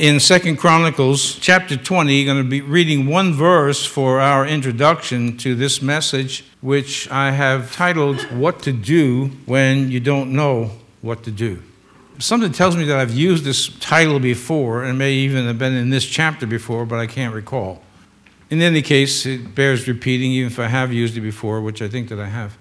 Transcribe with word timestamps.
in 0.00 0.18
Second 0.18 0.56
Chronicles 0.56 1.34
chapter 1.34 1.76
20, 1.76 2.24
going 2.24 2.38
to 2.38 2.42
be 2.42 2.62
reading 2.62 3.06
one 3.06 3.34
verse 3.34 3.84
for 3.84 4.18
our 4.18 4.46
introduction 4.46 5.36
to 5.36 5.54
this 5.54 5.82
message, 5.82 6.42
which 6.62 7.10
I 7.10 7.32
have 7.32 7.70
titled 7.70 8.22
What 8.32 8.62
to 8.62 8.72
Do 8.72 9.26
When 9.44 9.90
You 9.90 10.00
Don't 10.00 10.32
Know 10.32 10.70
What 11.02 11.22
to 11.24 11.30
Do. 11.30 11.62
Something 12.18 12.50
tells 12.50 12.78
me 12.78 12.84
that 12.84 12.98
I've 12.98 13.12
used 13.12 13.44
this 13.44 13.68
title 13.78 14.18
before 14.18 14.84
and 14.84 14.98
may 14.98 15.12
even 15.12 15.44
have 15.44 15.58
been 15.58 15.74
in 15.74 15.90
this 15.90 16.06
chapter 16.06 16.46
before, 16.46 16.86
but 16.86 16.98
I 16.98 17.06
can't 17.06 17.34
recall. 17.34 17.82
In 18.48 18.62
any 18.62 18.80
case, 18.80 19.26
it 19.26 19.54
bears 19.54 19.86
repeating, 19.86 20.32
even 20.32 20.50
if 20.50 20.58
I 20.58 20.68
have 20.68 20.94
used 20.94 21.14
it 21.18 21.20
before, 21.20 21.60
which 21.60 21.82
I 21.82 21.88
think 21.88 22.08
that 22.08 22.18
I 22.18 22.28
have. 22.28 22.56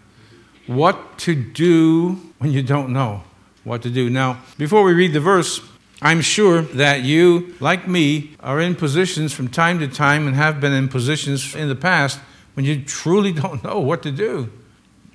What 0.67 1.17
to 1.19 1.35
do 1.35 2.19
when 2.39 2.51
you 2.51 2.63
don't 2.63 2.91
know 2.91 3.23
what 3.63 3.81
to 3.83 3.89
do. 3.89 4.09
Now, 4.09 4.41
before 4.57 4.83
we 4.83 4.91
read 4.91 5.13
the 5.13 5.21
verse, 5.21 5.61
I'm 6.02 6.21
sure 6.21 6.61
that 6.61 7.02
you, 7.02 7.55
like 7.59 7.88
me, 7.88 8.36
are 8.39 8.61
in 8.61 8.75
positions 8.75 9.33
from 9.33 9.50
time 9.50 9.79
to 9.79 9.87
time 9.87 10.28
and 10.28 10.36
have 10.36 10.61
been 10.61 10.71
in 10.71 10.87
positions 10.87 11.56
in 11.56 11.68
the 11.68 11.75
past 11.75 12.19
when 12.54 12.65
you 12.65 12.83
truly 12.83 13.32
don't 13.42 13.64
know 13.64 13.79
what 13.79 14.04
to 14.04 14.11
do. 14.11 14.50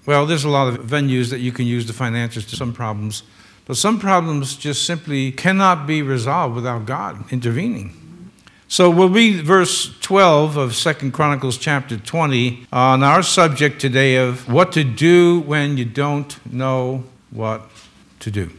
Well, 0.06 0.26
there's 0.26 0.44
a 0.44 0.50
lot 0.50 0.68
of 0.68 0.86
venues 0.86 1.30
that 1.30 1.40
you 1.40 1.52
can 1.52 1.66
use 1.66 1.86
to 1.86 1.94
find 1.94 2.14
answers 2.14 2.44
to 2.46 2.56
some 2.56 2.74
problems, 2.74 3.22
but 3.64 3.78
some 3.78 3.98
problems 3.98 4.56
just 4.56 4.84
simply 4.84 5.32
cannot 5.32 5.86
be 5.86 6.02
resolved 6.02 6.54
without 6.54 6.84
God 6.84 7.32
intervening. 7.32 8.00
So 8.68 8.90
we'll 8.90 9.08
read 9.08 9.44
verse 9.44 9.98
12 10.00 10.56
of 10.56 10.74
Second 10.74 11.12
Chronicles 11.12 11.56
chapter 11.56 11.96
20 11.96 12.66
on 12.72 13.02
our 13.02 13.22
subject 13.22 13.80
today 13.80 14.16
of 14.16 14.50
what 14.52 14.72
to 14.72 14.84
do 14.84 15.40
when 15.40 15.78
you 15.78 15.84
don't 15.86 16.38
know 16.52 17.04
what 17.30 17.70
to 18.20 18.30
do. 18.30 18.50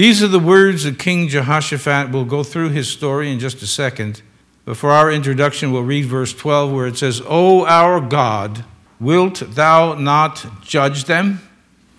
These 0.00 0.22
are 0.22 0.28
the 0.28 0.38
words 0.38 0.86
of 0.86 0.96
King 0.96 1.28
Jehoshaphat. 1.28 2.08
We'll 2.08 2.24
go 2.24 2.42
through 2.42 2.70
his 2.70 2.88
story 2.88 3.30
in 3.30 3.38
just 3.38 3.60
a 3.60 3.66
second. 3.66 4.22
But 4.64 4.78
for 4.78 4.92
our 4.92 5.12
introduction, 5.12 5.72
we'll 5.72 5.82
read 5.82 6.06
verse 6.06 6.32
12 6.32 6.72
where 6.72 6.86
it 6.86 6.96
says, 6.96 7.20
O 7.26 7.66
our 7.66 8.00
God, 8.00 8.64
wilt 8.98 9.40
thou 9.40 9.92
not 9.92 10.46
judge 10.62 11.04
them? 11.04 11.42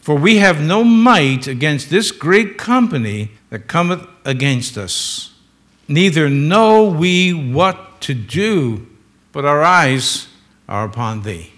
For 0.02 0.16
we 0.16 0.38
have 0.38 0.60
no 0.60 0.84
might 0.84 1.46
against 1.46 1.92
this 1.92 2.12
great 2.12 2.58
company 2.58 3.34
that 3.52 3.68
cometh 3.68 4.08
against 4.26 4.80
us. 4.80 5.36
Neither 5.88 6.28
know 6.28 6.86
we 6.86 7.34
what 7.34 8.02
to 8.02 8.16
do, 8.16 8.88
but 9.32 9.46
our 9.46 9.62
eyes 9.62 10.28
are 10.68 10.86
upon 10.86 11.22
thee. 11.22 11.52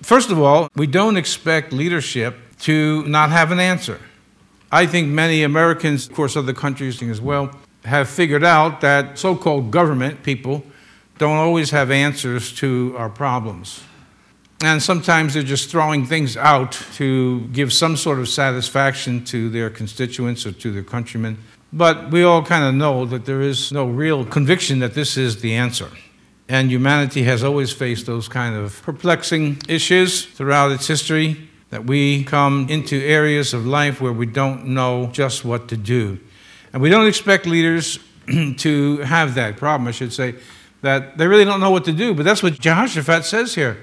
First 0.00 0.30
of 0.30 0.38
all, 0.38 0.70
we 0.76 0.86
don't 0.86 1.16
expect 1.16 1.72
leadership 1.72 2.36
to 2.60 3.04
not 3.08 3.30
have 3.30 3.50
an 3.50 3.58
answer. 3.58 3.98
I 4.72 4.86
think 4.86 5.08
many 5.08 5.42
Americans, 5.42 6.08
of 6.08 6.14
course, 6.14 6.36
other 6.36 6.52
countries 6.52 7.02
as 7.02 7.20
well, 7.20 7.50
have 7.84 8.08
figured 8.08 8.44
out 8.44 8.80
that 8.82 9.18
so 9.18 9.34
called 9.34 9.70
government 9.70 10.22
people 10.22 10.62
don't 11.18 11.36
always 11.36 11.70
have 11.70 11.90
answers 11.90 12.52
to 12.52 12.94
our 12.96 13.10
problems. 13.10 13.82
And 14.62 14.82
sometimes 14.82 15.34
they're 15.34 15.42
just 15.42 15.70
throwing 15.70 16.06
things 16.06 16.36
out 16.36 16.72
to 16.94 17.40
give 17.48 17.72
some 17.72 17.96
sort 17.96 18.18
of 18.18 18.28
satisfaction 18.28 19.24
to 19.26 19.48
their 19.48 19.70
constituents 19.70 20.46
or 20.46 20.52
to 20.52 20.70
their 20.70 20.82
countrymen. 20.82 21.38
But 21.72 22.10
we 22.10 22.22
all 22.22 22.42
kind 22.42 22.64
of 22.64 22.74
know 22.74 23.06
that 23.06 23.24
there 23.24 23.40
is 23.40 23.72
no 23.72 23.86
real 23.86 24.24
conviction 24.24 24.80
that 24.80 24.94
this 24.94 25.16
is 25.16 25.40
the 25.40 25.54
answer. 25.54 25.88
And 26.48 26.70
humanity 26.70 27.22
has 27.22 27.42
always 27.42 27.72
faced 27.72 28.06
those 28.06 28.28
kind 28.28 28.54
of 28.54 28.82
perplexing 28.82 29.62
issues 29.68 30.26
throughout 30.26 30.72
its 30.72 30.86
history 30.86 31.49
that 31.70 31.84
we 31.84 32.24
come 32.24 32.68
into 32.68 32.96
areas 32.96 33.54
of 33.54 33.66
life 33.66 34.00
where 34.00 34.12
we 34.12 34.26
don't 34.26 34.66
know 34.66 35.08
just 35.12 35.44
what 35.44 35.68
to 35.68 35.76
do. 35.76 36.18
And 36.72 36.82
we 36.82 36.90
don't 36.90 37.06
expect 37.06 37.46
leaders 37.46 37.98
to 38.58 38.98
have 38.98 39.34
that 39.36 39.56
problem, 39.56 39.88
I 39.88 39.92
should 39.92 40.12
say, 40.12 40.34
that 40.82 41.16
they 41.18 41.26
really 41.26 41.44
don't 41.44 41.60
know 41.60 41.70
what 41.70 41.84
to 41.86 41.92
do. 41.92 42.14
But 42.14 42.24
that's 42.24 42.42
what 42.42 42.58
Jehoshaphat 42.58 43.24
says 43.24 43.54
here. 43.54 43.78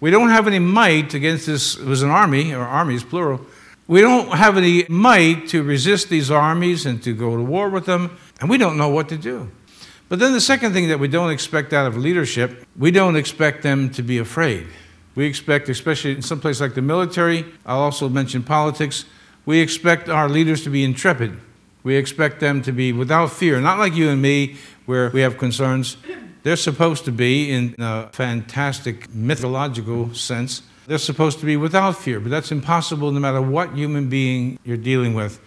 We 0.00 0.10
don't 0.10 0.30
have 0.30 0.46
any 0.46 0.58
might 0.58 1.14
against 1.14 1.46
this, 1.46 1.76
it 1.76 1.84
was 1.84 2.02
an 2.02 2.10
army, 2.10 2.54
or 2.54 2.62
armies, 2.62 3.04
plural. 3.04 3.44
We 3.86 4.00
don't 4.00 4.28
have 4.36 4.56
any 4.56 4.86
might 4.88 5.48
to 5.48 5.62
resist 5.62 6.08
these 6.08 6.30
armies 6.30 6.86
and 6.86 7.02
to 7.02 7.12
go 7.12 7.36
to 7.36 7.42
war 7.42 7.68
with 7.68 7.86
them, 7.86 8.16
and 8.40 8.48
we 8.48 8.56
don't 8.56 8.76
know 8.76 8.88
what 8.88 9.08
to 9.10 9.16
do. 9.16 9.50
But 10.08 10.18
then 10.18 10.32
the 10.32 10.40
second 10.40 10.72
thing 10.72 10.88
that 10.88 10.98
we 10.98 11.08
don't 11.08 11.30
expect 11.30 11.72
out 11.72 11.86
of 11.86 11.96
leadership, 11.96 12.66
we 12.76 12.90
don't 12.90 13.14
expect 13.14 13.62
them 13.62 13.90
to 13.90 14.02
be 14.02 14.18
afraid. 14.18 14.66
We 15.20 15.26
expect, 15.26 15.68
especially 15.68 16.12
in 16.12 16.22
some 16.22 16.40
place 16.40 16.62
like 16.62 16.72
the 16.72 16.80
military, 16.80 17.44
I'll 17.66 17.80
also 17.80 18.08
mention 18.08 18.42
politics, 18.42 19.04
we 19.44 19.60
expect 19.60 20.08
our 20.08 20.30
leaders 20.30 20.64
to 20.64 20.70
be 20.70 20.82
intrepid. 20.82 21.38
We 21.82 21.96
expect 21.96 22.40
them 22.40 22.62
to 22.62 22.72
be 22.72 22.94
without 22.94 23.30
fear, 23.30 23.60
not 23.60 23.78
like 23.78 23.94
you 23.94 24.08
and 24.08 24.22
me, 24.22 24.56
where 24.86 25.10
we 25.10 25.20
have 25.20 25.36
concerns. 25.36 25.98
They're 26.42 26.56
supposed 26.56 27.04
to 27.04 27.12
be, 27.12 27.50
in 27.50 27.74
a 27.78 28.08
fantastic 28.12 29.14
mythological 29.14 30.14
sense, 30.14 30.62
they're 30.86 30.96
supposed 30.96 31.38
to 31.40 31.44
be 31.44 31.58
without 31.58 31.98
fear, 31.98 32.18
but 32.18 32.30
that's 32.30 32.50
impossible 32.50 33.12
no 33.12 33.20
matter 33.20 33.42
what 33.42 33.74
human 33.74 34.08
being 34.08 34.58
you're 34.64 34.78
dealing 34.78 35.12
with. 35.12 35.38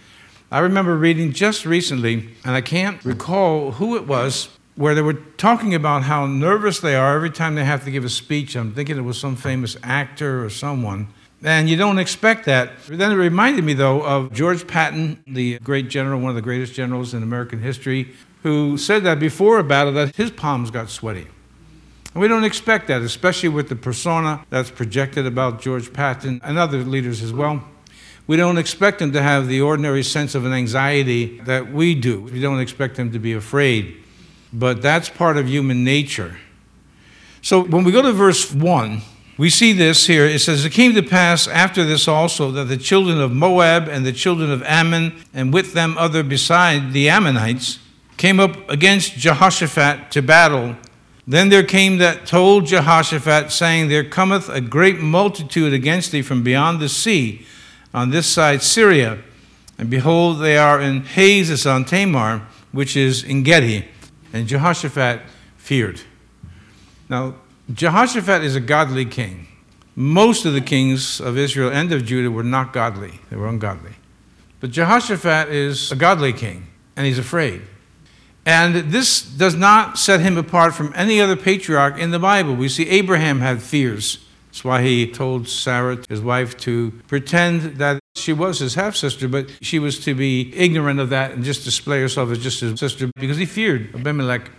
I 0.52 0.60
remember 0.60 0.96
reading 0.96 1.32
just 1.32 1.66
recently, 1.66 2.30
and 2.46 2.54
I 2.54 2.62
can't 2.62 3.04
recall 3.04 3.72
who 3.72 3.96
it 3.96 4.06
was, 4.06 4.50
where 4.76 4.96
they 4.96 5.02
were 5.02 5.14
talking 5.14 5.76
about 5.76 6.04
how 6.04 6.26
nervous 6.26 6.80
they 6.80 6.96
are 6.96 7.16
every 7.16 7.30
time 7.30 7.56
they 7.56 7.64
have 7.64 7.84
to 7.86 7.92
give 7.92 8.04
a 8.04 8.10
speech. 8.10 8.56
I'm 8.56 8.74
thinking 8.74 8.98
it 8.98 9.02
was 9.02 9.20
some 9.20 9.36
famous 9.36 9.78
actor 9.84 10.44
or 10.44 10.50
someone. 10.50 11.08
And 11.44 11.70
you 11.70 11.76
don't 11.76 12.00
expect 12.00 12.46
that. 12.46 12.72
Then 12.88 13.12
it 13.12 13.16
reminded 13.16 13.66
me, 13.66 13.74
though, 13.74 14.02
of 14.02 14.32
George 14.32 14.66
Patton, 14.66 15.22
the 15.28 15.60
great 15.60 15.90
general, 15.90 16.20
one 16.20 16.30
of 16.30 16.36
the 16.36 16.42
greatest 16.42 16.74
generals 16.74 17.14
in 17.14 17.22
American 17.22 17.62
history, 17.62 18.14
who 18.44 18.78
said 18.78 19.04
that 19.04 19.20
before 19.20 19.60
a 19.60 19.64
battle 19.64 19.94
that 19.94 20.16
his 20.16 20.32
palms 20.32 20.72
got 20.72 20.90
sweaty. 20.90 21.28
And 22.14 22.22
we 22.22 22.28
don't 22.28 22.44
expect 22.44 22.88
that, 22.88 23.02
especially 23.02 23.50
with 23.50 23.70
the 23.70 23.76
persona 23.76 24.46
that's 24.50 24.72
projected 24.72 25.26
about 25.26 25.62
George 25.62 25.92
Patton 25.92 26.40
and 26.44 26.58
other 26.58 26.80
leaders 26.80 27.22
as 27.22 27.34
well. 27.34 27.64
We 28.26 28.38
don't 28.38 28.58
expect 28.58 29.00
them 29.00 29.12
to 29.12 29.22
have 29.22 29.48
the 29.48 29.62
ordinary 29.62 30.04
sense 30.04 30.34
of 30.34 30.46
an 30.46 30.54
anxiety 30.54 31.40
that 31.42 31.74
we 31.74 31.94
do. 31.94 32.22
We 32.22 32.40
don't 32.40 32.62
expect 32.62 32.96
them 32.96 33.12
to 33.12 33.20
be 33.20 33.34
afraid 33.34 34.03
but 34.54 34.82
that's 34.82 35.10
part 35.10 35.36
of 35.36 35.50
human 35.50 35.84
nature. 35.84 36.38
So 37.42 37.64
when 37.64 37.84
we 37.84 37.92
go 37.92 38.02
to 38.02 38.14
verse 38.14 38.54
1, 38.54 39.02
we 39.38 39.50
see 39.50 39.74
this 39.74 40.06
here. 40.06 40.26
It 40.26 40.40
says, 40.40 40.64
It 40.64 40.72
came 40.72 40.94
to 40.94 41.02
pass 41.02 41.48
after 41.48 41.84
this 41.84 42.08
also 42.08 42.52
that 42.52 42.66
the 42.66 42.78
children 42.78 43.20
of 43.20 43.32
Moab 43.32 43.88
and 43.88 44.06
the 44.06 44.14
children 44.14 44.52
of 44.52 44.62
Ammon, 44.64 45.24
and 45.34 45.52
with 45.52 45.74
them 45.74 45.98
other 45.98 46.22
beside 46.22 46.94
the 46.94 47.10
Ammonites, 47.10 47.80
came 48.16 48.40
up 48.40 48.70
against 48.70 49.14
Jehoshaphat 49.14 50.12
to 50.12 50.22
battle. 50.22 50.76
Then 51.26 51.50
there 51.50 51.64
came 51.64 51.98
that 51.98 52.28
told 52.28 52.68
Jehoshaphat, 52.68 53.52
saying, 53.52 53.88
There 53.88 54.04
cometh 54.04 54.50
a 54.50 54.62
great 54.62 55.00
multitude 55.00 55.74
against 55.74 56.12
thee 56.12 56.22
from 56.22 56.44
beyond 56.44 56.80
the 56.80 56.90
sea, 56.90 57.46
on 57.94 58.12
this 58.12 58.28
side 58.28 58.62
Syria. 58.62 59.20
And 59.78 59.90
behold, 59.90 60.40
they 60.40 60.58
are 60.58 60.80
in 60.80 61.04
Hazazon 61.04 61.88
Tamar, 61.88 62.48
which 62.72 62.96
is 62.96 63.24
Engedi. 63.24 63.88
And 64.34 64.48
Jehoshaphat 64.48 65.22
feared. 65.58 66.02
Now, 67.08 67.36
Jehoshaphat 67.72 68.44
is 68.44 68.56
a 68.56 68.60
godly 68.60 69.06
king. 69.06 69.48
Most 69.96 70.46
of 70.46 70.54
the 70.54 70.62
kings 70.62 71.22
of 71.22 71.38
Israel 71.38 71.72
and 71.72 71.92
of 71.94 72.04
Judah 72.04 72.32
were 72.32 72.44
not 72.44 72.74
godly, 72.74 73.20
they 73.30 73.36
were 73.36 73.48
ungodly. 73.48 73.94
But 74.60 74.72
Jehoshaphat 74.72 75.50
is 75.50 75.92
a 75.92 75.96
godly 75.96 76.34
king, 76.34 76.68
and 76.96 77.06
he's 77.06 77.20
afraid. 77.20 77.62
And 78.46 78.92
this 78.92 79.22
does 79.22 79.56
not 79.56 79.98
set 79.98 80.20
him 80.20 80.38
apart 80.38 80.74
from 80.74 80.92
any 80.96 81.22
other 81.22 81.36
patriarch 81.36 81.98
in 81.98 82.12
the 82.12 82.20
Bible. 82.20 82.56
We 82.56 82.70
see 82.70 82.90
Abraham 82.90 83.40
had 83.40 83.62
fears. 83.62 84.26
That's 84.54 84.64
why 84.64 84.84
he 84.84 85.08
told 85.08 85.48
Sarah, 85.48 85.98
his 86.08 86.22
wife, 86.22 86.56
to 86.58 86.92
pretend 87.08 87.78
that 87.78 88.00
she 88.14 88.34
was 88.34 88.60
his 88.60 88.76
half 88.76 88.96
sister, 88.96 89.28
but 89.28 89.50
she 89.62 89.80
was 89.80 89.98
to 90.02 90.14
be 90.14 90.56
ignorant 90.56 91.00
of 91.00 91.10
that 91.10 91.32
and 91.32 91.44
just 91.44 91.64
display 91.64 92.00
herself 92.02 92.30
as 92.30 92.38
just 92.38 92.60
his 92.60 92.80
sister 92.80 93.10
because 93.16 93.38
he 93.38 93.48
feared 93.48 93.96
Abimelech. 93.96 94.52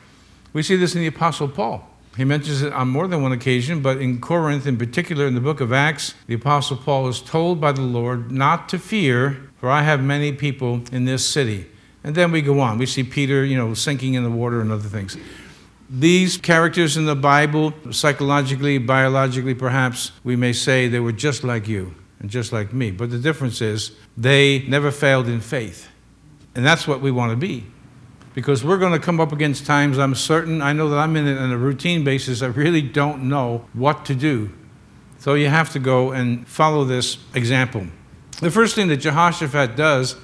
We 0.52 0.64
see 0.64 0.74
this 0.74 0.96
in 0.96 1.00
the 1.00 1.06
Apostle 1.06 1.46
Paul. 1.46 1.88
He 2.16 2.24
mentions 2.24 2.60
it 2.60 2.72
on 2.72 2.88
more 2.88 3.06
than 3.06 3.22
one 3.22 3.30
occasion, 3.30 3.82
but 3.82 3.98
in 3.98 4.20
Corinth, 4.20 4.66
in 4.66 4.78
particular 4.78 5.28
in 5.28 5.36
the 5.36 5.40
book 5.40 5.60
of 5.60 5.72
Acts, 5.72 6.14
the 6.26 6.34
Apostle 6.34 6.76
Paul 6.76 7.06
is 7.06 7.20
told 7.20 7.60
by 7.60 7.70
the 7.70 7.82
Lord 7.82 8.32
not 8.32 8.68
to 8.70 8.80
fear, 8.80 9.48
for 9.60 9.70
I 9.70 9.82
have 9.82 10.02
many 10.02 10.32
people 10.32 10.82
in 10.90 11.04
this 11.04 11.24
city. 11.24 11.66
And 12.02 12.16
then 12.16 12.32
we 12.32 12.42
go 12.42 12.58
on. 12.58 12.78
We 12.78 12.86
see 12.86 13.04
Peter, 13.04 13.44
you 13.44 13.56
know, 13.56 13.74
sinking 13.74 14.14
in 14.14 14.24
the 14.24 14.30
water 14.30 14.60
and 14.60 14.72
other 14.72 14.88
things. 14.88 15.16
These 15.96 16.38
characters 16.38 16.96
in 16.96 17.06
the 17.06 17.14
Bible, 17.14 17.72
psychologically, 17.92 18.78
biologically, 18.78 19.54
perhaps, 19.54 20.10
we 20.24 20.34
may 20.34 20.52
say 20.52 20.88
they 20.88 20.98
were 20.98 21.12
just 21.12 21.44
like 21.44 21.68
you 21.68 21.94
and 22.18 22.28
just 22.28 22.52
like 22.52 22.72
me. 22.72 22.90
But 22.90 23.10
the 23.10 23.18
difference 23.18 23.60
is 23.60 23.92
they 24.16 24.64
never 24.66 24.90
failed 24.90 25.28
in 25.28 25.40
faith. 25.40 25.88
And 26.56 26.66
that's 26.66 26.88
what 26.88 27.00
we 27.00 27.12
want 27.12 27.30
to 27.30 27.36
be. 27.36 27.66
Because 28.34 28.64
we're 28.64 28.78
going 28.78 28.92
to 28.92 28.98
come 28.98 29.20
up 29.20 29.30
against 29.30 29.66
times 29.66 29.96
I'm 29.96 30.16
certain, 30.16 30.60
I 30.62 30.72
know 30.72 30.88
that 30.88 30.98
I'm 30.98 31.14
in 31.14 31.28
it 31.28 31.38
on 31.38 31.52
a 31.52 31.58
routine 31.58 32.02
basis, 32.02 32.42
I 32.42 32.46
really 32.46 32.82
don't 32.82 33.28
know 33.28 33.64
what 33.72 34.04
to 34.06 34.16
do. 34.16 34.50
So 35.20 35.34
you 35.34 35.48
have 35.48 35.70
to 35.74 35.78
go 35.78 36.10
and 36.10 36.46
follow 36.48 36.84
this 36.84 37.18
example. 37.34 37.86
The 38.40 38.50
first 38.50 38.74
thing 38.74 38.88
that 38.88 38.96
Jehoshaphat 38.96 39.76
does, 39.76 40.16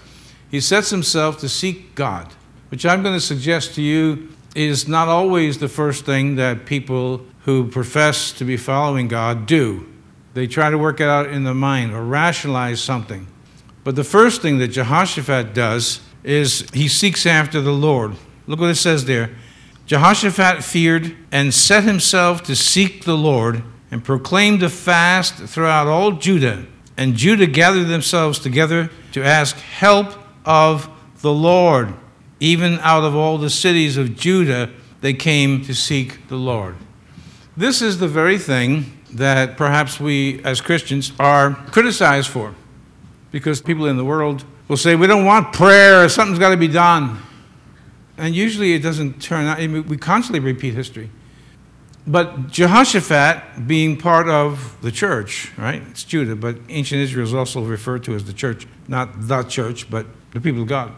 he 0.51 0.61
sets 0.61 0.91
himself 0.91 1.39
to 1.39 1.49
seek 1.49 1.95
God. 1.95 2.33
which 2.71 2.87
I'm 2.87 3.03
going 3.03 3.15
to 3.15 3.21
suggest 3.21 3.75
to 3.75 3.83
you 3.83 4.29
is 4.55 4.89
not 4.89 5.09
always 5.09 5.59
the 5.59 5.69
first 5.69 6.05
thing 6.05 6.37
that 6.37 6.67
people 6.67 7.25
who 7.45 7.69
profess 7.69 8.33
to 8.33 8.45
be 8.45 8.57
following 8.57 9.09
God 9.09 9.47
do. 9.47 9.87
They 10.35 10.47
try 10.47 10.71
to 10.71 10.79
work 10.79 11.01
it 11.01 11.09
out 11.09 11.27
in 11.27 11.45
the 11.45 11.55
mind 11.55 11.93
or 11.93 12.03
rationalize 12.03 12.81
something. 12.81 13.27
But 13.83 13.97
the 13.97 14.05
first 14.05 14.43
thing 14.43 14.59
that 14.59 14.69
Jehoshaphat 14.69 15.55
does 15.55 16.01
is 16.23 16.69
he 16.73 16.89
seeks 16.89 17.27
after 17.27 17.61
the 17.61 17.73
Lord. 17.73 18.17
Look 18.47 18.61
what 18.61 18.71
it 18.71 18.77
says 18.77 19.07
there. 19.07 19.31
Jehoshaphat 19.87 20.63
feared 20.63 21.17
and 21.33 21.53
set 21.53 21.85
himself 21.85 22.43
to 22.45 22.55
seek 22.55 23.05
the 23.05 23.17
Lord 23.17 23.63
and 23.91 24.05
proclaimed 24.05 24.63
a 24.63 24.69
fast 24.69 25.35
throughout 25.35 25.89
all 25.89 26.13
Judah. 26.13 26.67
And 26.97 27.17
Judah 27.17 27.47
gathered 27.47 27.89
themselves 27.89 28.39
together 28.39 28.91
to 29.13 29.25
ask 29.25 29.57
help 29.57 30.15
of 30.45 30.89
the 31.23 31.33
Lord. 31.33 31.95
Even 32.41 32.79
out 32.81 33.05
of 33.05 33.15
all 33.15 33.39
the 33.39 33.51
cities 33.51 33.97
of 33.97 34.17
Judah, 34.17 34.71
they 35.03 35.13
came 35.13 35.63
to 35.65 35.75
seek 35.75 36.27
the 36.29 36.37
Lord. 36.37 36.77
This 37.57 37.83
is 37.83 37.99
the 37.99 38.09
very 38.09 38.39
thing 38.39 38.99
that 39.13 39.57
perhaps 39.57 40.01
we 40.01 40.43
as 40.45 40.61
Christians 40.61 41.13
are 41.21 41.55
criticized 41.55 42.29
for. 42.29 42.55
Because 43.31 43.61
people 43.61 43.87
in 43.87 43.97
the 43.97 44.05
world 44.05 44.45
will 44.69 44.77
say, 44.77 44.97
we 44.97 45.07
don't 45.07 45.25
want 45.25 45.53
prayer, 45.53 46.09
something's 46.09 46.39
got 46.39 46.51
to 46.51 46.57
be 46.57 46.69
done. 46.69 47.21
And 48.17 48.35
usually 48.35 48.73
it 48.73 48.81
doesn't 48.81 49.21
turn 49.21 49.47
out, 49.47 49.59
we 49.59 49.97
constantly 49.97 50.41
repeat 50.41 50.75
history. 50.75 51.11
But 52.07 52.49
Jehoshaphat, 52.49 53.67
being 53.67 53.97
part 53.97 54.29
of 54.29 54.77
the 54.81 54.91
church, 54.91 55.53
right? 55.57 55.83
It's 55.91 56.03
Judah, 56.03 56.35
but 56.35 56.59
ancient 56.69 57.01
Israel 57.01 57.25
is 57.25 57.35
also 57.35 57.63
referred 57.63 58.05
to 58.05 58.15
as 58.15 58.25
the 58.25 58.33
church, 58.33 58.67
not 58.89 59.29
the 59.29 59.43
church, 59.43 59.91
but 59.91 60.07
the 60.33 60.41
people 60.41 60.63
of 60.63 60.69
God. 60.69 60.93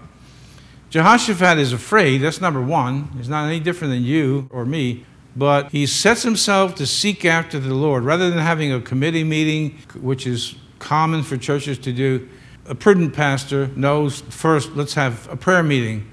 Jehoshaphat 0.93 1.57
is 1.57 1.73
afraid, 1.73 2.19
that's 2.19 2.43
number 2.43 2.61
one. 2.61 3.09
He's 3.17 3.31
not 3.31 3.47
any 3.47 3.61
different 3.61 3.95
than 3.95 4.03
you 4.03 4.47
or 4.53 4.67
me, 4.67 5.07
but 5.35 5.73
he 5.73 5.87
sets 5.87 6.23
himself 6.23 6.75
to 6.75 6.87
seek 6.87 7.25
after 7.25 7.59
the 7.59 7.73
Lord. 7.73 8.05
Rather 8.05 8.29
than 8.29 8.41
having 8.41 8.75
a 8.75 8.79
committee 8.79 9.25
meeting, 9.25 9.79
which 10.03 10.27
is 10.27 10.55
common 10.81 11.23
for 11.23 11.39
churches 11.39 11.79
to 11.79 11.95
do, 11.95 12.29
a 12.67 12.75
prudent 12.75 13.15
pastor 13.15 13.69
knows 13.69 14.21
first, 14.29 14.73
let's 14.77 14.93
have 14.93 15.27
a 15.33 15.37
prayer 15.37 15.63
meeting. 15.63 16.11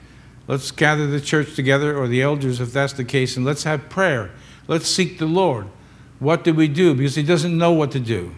Let's 0.48 0.72
gather 0.72 1.08
the 1.08 1.20
church 1.20 1.58
together, 1.58 1.98
or 1.98 2.08
the 2.08 2.22
elders, 2.22 2.62
if 2.62 2.72
that's 2.72 2.94
the 2.94 3.04
case, 3.04 3.36
and 3.36 3.46
let's 3.46 3.66
have 3.66 3.90
prayer. 3.90 4.32
Let's 4.70 4.88
seek 4.88 5.20
the 5.20 5.26
Lord. 5.26 5.68
What 6.20 6.46
do 6.46 6.54
we 6.54 6.70
do? 6.70 6.94
Because 6.94 7.16
he 7.16 7.24
doesn't 7.24 7.58
know 7.58 7.74
what 7.74 7.92
to 7.92 8.00
do. 8.00 8.34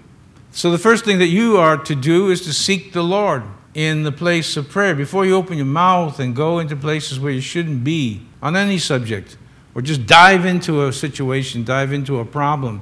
So 0.49 0.71
the 0.71 0.79
first 0.79 1.05
thing 1.05 1.19
that 1.19 1.27
you 1.27 1.57
are 1.57 1.77
to 1.77 1.93
do 1.93 2.31
is 2.31 2.41
to 2.45 2.51
seek 2.51 2.93
the 2.93 3.03
Lord 3.03 3.43
in 3.73 4.03
the 4.03 4.11
place 4.11 4.57
of 4.57 4.69
prayer. 4.69 4.95
Before 4.95 5.25
you 5.25 5.35
open 5.35 5.57
your 5.57 5.65
mouth 5.65 6.19
and 6.19 6.35
go 6.35 6.59
into 6.59 6.75
places 6.75 7.19
where 7.19 7.31
you 7.31 7.41
shouldn't 7.41 7.83
be 7.83 8.21
on 8.41 8.55
any 8.55 8.77
subject, 8.77 9.37
or 9.73 9.81
just 9.81 10.05
dive 10.05 10.45
into 10.45 10.85
a 10.85 10.91
situation, 10.91 11.63
dive 11.63 11.93
into 11.93 12.19
a 12.19 12.25
problem, 12.25 12.81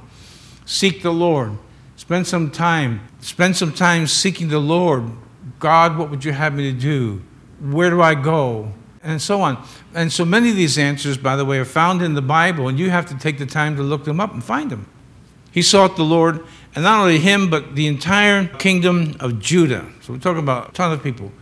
seek 0.64 1.02
the 1.02 1.12
Lord. 1.12 1.56
Spend 1.96 2.26
some 2.26 2.50
time. 2.50 3.06
Spend 3.20 3.56
some 3.56 3.72
time 3.72 4.06
seeking 4.06 4.48
the 4.48 4.58
Lord. 4.58 5.04
God, 5.58 5.98
what 5.98 6.10
would 6.10 6.24
you 6.24 6.32
have 6.32 6.54
me 6.54 6.72
to 6.72 6.78
do? 6.78 7.22
Where 7.60 7.90
do 7.90 8.00
I 8.00 8.14
go? 8.14 8.72
And 9.02 9.20
so 9.20 9.42
on. 9.42 9.62
And 9.94 10.12
so 10.12 10.24
many 10.24 10.50
of 10.50 10.56
these 10.56 10.78
answers, 10.78 11.18
by 11.18 11.36
the 11.36 11.44
way, 11.44 11.58
are 11.58 11.64
found 11.64 12.02
in 12.02 12.14
the 12.14 12.22
Bible, 12.22 12.68
and 12.68 12.78
you 12.78 12.90
have 12.90 13.06
to 13.06 13.18
take 13.18 13.38
the 13.38 13.46
time 13.46 13.76
to 13.76 13.82
look 13.82 14.04
them 14.04 14.18
up 14.18 14.32
and 14.32 14.42
find 14.42 14.70
them. 14.70 14.86
He 15.52 15.62
sought 15.62 15.96
the 15.96 16.04
Lord, 16.04 16.44
and 16.74 16.84
not 16.84 17.00
only 17.00 17.18
him, 17.18 17.50
but 17.50 17.74
the 17.74 17.86
entire 17.86 18.46
kingdom 18.46 19.16
of 19.20 19.40
Judah. 19.40 19.86
So 20.00 20.12
we're 20.12 20.20
talking 20.20 20.42
about 20.42 20.70
a 20.70 20.72
ton 20.72 20.92
of 20.92 21.02
people. 21.02 21.32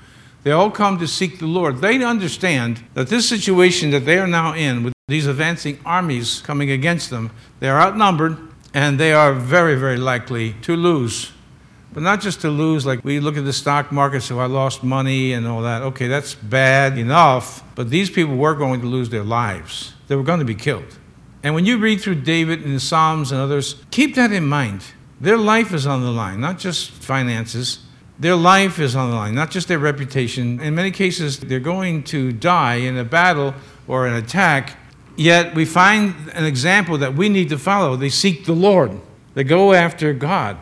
They 0.44 0.52
all 0.52 0.70
come 0.70 0.98
to 0.98 1.06
seek 1.06 1.38
the 1.38 1.46
Lord. 1.46 1.78
They 1.78 2.02
understand 2.02 2.82
that 2.94 3.08
this 3.08 3.28
situation 3.28 3.90
that 3.90 4.06
they 4.06 4.18
are 4.18 4.26
now 4.26 4.54
in, 4.54 4.82
with 4.82 4.94
these 5.08 5.26
advancing 5.26 5.78
armies 5.84 6.40
coming 6.40 6.70
against 6.70 7.10
them, 7.10 7.30
they 7.60 7.68
are 7.68 7.80
outnumbered, 7.80 8.38
and 8.72 8.98
they 8.98 9.12
are 9.12 9.34
very, 9.34 9.74
very 9.74 9.96
likely 9.96 10.54
to 10.62 10.76
lose. 10.76 11.32
But 11.92 12.02
not 12.02 12.20
just 12.20 12.40
to 12.42 12.50
lose, 12.50 12.86
like 12.86 13.04
we 13.04 13.18
look 13.18 13.36
at 13.36 13.44
the 13.44 13.52
stock 13.52 13.90
market, 13.90 14.22
so 14.22 14.38
oh, 14.38 14.42
I 14.42 14.46
lost 14.46 14.84
money 14.84 15.32
and 15.32 15.46
all 15.46 15.62
that. 15.62 15.82
Okay, 15.82 16.06
that's 16.06 16.34
bad 16.34 16.96
enough, 16.98 17.64
but 17.74 17.90
these 17.90 18.10
people 18.10 18.36
were 18.36 18.54
going 18.54 18.80
to 18.80 18.86
lose 18.86 19.08
their 19.08 19.24
lives. 19.24 19.94
They 20.06 20.16
were 20.16 20.22
going 20.22 20.38
to 20.38 20.44
be 20.44 20.54
killed. 20.54 20.98
And 21.42 21.54
when 21.54 21.64
you 21.64 21.78
read 21.78 22.00
through 22.00 22.16
David 22.16 22.62
and 22.64 22.74
the 22.74 22.80
Psalms 22.80 23.32
and 23.32 23.40
others, 23.40 23.76
keep 23.90 24.14
that 24.16 24.32
in 24.32 24.46
mind. 24.46 24.82
Their 25.20 25.36
life 25.36 25.72
is 25.72 25.86
on 25.86 26.02
the 26.02 26.10
line, 26.10 26.40
not 26.40 26.58
just 26.58 26.90
finances. 26.90 27.80
Their 28.18 28.36
life 28.36 28.78
is 28.78 28.96
on 28.96 29.10
the 29.10 29.16
line, 29.16 29.34
not 29.34 29.50
just 29.50 29.68
their 29.68 29.78
reputation. 29.78 30.60
In 30.60 30.74
many 30.74 30.90
cases, 30.90 31.38
they're 31.38 31.60
going 31.60 32.02
to 32.04 32.32
die 32.32 32.76
in 32.76 32.96
a 32.96 33.04
battle 33.04 33.54
or 33.86 34.06
an 34.06 34.14
attack 34.14 34.76
Yet 35.18 35.56
we 35.56 35.64
find 35.64 36.14
an 36.32 36.44
example 36.44 36.96
that 36.98 37.14
we 37.14 37.28
need 37.28 37.48
to 37.48 37.58
follow. 37.58 37.96
They 37.96 38.08
seek 38.08 38.44
the 38.44 38.52
Lord, 38.52 38.92
they 39.34 39.42
go 39.42 39.72
after 39.72 40.14
God. 40.14 40.56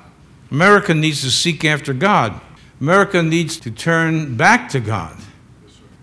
America 0.50 0.94
needs 0.94 1.20
to 1.20 1.30
seek 1.30 1.62
after 1.64 1.92
God. 1.92 2.40
America 2.80 3.22
needs 3.22 3.58
to 3.58 3.70
turn 3.70 4.36
back 4.36 4.70
to 4.70 4.80
God. 4.80 5.14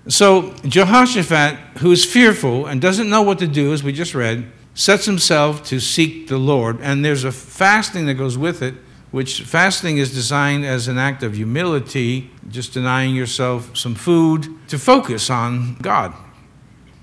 So 0.07 0.53
Jehoshaphat, 0.65 1.79
who 1.79 1.91
is 1.91 2.05
fearful 2.05 2.67
and 2.67 2.79
doesn't 2.79 3.09
know 3.09 3.23
what 3.23 3.39
to 3.39 3.47
do, 3.47 3.73
as 3.73 3.83
we 3.83 3.91
just 3.91 4.13
read, 4.13 4.51
sets 4.73 5.05
himself 5.05 5.63
to 5.65 5.79
seek 5.79 6.27
the 6.27 6.37
Lord. 6.37 6.79
And 6.81 7.03
there's 7.03 7.23
a 7.23 7.31
fasting 7.31 8.05
that 8.07 8.15
goes 8.15 8.37
with 8.37 8.61
it, 8.61 8.75
which 9.11 9.43
fasting 9.43 9.97
is 9.97 10.13
designed 10.13 10.65
as 10.65 10.87
an 10.87 10.97
act 10.97 11.21
of 11.21 11.35
humility, 11.35 12.31
just 12.49 12.73
denying 12.73 13.15
yourself 13.15 13.77
some 13.77 13.95
food 13.95 14.47
to 14.67 14.79
focus 14.79 15.29
on 15.29 15.75
God. 15.75 16.13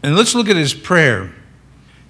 And 0.02 0.16
let's 0.16 0.34
look 0.34 0.48
at 0.48 0.56
his 0.56 0.74
prayer. 0.74 1.32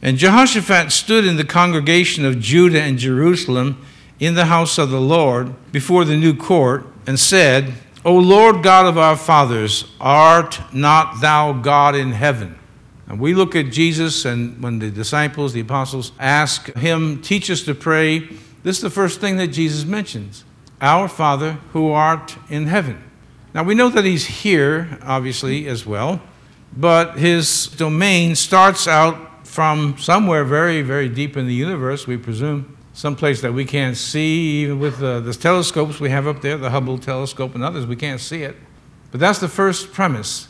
And 0.01 0.17
Jehoshaphat 0.17 0.93
stood 0.93 1.27
in 1.27 1.37
the 1.37 1.45
congregation 1.45 2.25
of 2.25 2.41
Judah 2.41 2.81
and 2.81 2.99
Jerusalem 2.99 3.85
in 4.19 4.35
the 4.35 4.47
house 4.47 4.79
of 4.79 4.91
the 4.91 5.01
Lord 5.01 5.55
before 5.73 6.05
the 6.05 6.17
new 6.17 6.35
court 6.35 6.87
and 7.07 7.19
said, 7.19 7.75
O 8.05 8.17
Lord 8.17 8.63
God 8.63 8.87
of 8.87 8.97
our 8.97 9.17
fathers, 9.17 9.85
art 10.01 10.61
not 10.73 11.21
thou 11.21 11.53
God 11.53 11.95
in 11.95 12.13
heaven? 12.13 12.59
And 13.11 13.19
we 13.19 13.35
look 13.35 13.57
at 13.57 13.73
Jesus, 13.73 14.25
and 14.25 14.63
when 14.63 14.79
the 14.79 14.89
disciples, 14.89 15.53
the 15.53 15.59
apostles, 15.59 16.13
ask 16.21 16.73
him, 16.75 17.21
Teach 17.21 17.51
us 17.51 17.63
to 17.63 17.75
pray, 17.75 18.21
this 18.63 18.77
is 18.77 18.83
the 18.83 18.89
first 18.89 19.21
thing 19.21 19.37
that 19.39 19.49
Jesus 19.49 19.85
mentions 19.85 20.45
Our 20.81 21.09
Father 21.09 21.55
who 21.73 21.91
art 21.91 22.37
in 22.49 22.69
heaven. 22.69 23.03
Now 23.53 23.65
we 23.65 23.75
know 23.75 23.89
that 23.89 24.05
he's 24.05 24.27
here, 24.27 24.97
obviously, 25.03 25.67
as 25.67 25.85
well, 25.85 26.23
but 26.73 27.19
his 27.19 27.67
domain 27.67 28.37
starts 28.37 28.87
out 28.87 29.45
from 29.45 29.99
somewhere 29.99 30.45
very, 30.45 30.81
very 30.81 31.09
deep 31.09 31.37
in 31.37 31.49
the 31.49 31.55
universe, 31.55 32.07
we 32.07 32.17
presume, 32.17 32.77
someplace 32.93 33.41
that 33.41 33.53
we 33.53 33.65
can't 33.65 33.97
see, 33.97 34.63
even 34.63 34.79
with 34.79 35.01
the, 35.01 35.19
the 35.19 35.35
telescopes 35.35 35.99
we 35.99 36.11
have 36.11 36.29
up 36.29 36.43
there, 36.43 36.57
the 36.57 36.71
Hubble 36.71 36.97
telescope 36.97 37.57
and 37.57 37.65
others, 37.65 37.87
we 37.87 37.97
can't 37.97 38.21
see 38.21 38.45
it. 38.45 38.55
But 39.11 39.19
that's 39.19 39.41
the 39.41 39.49
first 39.49 39.93
premise. 39.93 40.47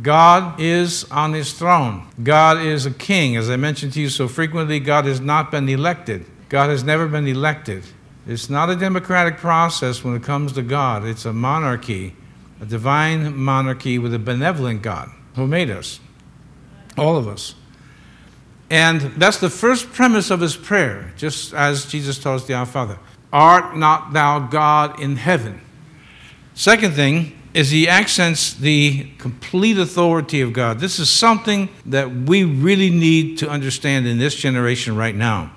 God 0.00 0.60
is 0.60 1.04
on 1.10 1.32
his 1.32 1.52
throne. 1.52 2.06
God 2.22 2.58
is 2.58 2.86
a 2.86 2.90
king. 2.90 3.36
As 3.36 3.50
I 3.50 3.56
mentioned 3.56 3.92
to 3.92 4.00
you 4.00 4.08
so 4.08 4.26
frequently, 4.26 4.80
God 4.80 5.04
has 5.04 5.20
not 5.20 5.50
been 5.50 5.68
elected. 5.68 6.26
God 6.48 6.70
has 6.70 6.82
never 6.82 7.06
been 7.06 7.26
elected. 7.26 7.84
It's 8.26 8.48
not 8.48 8.70
a 8.70 8.76
democratic 8.76 9.38
process 9.38 10.04
when 10.04 10.14
it 10.14 10.22
comes 10.22 10.52
to 10.52 10.62
God, 10.62 11.04
it's 11.04 11.24
a 11.24 11.32
monarchy, 11.32 12.14
a 12.60 12.66
divine 12.66 13.36
monarchy 13.36 13.98
with 13.98 14.14
a 14.14 14.18
benevolent 14.18 14.82
God 14.82 15.10
who 15.34 15.46
made 15.46 15.70
us, 15.70 15.98
all 16.96 17.16
of 17.16 17.26
us. 17.26 17.54
And 18.70 19.00
that's 19.16 19.38
the 19.38 19.50
first 19.50 19.92
premise 19.92 20.30
of 20.30 20.40
his 20.40 20.56
prayer, 20.56 21.12
just 21.16 21.52
as 21.52 21.86
Jesus 21.86 22.18
tells 22.18 22.46
the 22.46 22.54
Our 22.54 22.66
Father 22.66 22.98
Art 23.32 23.76
not 23.76 24.12
thou 24.12 24.38
God 24.38 25.00
in 25.00 25.16
heaven? 25.16 25.60
Second 26.54 26.92
thing 26.92 27.38
is 27.54 27.70
he 27.70 27.86
accents 27.86 28.54
the 28.54 29.08
complete 29.18 29.78
authority 29.78 30.40
of 30.40 30.52
God. 30.52 30.80
This 30.80 30.98
is 30.98 31.10
something 31.10 31.68
that 31.86 32.10
we 32.10 32.44
really 32.44 32.90
need 32.90 33.38
to 33.38 33.48
understand 33.48 34.06
in 34.06 34.18
this 34.18 34.34
generation 34.34 34.96
right 34.96 35.14
now. 35.14 35.52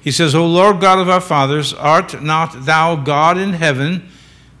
He 0.00 0.10
says, 0.10 0.34
O 0.34 0.46
Lord 0.46 0.80
God 0.80 0.98
of 0.98 1.10
our 1.10 1.20
fathers, 1.20 1.74
art 1.74 2.22
not 2.22 2.64
thou 2.64 2.96
God 2.96 3.36
in 3.36 3.52
heaven? 3.52 4.08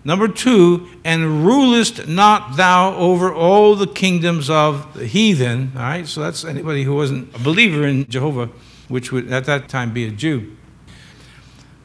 Number 0.04 0.28
two, 0.28 0.88
and 1.04 1.46
rulest 1.46 2.06
not 2.06 2.56
thou 2.56 2.94
over 2.94 3.32
all 3.32 3.74
the 3.74 3.86
kingdoms 3.86 4.48
of 4.48 4.94
the 4.94 5.06
heathen. 5.06 5.72
All 5.74 5.82
right, 5.82 6.06
so 6.06 6.20
that's 6.20 6.44
anybody 6.44 6.84
who 6.84 6.94
wasn't 6.94 7.34
a 7.34 7.38
believer 7.38 7.86
in 7.86 8.06
Jehovah, 8.08 8.50
which 8.88 9.12
would 9.12 9.32
at 9.32 9.44
that 9.46 9.68
time 9.68 9.92
be 9.92 10.06
a 10.06 10.10
Jew. 10.10 10.56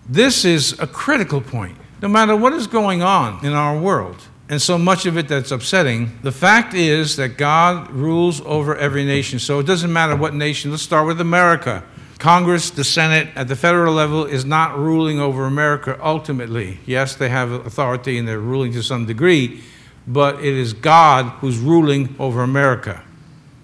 This 0.07 0.45
is 0.45 0.77
a 0.79 0.87
critical 0.87 1.41
point. 1.41 1.77
No 2.01 2.07
matter 2.07 2.35
what 2.35 2.53
is 2.53 2.67
going 2.67 3.01
on 3.01 3.43
in 3.45 3.53
our 3.53 3.77
world, 3.77 4.27
and 4.47 4.61
so 4.61 4.77
much 4.77 5.05
of 5.05 5.17
it 5.17 5.27
that's 5.27 5.51
upsetting, 5.51 6.19
the 6.21 6.31
fact 6.31 6.73
is 6.73 7.15
that 7.15 7.29
God 7.29 7.89
rules 7.91 8.41
over 8.41 8.75
every 8.75 9.03
nation. 9.03 9.39
So 9.39 9.59
it 9.59 9.65
doesn't 9.65 9.91
matter 9.91 10.15
what 10.15 10.35
nation. 10.35 10.71
Let's 10.71 10.83
start 10.83 11.07
with 11.07 11.19
America. 11.19 11.83
Congress, 12.19 12.69
the 12.69 12.83
Senate, 12.83 13.27
at 13.35 13.47
the 13.47 13.55
federal 13.55 13.93
level 13.93 14.23
is 14.23 14.45
not 14.45 14.77
ruling 14.77 15.19
over 15.19 15.45
America 15.45 15.97
ultimately. 16.01 16.79
Yes, 16.85 17.15
they 17.15 17.29
have 17.29 17.51
authority 17.51 18.17
and 18.17 18.27
they're 18.27 18.39
ruling 18.39 18.71
to 18.73 18.83
some 18.83 19.05
degree, 19.05 19.63
but 20.07 20.39
it 20.39 20.53
is 20.53 20.73
God 20.73 21.25
who's 21.39 21.57
ruling 21.57 22.15
over 22.19 22.41
America. 22.41 23.03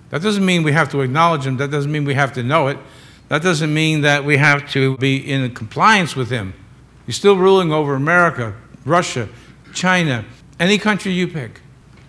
That 0.10 0.22
doesn't 0.22 0.46
mean 0.46 0.64
we 0.64 0.74
have 0.74 0.92
to 0.92 1.02
acknowledge 1.02 1.46
him. 1.46 1.58
That 1.58 1.72
doesn't 1.72 1.92
mean 1.92 2.06
we 2.06 2.16
have 2.16 2.34
to 2.34 2.44
know 2.44 2.68
it. 2.68 2.78
That 3.30 3.42
doesn't 3.42 3.74
mean 3.74 4.02
that 4.02 4.26
we 4.26 4.38
have 4.38 4.70
to 4.72 4.98
be 4.98 5.18
in 5.18 5.54
compliance 5.54 6.16
with 6.16 6.30
him. 6.30 6.54
He's 7.06 7.16
still 7.16 7.38
ruling 7.38 7.72
over 7.72 7.96
America, 7.96 8.56
Russia, 8.84 9.30
China, 9.74 10.26
any 10.62 10.78
country 10.78 11.12
you 11.12 11.28
pick. 11.28 11.60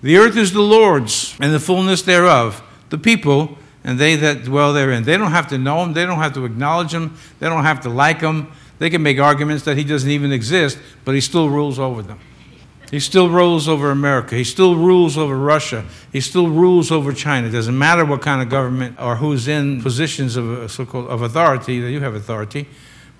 The 0.02 0.18
earth 0.18 0.36
is 0.36 0.52
the 0.52 0.60
Lord's 0.60 1.34
and 1.40 1.54
the 1.54 1.60
fullness 1.60 2.02
thereof, 2.02 2.62
the 2.90 2.98
people 2.98 3.58
and 3.82 3.98
they 3.98 4.14
that 4.16 4.44
dwell 4.44 4.72
therein. 4.72 5.04
They 5.04 5.16
don't 5.16 5.30
have 5.30 5.48
to 5.48 5.58
know 5.58 5.82
him, 5.82 5.94
they 5.94 6.04
don't 6.04 6.18
have 6.18 6.34
to 6.34 6.44
acknowledge 6.44 6.92
him, 6.92 7.16
they 7.40 7.48
don't 7.48 7.64
have 7.64 7.80
to 7.80 7.88
like 7.88 8.20
him. 8.20 8.52
They 8.78 8.90
can 8.90 9.02
make 9.02 9.18
arguments 9.18 9.64
that 9.64 9.76
he 9.76 9.84
doesn't 9.84 10.10
even 10.10 10.32
exist, 10.32 10.78
but 11.04 11.14
he 11.14 11.20
still 11.20 11.48
rules 11.48 11.78
over 11.78 12.02
them. 12.02 12.18
He 12.90 13.00
still 13.00 13.30
rules 13.30 13.68
over 13.68 13.90
America. 13.90 14.34
He 14.34 14.44
still 14.44 14.76
rules 14.76 15.16
over 15.16 15.38
Russia. 15.38 15.86
He 16.12 16.20
still 16.20 16.48
rules 16.48 16.90
over 16.90 17.12
China. 17.12 17.46
It 17.46 17.52
doesn't 17.52 17.78
matter 17.78 18.04
what 18.04 18.20
kind 18.20 18.42
of 18.42 18.50
government 18.50 19.00
or 19.00 19.16
who's 19.16 19.48
in 19.48 19.80
positions 19.80 20.36
of 20.36 20.50
uh, 20.50 20.68
so-called 20.68 21.08
of 21.08 21.22
authority 21.22 21.80
that 21.80 21.90
you 21.90 22.00
have 22.00 22.14
authority, 22.14 22.68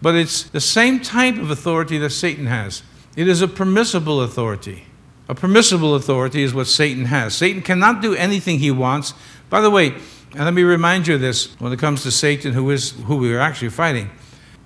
but 0.02 0.14
it's 0.14 0.42
the 0.42 0.60
same 0.60 1.00
type 1.00 1.36
of 1.38 1.50
authority 1.50 1.96
that 1.98 2.10
Satan 2.10 2.46
has. 2.46 2.82
It 3.16 3.28
is 3.28 3.40
a 3.40 3.48
permissible 3.48 4.20
authority. 4.20 4.84
A 5.28 5.34
permissible 5.34 5.94
authority 5.94 6.42
is 6.42 6.52
what 6.52 6.66
Satan 6.66 7.06
has. 7.06 7.34
Satan 7.34 7.62
cannot 7.62 8.02
do 8.02 8.14
anything 8.14 8.58
he 8.58 8.70
wants. 8.70 9.14
By 9.48 9.60
the 9.60 9.70
way, 9.70 9.94
and 10.34 10.44
let 10.44 10.54
me 10.54 10.62
remind 10.62 11.06
you 11.06 11.14
of 11.14 11.20
this 11.20 11.58
when 11.60 11.72
it 11.72 11.78
comes 11.78 12.02
to 12.02 12.10
Satan, 12.10 12.52
who 12.52 12.70
is 12.70 12.92
who 13.04 13.16
we 13.16 13.32
are 13.34 13.38
actually 13.38 13.68
fighting. 13.68 14.10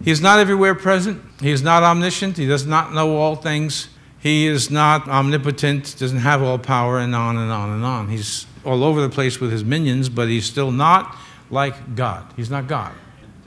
He 0.03 0.11
is 0.11 0.21
not 0.21 0.39
everywhere 0.39 0.75
present. 0.75 1.23
He 1.41 1.51
is 1.51 1.63
not 1.63 1.83
omniscient. 1.83 2.37
He 2.37 2.47
does 2.47 2.67
not 2.67 2.93
know 2.93 3.17
all 3.17 3.37
things. 3.37 3.89
He 4.19 4.47
is 4.47 4.71
not 4.71 5.09
omnipotent, 5.09 5.97
doesn't 5.99 6.19
have 6.19 6.43
all 6.43 6.59
power, 6.59 6.99
and 6.99 7.15
on 7.15 7.37
and 7.37 7.51
on 7.51 7.71
and 7.71 7.85
on. 7.85 8.09
He's 8.09 8.47
all 8.65 8.83
over 8.83 9.01
the 9.01 9.09
place 9.09 9.41
with 9.41 9.53
his 9.53 9.65
minions, 9.65 10.09
but 10.09 10.29
he's 10.29 10.45
still 10.45 10.71
not 10.71 11.17
like 11.51 11.95
God. 11.95 12.25
He's 12.37 12.51
not 12.51 12.67
God. 12.67 12.93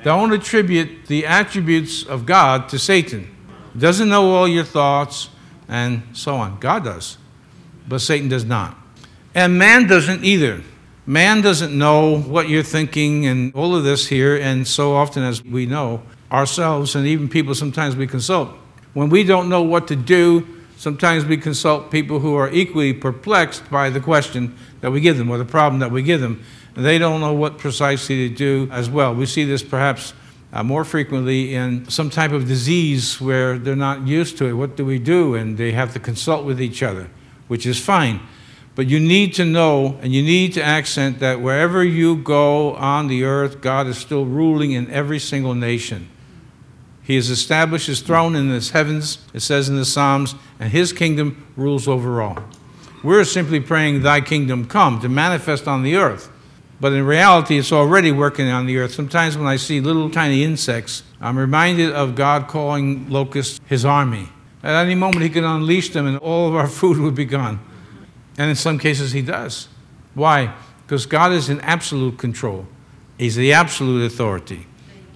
Don't 0.03 0.31
attribute 0.31 1.07
the 1.07 1.25
attributes 1.25 2.03
of 2.03 2.25
God 2.25 2.69
to 2.69 2.79
Satan. 2.79 3.35
He 3.73 3.79
doesn't 3.79 4.07
know 4.07 4.31
all 4.31 4.47
your 4.47 4.63
thoughts 4.63 5.29
and 5.69 6.03
so 6.13 6.35
on. 6.35 6.59
God 6.59 6.83
does, 6.83 7.17
but 7.87 7.99
Satan 7.99 8.27
does 8.27 8.43
not. 8.43 8.75
And 9.33 9.57
man 9.57 9.87
doesn't 9.87 10.25
either. 10.25 10.61
Man 11.05 11.41
doesn't 11.41 11.75
know 11.75 12.19
what 12.19 12.49
you're 12.49 12.63
thinking 12.63 13.25
and 13.25 13.53
all 13.55 13.75
of 13.75 13.83
this 13.83 14.07
here, 14.07 14.35
and 14.35 14.67
so 14.67 14.95
often 14.95 15.23
as 15.23 15.43
we 15.43 15.65
know 15.65 16.03
ourselves, 16.31 16.95
and 16.95 17.07
even 17.07 17.29
people 17.29 17.55
sometimes 17.55 17.95
we 17.95 18.07
consult. 18.07 18.49
When 18.93 19.09
we 19.09 19.23
don't 19.23 19.49
know 19.49 19.61
what 19.61 19.87
to 19.87 19.95
do, 19.95 20.45
sometimes 20.77 21.25
we 21.25 21.37
consult 21.37 21.91
people 21.91 22.19
who 22.19 22.35
are 22.35 22.49
equally 22.51 22.93
perplexed 22.93 23.69
by 23.69 23.89
the 23.89 23.99
question 23.99 24.55
that 24.81 24.91
we 24.91 25.01
give 25.01 25.17
them 25.17 25.29
or 25.29 25.37
the 25.37 25.45
problem 25.45 25.79
that 25.79 25.91
we 25.91 26.01
give 26.01 26.21
them. 26.21 26.43
And 26.75 26.85
they 26.85 26.97
don't 26.97 27.21
know 27.21 27.33
what 27.33 27.57
precisely 27.57 28.29
to 28.29 28.35
do 28.35 28.69
as 28.71 28.89
well. 28.89 29.13
We 29.13 29.25
see 29.25 29.43
this 29.43 29.63
perhaps 29.63 30.13
uh, 30.51 30.63
more 30.63 30.83
frequently 30.83 31.53
in 31.53 31.89
some 31.89 32.09
type 32.09 32.31
of 32.31 32.47
disease 32.47 33.21
where 33.21 33.57
they're 33.57 33.75
not 33.75 34.07
used 34.07 34.37
to 34.39 34.45
it. 34.45 34.53
What 34.53 34.75
do 34.75 34.85
we 34.85 34.99
do? 34.99 35.35
And 35.35 35.57
they 35.57 35.71
have 35.73 35.93
to 35.93 35.99
consult 35.99 36.45
with 36.45 36.61
each 36.61 36.81
other, 36.81 37.09
which 37.47 37.65
is 37.65 37.79
fine. 37.79 38.19
But 38.75 38.87
you 38.87 38.99
need 38.99 39.33
to 39.35 39.45
know 39.45 39.99
and 40.01 40.13
you 40.13 40.23
need 40.23 40.53
to 40.53 40.63
accent 40.63 41.19
that 41.19 41.41
wherever 41.41 41.83
you 41.83 42.15
go 42.15 42.75
on 42.75 43.07
the 43.07 43.25
earth, 43.25 43.61
God 43.61 43.87
is 43.87 43.97
still 43.97 44.25
ruling 44.25 44.71
in 44.71 44.89
every 44.89 45.19
single 45.19 45.53
nation. 45.53 46.09
He 47.03 47.15
has 47.15 47.29
established 47.29 47.87
his 47.87 48.01
throne 48.01 48.35
in 48.35 48.49
the 48.49 48.69
heavens, 48.71 49.17
it 49.33 49.39
says 49.39 49.67
in 49.67 49.75
the 49.75 49.85
Psalms, 49.85 50.35
and 50.59 50.71
his 50.71 50.93
kingdom 50.93 51.45
rules 51.57 51.87
over 51.87 52.21
all. 52.21 52.37
We're 53.03 53.23
simply 53.23 53.59
praying, 53.59 54.01
Thy 54.03 54.21
kingdom 54.21 54.65
come, 54.65 54.99
to 55.01 55.09
manifest 55.09 55.67
on 55.67 55.83
the 55.83 55.95
earth. 55.95 56.29
But 56.79 56.93
in 56.93 57.05
reality, 57.05 57.57
it's 57.57 57.71
already 57.71 58.11
working 58.11 58.49
on 58.49 58.65
the 58.65 58.77
earth. 58.77 58.93
Sometimes 58.93 59.37
when 59.37 59.47
I 59.47 59.57
see 59.57 59.81
little 59.81 60.09
tiny 60.09 60.43
insects, 60.43 61.03
I'm 61.19 61.37
reminded 61.37 61.91
of 61.91 62.15
God 62.15 62.47
calling 62.47 63.09
locusts 63.09 63.59
his 63.65 63.83
army. 63.83 64.29
At 64.63 64.85
any 64.85 64.95
moment, 64.95 65.23
he 65.23 65.29
can 65.29 65.43
unleash 65.43 65.89
them 65.89 66.07
and 66.07 66.17
all 66.17 66.47
of 66.47 66.55
our 66.55 66.67
food 66.79 66.97
would 66.99 67.15
be 67.15 67.25
gone. 67.25 67.59
And 68.37 68.49
in 68.49 68.55
some 68.55 68.79
cases, 68.79 69.11
he 69.11 69.21
does. 69.21 69.67
Why? 70.13 70.53
Because 70.85 71.05
God 71.05 71.33
is 71.33 71.49
in 71.49 71.59
absolute 71.61 72.17
control, 72.17 72.65
he's 73.17 73.35
the 73.35 73.53
absolute 73.53 74.05
authority. 74.05 74.65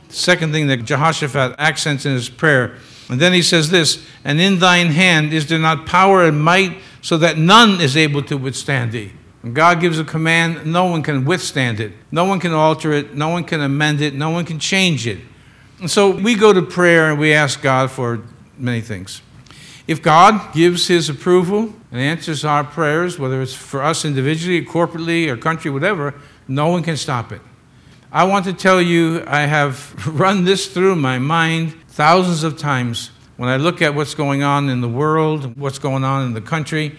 Second 0.09 0.51
thing 0.51 0.67
that 0.67 0.83
Jehoshaphat 0.83 1.55
accents 1.57 2.05
in 2.05 2.13
his 2.13 2.29
prayer. 2.29 2.75
And 3.09 3.19
then 3.19 3.33
he 3.33 3.41
says 3.41 3.71
this 3.71 4.05
And 4.23 4.39
in 4.39 4.59
thine 4.59 4.87
hand 4.87 5.33
is 5.33 5.47
there 5.47 5.57
not 5.57 5.85
power 5.85 6.25
and 6.25 6.39
might, 6.39 6.77
so 7.01 7.17
that 7.17 7.37
none 7.37 7.81
is 7.81 7.97
able 7.97 8.21
to 8.23 8.37
withstand 8.37 8.91
thee. 8.91 9.13
God 9.51 9.81
gives 9.81 9.99
a 9.99 10.05
command, 10.05 10.65
no 10.65 10.85
one 10.85 11.03
can 11.03 11.25
withstand 11.25 11.81
it. 11.81 11.91
No 12.11 12.23
one 12.23 12.39
can 12.39 12.53
alter 12.53 12.93
it. 12.93 13.13
No 13.13 13.27
one 13.29 13.43
can 13.43 13.59
amend 13.59 13.99
it. 13.99 14.13
No 14.13 14.29
one 14.29 14.45
can 14.45 14.57
change 14.57 15.05
it. 15.05 15.19
And 15.79 15.91
so 15.91 16.11
we 16.11 16.35
go 16.35 16.53
to 16.53 16.61
prayer 16.61 17.09
and 17.09 17.19
we 17.19 17.33
ask 17.33 17.61
God 17.61 17.91
for 17.91 18.21
many 18.57 18.79
things. 18.79 19.21
If 19.85 20.01
God 20.01 20.53
gives 20.53 20.87
his 20.87 21.09
approval 21.09 21.73
and 21.91 21.99
answers 21.99 22.45
our 22.45 22.63
prayers, 22.63 23.19
whether 23.19 23.41
it's 23.41 23.53
for 23.53 23.83
us 23.83 24.05
individually, 24.05 24.65
corporately, 24.65 25.27
or 25.27 25.35
country, 25.35 25.69
whatever, 25.69 26.13
no 26.47 26.69
one 26.69 26.83
can 26.83 26.95
stop 26.95 27.33
it. 27.33 27.41
I 28.13 28.23
want 28.23 28.45
to 28.45 28.53
tell 28.53 28.81
you, 28.81 29.23
I 29.27 29.41
have 29.41 30.07
run 30.19 30.45
this 30.45 30.67
through 30.67 30.95
my 30.95 31.19
mind 31.19 31.73
thousands 31.89 32.43
of 32.43 32.57
times 32.57 33.11
when 33.35 33.49
I 33.49 33.57
look 33.57 33.81
at 33.81 33.93
what's 33.93 34.15
going 34.15 34.41
on 34.41 34.69
in 34.69 34.79
the 34.79 34.87
world, 34.87 35.57
what's 35.57 35.79
going 35.79 36.05
on 36.05 36.27
in 36.27 36.33
the 36.33 36.41
country. 36.41 36.97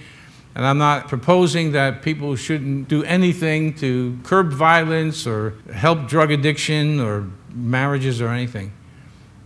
And 0.55 0.65
I'm 0.65 0.79
not 0.79 1.09
proposing 1.09 1.73
that 1.73 2.03
people 2.03 2.37
shouldn't 2.37 2.89
do 2.89 3.03
anything 3.05 3.75
to 3.75 4.19
curb 4.23 4.53
violence 4.53 5.27
or 5.27 5.55
help 5.73 6.07
drug 6.07 6.31
addiction 6.31 7.01
or 7.01 7.29
marriages 7.53 8.21
or 8.21 8.29
anything. 8.29 8.73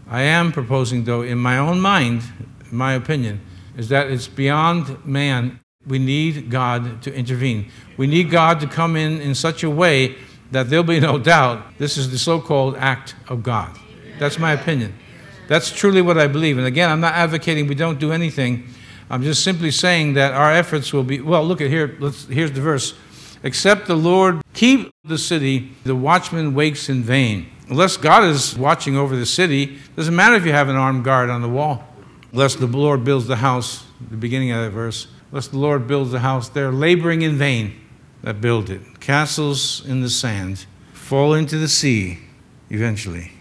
I 0.06 0.22
am 0.22 0.52
proposing, 0.52 1.04
though, 1.04 1.22
in 1.22 1.38
my 1.38 1.56
own 1.58 1.80
mind, 1.80 2.22
in 2.70 2.76
my 2.76 2.92
opinion, 2.92 3.40
is 3.76 3.88
that 3.88 4.10
it's 4.10 4.28
beyond 4.28 5.04
man. 5.06 5.60
We 5.86 5.98
need 5.98 6.50
God 6.50 7.02
to 7.02 7.14
intervene. 7.14 7.70
We 7.96 8.06
need 8.06 8.30
God 8.30 8.60
to 8.60 8.66
come 8.66 8.96
in 8.96 9.20
in 9.20 9.34
such 9.34 9.62
a 9.62 9.70
way 9.70 10.16
that 10.50 10.68
there'll 10.68 10.84
be 10.84 11.00
no 11.00 11.18
doubt 11.18 11.78
this 11.78 11.96
is 11.96 12.10
the 12.10 12.18
so 12.18 12.40
called 12.40 12.76
act 12.76 13.14
of 13.28 13.42
God. 13.42 13.78
That's 14.18 14.38
my 14.38 14.52
opinion. 14.52 14.94
That's 15.46 15.70
truly 15.70 16.02
what 16.02 16.18
I 16.18 16.26
believe. 16.26 16.58
And 16.58 16.66
again, 16.66 16.90
I'm 16.90 17.00
not 17.00 17.14
advocating 17.14 17.66
we 17.66 17.74
don't 17.74 17.98
do 17.98 18.12
anything. 18.12 18.68
I'm 19.10 19.22
just 19.22 19.42
simply 19.42 19.70
saying 19.70 20.14
that 20.14 20.34
our 20.34 20.52
efforts 20.52 20.92
will 20.92 21.04
be 21.04 21.20
well, 21.20 21.44
look 21.44 21.60
at 21.60 21.70
here, 21.70 21.96
let's, 22.00 22.26
here's 22.26 22.52
the 22.52 22.60
verse. 22.60 22.94
Except 23.42 23.86
the 23.86 23.96
Lord 23.96 24.42
keep 24.52 24.90
the 25.04 25.18
city, 25.18 25.72
the 25.84 25.94
watchman 25.94 26.54
wakes 26.54 26.88
in 26.88 27.02
vain. 27.02 27.48
Unless 27.68 27.98
God 27.98 28.24
is 28.24 28.56
watching 28.56 28.96
over 28.96 29.14
the 29.16 29.26
city, 29.26 29.78
doesn't 29.96 30.14
matter 30.16 30.34
if 30.34 30.44
you 30.44 30.52
have 30.52 30.68
an 30.68 30.76
armed 30.76 31.04
guard 31.04 31.30
on 31.30 31.42
the 31.42 31.48
wall. 31.48 31.86
Unless 32.32 32.56
the 32.56 32.66
Lord 32.66 33.04
builds 33.04 33.26
the 33.26 33.36
house, 33.36 33.84
the 34.10 34.16
beginning 34.16 34.50
of 34.50 34.64
that 34.64 34.70
verse, 34.70 35.06
unless 35.30 35.48
the 35.48 35.58
Lord 35.58 35.86
builds 35.86 36.10
the 36.10 36.20
house, 36.20 36.48
they're 36.48 36.72
laboring 36.72 37.22
in 37.22 37.36
vain 37.36 37.78
that 38.22 38.40
build 38.40 38.70
it. 38.70 39.00
Castles 39.00 39.84
in 39.86 40.00
the 40.00 40.10
sand 40.10 40.66
fall 40.92 41.34
into 41.34 41.58
the 41.58 41.68
sea 41.68 42.18
eventually. 42.70 43.32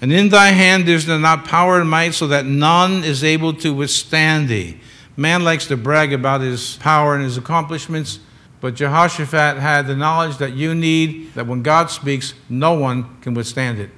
And 0.00 0.12
in 0.12 0.28
thy 0.28 0.48
hand 0.48 0.88
is 0.88 1.06
there 1.06 1.18
not 1.18 1.44
power 1.44 1.80
and 1.80 1.90
might, 1.90 2.14
so 2.14 2.26
that 2.28 2.46
none 2.46 3.02
is 3.02 3.24
able 3.24 3.52
to 3.54 3.74
withstand 3.74 4.48
thee. 4.48 4.80
Man 5.16 5.42
likes 5.42 5.66
to 5.66 5.76
brag 5.76 6.12
about 6.12 6.40
his 6.40 6.76
power 6.76 7.14
and 7.14 7.24
his 7.24 7.36
accomplishments, 7.36 8.20
but 8.60 8.74
Jehoshaphat 8.74 9.56
had 9.58 9.88
the 9.88 9.96
knowledge 9.96 10.38
that 10.38 10.52
you 10.52 10.74
need, 10.74 11.34
that 11.34 11.46
when 11.46 11.62
God 11.62 11.90
speaks, 11.90 12.34
no 12.48 12.74
one 12.74 13.20
can 13.20 13.34
withstand 13.34 13.80
it. 13.80 13.90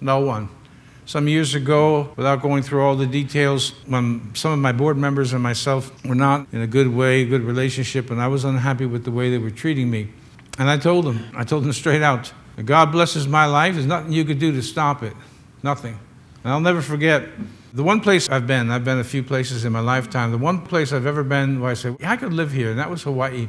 No 0.00 0.20
one. 0.20 0.48
Some 1.06 1.26
years 1.26 1.56
ago, 1.56 2.12
without 2.14 2.40
going 2.40 2.62
through 2.62 2.82
all 2.82 2.94
the 2.94 3.06
details, 3.06 3.70
when 3.86 4.32
some 4.34 4.52
of 4.52 4.60
my 4.60 4.70
board 4.70 4.96
members 4.96 5.32
and 5.32 5.42
myself 5.42 5.92
were 6.04 6.14
not 6.14 6.46
in 6.52 6.60
a 6.60 6.68
good 6.68 6.86
way, 6.86 7.24
good 7.24 7.42
relationship, 7.42 8.12
and 8.12 8.22
I 8.22 8.28
was 8.28 8.44
unhappy 8.44 8.86
with 8.86 9.04
the 9.04 9.10
way 9.10 9.28
they 9.28 9.38
were 9.38 9.50
treating 9.50 9.90
me. 9.90 10.10
And 10.56 10.70
I 10.70 10.76
told 10.76 11.04
them, 11.04 11.28
I 11.34 11.42
told 11.42 11.64
them 11.64 11.72
straight 11.82 12.02
out, 12.02 12.32
God 12.64 12.92
blesses 12.92 13.26
my 13.26 13.46
life. 13.46 13.74
There's 13.74 13.86
nothing 13.86 14.12
you 14.12 14.24
could 14.24 14.38
do 14.38 14.52
to 14.52 14.62
stop 14.62 15.02
it. 15.02 15.14
Nothing. 15.62 15.98
And 16.42 16.52
I'll 16.52 16.60
never 16.60 16.82
forget 16.82 17.28
the 17.72 17.82
one 17.82 18.00
place 18.00 18.28
I've 18.28 18.46
been, 18.46 18.70
I've 18.70 18.84
been 18.84 18.98
a 18.98 19.04
few 19.04 19.22
places 19.22 19.64
in 19.64 19.72
my 19.72 19.80
lifetime. 19.80 20.32
The 20.32 20.38
one 20.38 20.62
place 20.62 20.92
I've 20.92 21.06
ever 21.06 21.22
been 21.22 21.60
where 21.60 21.70
I 21.70 21.74
said, 21.74 21.96
I 22.02 22.16
could 22.16 22.32
live 22.32 22.52
here, 22.52 22.70
and 22.70 22.78
that 22.78 22.90
was 22.90 23.02
Hawaii. 23.02 23.48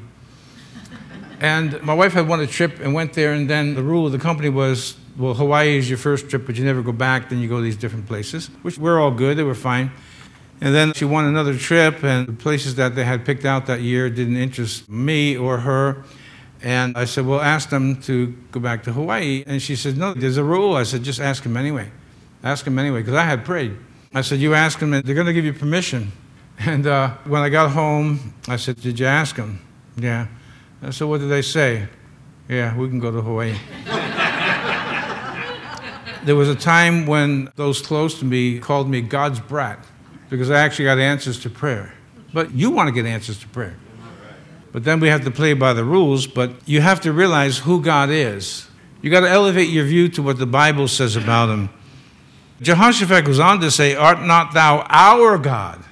and 1.39 1.81
my 1.81 1.93
wife 1.93 2.13
had 2.13 2.27
won 2.27 2.39
a 2.39 2.47
trip 2.47 2.79
and 2.79 2.93
went 2.93 3.13
there, 3.13 3.33
and 3.33 3.49
then 3.49 3.73
the 3.73 3.83
rule 3.83 4.05
of 4.05 4.11
the 4.11 4.19
company 4.19 4.49
was 4.49 4.97
well, 5.17 5.33
Hawaii 5.33 5.77
is 5.77 5.89
your 5.89 5.97
first 5.97 6.29
trip, 6.29 6.45
but 6.45 6.55
you 6.55 6.63
never 6.63 6.81
go 6.81 6.91
back. 6.91 7.29
Then 7.29 7.39
you 7.39 7.49
go 7.49 7.57
to 7.57 7.63
these 7.63 7.75
different 7.75 8.07
places, 8.07 8.47
which 8.61 8.77
were 8.77 8.99
all 8.99 9.11
good. 9.11 9.37
They 9.37 9.43
were 9.43 9.55
fine. 9.55 9.91
And 10.61 10.73
then 10.75 10.93
she 10.93 11.05
won 11.05 11.25
another 11.25 11.57
trip, 11.57 12.03
and 12.03 12.27
the 12.27 12.33
places 12.33 12.75
that 12.75 12.95
they 12.95 13.03
had 13.03 13.25
picked 13.25 13.45
out 13.45 13.65
that 13.65 13.81
year 13.81 14.09
didn't 14.09 14.37
interest 14.37 14.89
me 14.89 15.35
or 15.35 15.59
her. 15.59 16.03
And 16.61 16.95
I 16.95 17.05
said, 17.05 17.25
Well, 17.25 17.41
ask 17.41 17.69
them 17.69 17.99
to 18.03 18.27
go 18.51 18.59
back 18.59 18.83
to 18.83 18.93
Hawaii. 18.93 19.43
And 19.47 19.61
she 19.61 19.75
said, 19.75 19.97
No, 19.97 20.13
there's 20.13 20.37
a 20.37 20.43
rule. 20.43 20.75
I 20.75 20.83
said, 20.83 21.03
Just 21.03 21.19
ask 21.19 21.43
them 21.43 21.57
anyway. 21.57 21.91
Ask 22.43 22.65
him 22.65 22.79
anyway, 22.79 22.99
because 22.99 23.13
I 23.13 23.23
had 23.23 23.45
prayed. 23.45 23.77
I 24.13 24.21
said, 24.21 24.39
You 24.39 24.53
ask 24.53 24.79
them, 24.79 24.93
and 24.93 25.05
they're 25.05 25.15
going 25.15 25.27
to 25.27 25.33
give 25.33 25.45
you 25.45 25.53
permission. 25.53 26.11
And 26.63 26.85
uh, 26.85 27.15
when 27.25 27.41
I 27.41 27.49
got 27.49 27.71
home, 27.71 28.35
I 28.47 28.57
said, 28.57 28.79
Did 28.79 28.99
you 28.99 29.07
ask 29.07 29.35
them? 29.35 29.59
Yeah. 29.97 30.27
I 30.83 30.91
said, 30.91 31.07
What 31.07 31.19
did 31.19 31.29
they 31.29 31.41
say? 31.41 31.87
Yeah, 32.47 32.77
we 32.77 32.87
can 32.87 32.99
go 32.99 33.09
to 33.09 33.21
Hawaii. 33.21 33.55
there 36.25 36.35
was 36.35 36.49
a 36.49 36.55
time 36.55 37.07
when 37.07 37.49
those 37.55 37.81
close 37.81 38.19
to 38.19 38.25
me 38.25 38.59
called 38.59 38.87
me 38.87 39.01
God's 39.01 39.39
brat 39.39 39.83
because 40.29 40.51
I 40.51 40.59
actually 40.59 40.85
got 40.85 40.99
answers 40.99 41.39
to 41.39 41.49
prayer. 41.49 41.95
But 42.31 42.51
you 42.51 42.69
want 42.69 42.89
to 42.89 42.93
get 42.93 43.07
answers 43.07 43.39
to 43.39 43.47
prayer. 43.47 43.75
But 44.71 44.83
then 44.83 44.99
we 44.99 45.09
have 45.09 45.23
to 45.25 45.31
play 45.31 45.53
by 45.53 45.73
the 45.73 45.83
rules, 45.83 46.27
but 46.27 46.51
you 46.65 46.81
have 46.81 47.01
to 47.01 47.11
realize 47.11 47.59
who 47.59 47.81
God 47.81 48.09
is. 48.09 48.67
You 49.01 49.09
got 49.09 49.21
to 49.21 49.29
elevate 49.29 49.69
your 49.69 49.85
view 49.85 50.07
to 50.09 50.21
what 50.21 50.37
the 50.37 50.45
Bible 50.45 50.87
says 50.87 51.15
about 51.15 51.49
him. 51.49 51.69
Jehoshaphat 52.61 53.25
goes 53.25 53.39
on 53.39 53.59
to 53.61 53.71
say, 53.71 53.95
Art 53.95 54.21
not 54.21 54.53
thou 54.53 54.85
our 54.89 55.37
God? 55.37 55.83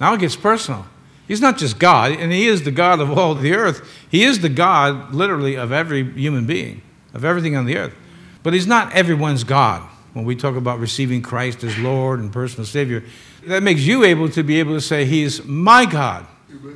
Now 0.00 0.14
it 0.14 0.20
gets 0.20 0.36
personal. 0.36 0.86
He's 1.26 1.40
not 1.40 1.56
just 1.56 1.78
God, 1.78 2.12
and 2.12 2.30
He 2.30 2.46
is 2.46 2.62
the 2.62 2.70
God 2.70 3.00
of 3.00 3.16
all 3.16 3.34
the 3.34 3.54
earth. 3.54 3.88
He 4.10 4.24
is 4.24 4.40
the 4.40 4.50
God, 4.50 5.14
literally, 5.14 5.56
of 5.56 5.72
every 5.72 6.04
human 6.12 6.46
being, 6.46 6.82
of 7.14 7.24
everything 7.24 7.56
on 7.56 7.64
the 7.64 7.78
earth. 7.78 7.94
But 8.42 8.52
He's 8.52 8.66
not 8.66 8.92
everyone's 8.92 9.44
God. 9.44 9.82
When 10.12 10.24
we 10.24 10.36
talk 10.36 10.54
about 10.54 10.78
receiving 10.78 11.22
Christ 11.22 11.64
as 11.64 11.76
Lord 11.78 12.20
and 12.20 12.32
personal 12.32 12.66
Savior, 12.66 13.02
that 13.46 13.62
makes 13.62 13.80
you 13.80 14.04
able 14.04 14.28
to 14.28 14.42
be 14.42 14.60
able 14.60 14.74
to 14.74 14.80
say, 14.80 15.06
He's 15.06 15.44
my 15.44 15.86
God. 15.86 16.26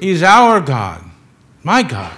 He's 0.00 0.22
our 0.22 0.60
God. 0.60 1.04
My 1.62 1.82
God. 1.82 2.16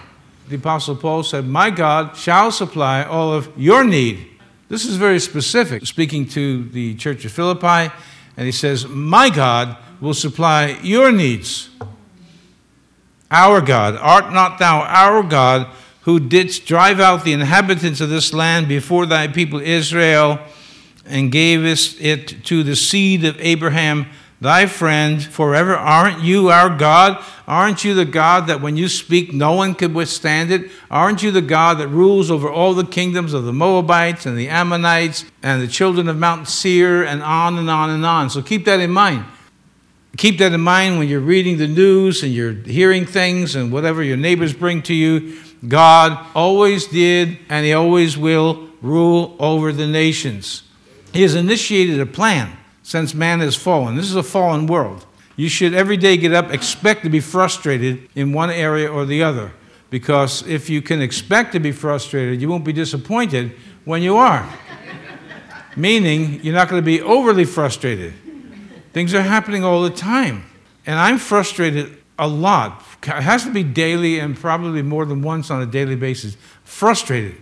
The 0.49 0.57
Apostle 0.57 0.97
Paul 0.97 1.23
said, 1.25 1.47
My 1.47 1.71
God 1.71 2.17
shall 2.17 2.51
supply 2.51 3.03
all 3.03 3.33
of 3.33 3.51
your 3.57 3.85
need. 3.85 4.30
This 4.71 4.85
is 4.85 4.95
very 4.95 5.19
specific, 5.19 5.85
speaking 5.85 6.29
to 6.29 6.63
the 6.69 6.95
church 6.95 7.25
of 7.25 7.33
Philippi, 7.33 7.93
and 8.37 8.47
he 8.47 8.53
says, 8.53 8.87
My 8.87 9.29
God 9.29 9.77
will 10.01 10.15
supply 10.15 10.79
your 10.81 11.11
needs. 11.11 11.71
Our 13.33 13.61
God, 13.63 13.97
art 13.97 14.33
not 14.33 14.61
thou 14.61 14.83
our 14.83 15.25
God, 15.25 15.67
who 16.03 16.21
didst 16.21 16.67
drive 16.67 17.01
out 17.01 17.25
the 17.25 17.33
inhabitants 17.33 18.01
of 18.01 18.11
this 18.11 18.33
land 18.33 18.69
before 18.69 19.07
thy 19.07 19.27
people 19.27 19.59
Israel, 19.59 20.39
and 21.05 21.33
gavest 21.33 22.01
it 22.01 22.45
to 22.45 22.63
the 22.63 22.77
seed 22.77 23.25
of 23.25 23.41
Abraham 23.41 24.07
thy 24.41 24.67
friend 24.67 25.23
forever. 25.23 25.77
Aren't 25.77 26.23
you 26.23 26.49
our 26.49 26.75
God? 26.75 27.23
Aren't 27.47 27.85
you 27.85 27.95
the 27.95 28.05
God 28.05 28.47
that 28.47 28.61
when 28.61 28.77
you 28.77 28.89
speak, 28.89 29.33
no 29.33 29.53
one 29.53 29.75
could 29.75 29.95
withstand 29.95 30.51
it? 30.51 30.71
Aren't 30.91 31.23
you 31.23 31.31
the 31.31 31.43
God 31.43 31.79
that 31.79 31.89
rules 31.89 32.31
over 32.31 32.51
all 32.51 32.75
the 32.75 32.87
kingdoms 32.87 33.35
of 33.35 33.45
the 33.45 33.53
Moabites 33.53 34.25
and 34.25 34.39
the 34.39 34.49
Ammonites 34.49 35.25
and 35.43 35.61
the 35.61 35.69
children 35.69 36.09
of 36.09 36.17
Mount 36.17 36.49
Seir 36.49 37.05
and 37.05 37.23
on 37.23 37.59
and 37.59 37.69
on 37.69 37.91
and 37.91 38.07
on? 38.07 38.31
So 38.31 38.41
keep 38.41 38.65
that 38.65 38.81
in 38.81 38.91
mind. 38.91 39.25
Keep 40.17 40.39
that 40.39 40.53
in 40.53 40.61
mind 40.61 40.99
when 40.99 41.09
you're 41.09 41.21
reading 41.21 41.59
the 41.59 41.69
news 41.69 42.23
and 42.23 42.33
you're 42.33 42.53
hearing 42.53 43.07
things 43.07 43.55
and 43.55 43.71
whatever 43.73 44.03
your 44.03 44.17
neighbors 44.17 44.53
bring 44.53 44.83
to 44.83 44.95
you. 44.95 45.39
God 45.67 46.27
always 46.35 46.87
did 46.87 47.39
and 47.49 47.65
He 47.65 47.73
always 47.73 48.17
will 48.17 48.69
rule 48.81 49.37
over 49.39 49.73
the 49.73 49.87
nations. 49.87 50.63
He 51.13 51.23
has 51.23 51.35
initiated 51.35 52.01
a 52.01 52.07
plan 52.07 52.57
since 52.91 53.15
man 53.15 53.39
has 53.39 53.55
fallen. 53.55 53.95
This 53.95 54.07
is 54.07 54.17
a 54.17 54.23
fallen 54.25 54.67
world. 54.67 55.07
You 55.37 55.49
should 55.49 55.75
every 55.75 55.97
day 55.97 56.17
get 56.17 56.33
up, 56.33 56.53
expect 56.53 57.05
to 57.05 57.09
be 57.09 57.21
frustrated 57.21 58.09
in 58.17 58.33
one 58.33 58.51
area 58.51 58.91
or 58.91 59.07
the 59.07 59.23
other. 59.23 59.53
Because 59.91 60.45
if 60.49 60.69
you 60.69 60.83
can 60.83 61.01
expect 61.01 61.53
to 61.53 61.61
be 61.61 61.71
frustrated, 61.71 62.43
you 62.43 62.49
won't 62.49 62.65
be 62.65 62.73
disappointed 62.73 63.53
when 63.85 64.03
you 64.03 64.17
are. 64.17 64.45
Meaning, 65.77 66.43
you're 66.43 66.53
not 66.53 66.69
going 66.69 66.83
to 66.83 66.85
be 66.85 67.01
overly 67.01 67.45
frustrated. 67.45 68.13
Things 68.93 69.15
are 69.15 69.23
happening 69.23 69.63
all 69.63 69.83
the 69.83 69.91
time. 69.91 70.43
And 70.85 70.99
I'm 70.99 71.19
frustrated 71.19 71.97
a 72.19 72.27
lot. 72.27 72.85
It 73.05 73.23
has 73.23 73.45
to 73.45 73.53
be 73.53 73.63
daily 73.63 74.19
and 74.19 74.37
probably 74.37 74.83
more 74.83 75.05
than 75.05 75.23
once 75.23 75.49
on 75.49 75.63
a 75.63 75.67
daily 75.67 75.95
basis. 75.95 76.37
Frustrated. 76.65 77.37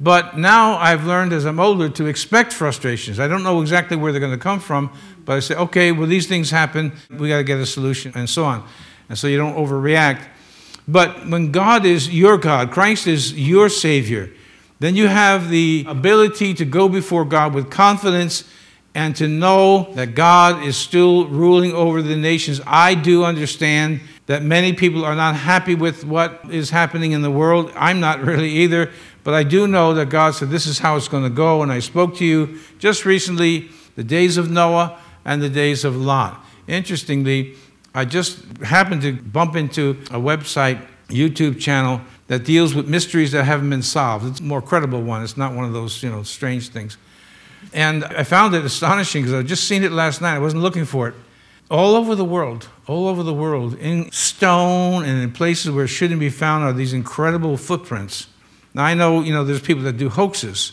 But 0.00 0.36
now 0.36 0.76
I've 0.76 1.06
learned 1.06 1.32
as 1.32 1.44
I'm 1.44 1.60
older 1.60 1.88
to 1.88 2.06
expect 2.06 2.52
frustrations. 2.52 3.20
I 3.20 3.28
don't 3.28 3.42
know 3.42 3.60
exactly 3.60 3.96
where 3.96 4.12
they're 4.12 4.20
going 4.20 4.32
to 4.32 4.38
come 4.38 4.60
from, 4.60 4.90
but 5.24 5.36
I 5.36 5.40
say, 5.40 5.54
okay, 5.54 5.92
well, 5.92 6.08
these 6.08 6.26
things 6.26 6.50
happen. 6.50 6.92
We 7.10 7.28
got 7.28 7.38
to 7.38 7.44
get 7.44 7.58
a 7.58 7.66
solution, 7.66 8.12
and 8.14 8.28
so 8.28 8.44
on. 8.44 8.66
And 9.08 9.16
so 9.16 9.26
you 9.28 9.36
don't 9.36 9.54
overreact. 9.54 10.24
But 10.86 11.28
when 11.28 11.52
God 11.52 11.86
is 11.86 12.12
your 12.12 12.36
God, 12.36 12.70
Christ 12.70 13.06
is 13.06 13.32
your 13.32 13.68
Savior, 13.68 14.30
then 14.80 14.96
you 14.96 15.06
have 15.06 15.48
the 15.48 15.84
ability 15.88 16.54
to 16.54 16.64
go 16.64 16.88
before 16.88 17.24
God 17.24 17.54
with 17.54 17.70
confidence 17.70 18.44
and 18.94 19.16
to 19.16 19.26
know 19.26 19.92
that 19.94 20.14
God 20.14 20.62
is 20.62 20.76
still 20.76 21.26
ruling 21.26 21.72
over 21.72 22.02
the 22.02 22.16
nations. 22.16 22.60
I 22.66 22.94
do 22.94 23.24
understand 23.24 24.00
that 24.26 24.42
many 24.42 24.72
people 24.72 25.04
are 25.04 25.14
not 25.14 25.36
happy 25.36 25.74
with 25.74 26.04
what 26.04 26.40
is 26.50 26.70
happening 26.70 27.12
in 27.12 27.22
the 27.22 27.30
world. 27.30 27.72
I'm 27.74 28.00
not 28.00 28.20
really 28.24 28.50
either. 28.50 28.90
But 29.24 29.32
I 29.32 29.42
do 29.42 29.66
know 29.66 29.94
that 29.94 30.10
God 30.10 30.34
said, 30.34 30.50
This 30.50 30.66
is 30.66 30.78
how 30.78 30.96
it's 30.96 31.08
going 31.08 31.24
to 31.24 31.30
go. 31.30 31.62
And 31.62 31.72
I 31.72 31.80
spoke 31.80 32.16
to 32.16 32.24
you 32.24 32.60
just 32.78 33.04
recently 33.04 33.70
the 33.96 34.04
days 34.04 34.36
of 34.36 34.50
Noah 34.50 34.98
and 35.24 35.42
the 35.42 35.48
days 35.48 35.84
of 35.84 35.96
Lot. 35.96 36.44
Interestingly, 36.68 37.54
I 37.94 38.04
just 38.04 38.44
happened 38.58 39.02
to 39.02 39.12
bump 39.14 39.56
into 39.56 39.90
a 40.10 40.20
website, 40.20 40.86
YouTube 41.08 41.58
channel, 41.58 42.02
that 42.26 42.44
deals 42.44 42.74
with 42.74 42.88
mysteries 42.88 43.32
that 43.32 43.44
haven't 43.44 43.70
been 43.70 43.82
solved. 43.82 44.26
It's 44.26 44.40
a 44.40 44.42
more 44.42 44.62
credible 44.62 45.02
one. 45.02 45.22
It's 45.22 45.36
not 45.36 45.54
one 45.54 45.64
of 45.64 45.72
those, 45.72 46.02
you 46.02 46.10
know, 46.10 46.22
strange 46.22 46.68
things. 46.68 46.96
And 47.72 48.04
I 48.04 48.24
found 48.24 48.54
it 48.54 48.64
astonishing 48.64 49.22
because 49.22 49.34
I'd 49.34 49.46
just 49.46 49.64
seen 49.64 49.84
it 49.84 49.92
last 49.92 50.20
night. 50.20 50.34
I 50.34 50.38
wasn't 50.38 50.62
looking 50.62 50.84
for 50.84 51.08
it. 51.08 51.14
All 51.70 51.94
over 51.94 52.14
the 52.14 52.24
world, 52.24 52.68
all 52.86 53.08
over 53.08 53.22
the 53.22 53.32
world, 53.32 53.74
in 53.78 54.10
stone 54.12 55.04
and 55.04 55.22
in 55.22 55.32
places 55.32 55.70
where 55.70 55.84
it 55.84 55.88
shouldn't 55.88 56.20
be 56.20 56.28
found, 56.28 56.62
are 56.64 56.74
these 56.74 56.92
incredible 56.92 57.56
footprints 57.56 58.26
now, 58.74 58.84
I 58.84 58.94
know, 58.94 59.22
you 59.22 59.32
know, 59.32 59.44
there's 59.44 59.60
people 59.60 59.84
that 59.84 59.96
do 59.96 60.08
hoaxes, 60.08 60.72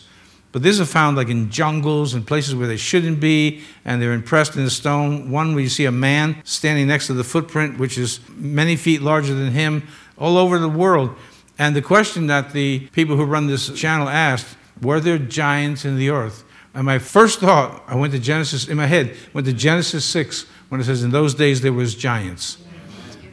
but 0.51 0.63
these 0.63 0.81
are 0.81 0.85
found 0.85 1.15
like 1.15 1.29
in 1.29 1.49
jungles 1.51 2.13
and 2.13 2.25
places 2.25 2.55
where 2.55 2.67
they 2.67 2.77
shouldn't 2.77 3.19
be, 3.19 3.61
and 3.85 4.01
they're 4.01 4.13
impressed 4.13 4.55
in 4.55 4.63
the 4.63 4.69
stone. 4.71 5.31
One 5.31 5.53
where 5.53 5.63
you 5.63 5.69
see 5.69 5.85
a 5.85 5.91
man 5.91 6.41
standing 6.43 6.87
next 6.87 7.07
to 7.07 7.13
the 7.13 7.23
footprint, 7.23 7.77
which 7.77 7.97
is 7.97 8.19
many 8.29 8.75
feet 8.75 9.01
larger 9.01 9.33
than 9.33 9.51
him, 9.51 9.87
all 10.17 10.37
over 10.37 10.59
the 10.59 10.67
world. 10.67 11.15
And 11.57 11.75
the 11.75 11.81
question 11.81 12.27
that 12.27 12.53
the 12.53 12.79
people 12.91 13.15
who 13.15 13.23
run 13.23 13.47
this 13.47 13.71
channel 13.73 14.09
asked 14.09 14.57
were 14.81 14.99
there 14.99 15.19
giants 15.19 15.85
in 15.85 15.95
the 15.95 16.09
earth? 16.09 16.43
And 16.73 16.85
my 16.85 16.99
first 16.99 17.39
thought, 17.39 17.83
I 17.87 17.95
went 17.95 18.13
to 18.13 18.19
Genesis, 18.19 18.67
in 18.67 18.77
my 18.77 18.87
head, 18.87 19.15
went 19.33 19.45
to 19.45 19.53
Genesis 19.53 20.05
6, 20.05 20.45
when 20.69 20.81
it 20.81 20.85
says, 20.85 21.03
In 21.03 21.11
those 21.11 21.35
days 21.35 21.61
there 21.61 21.73
was 21.73 21.95
giants. 21.95 22.57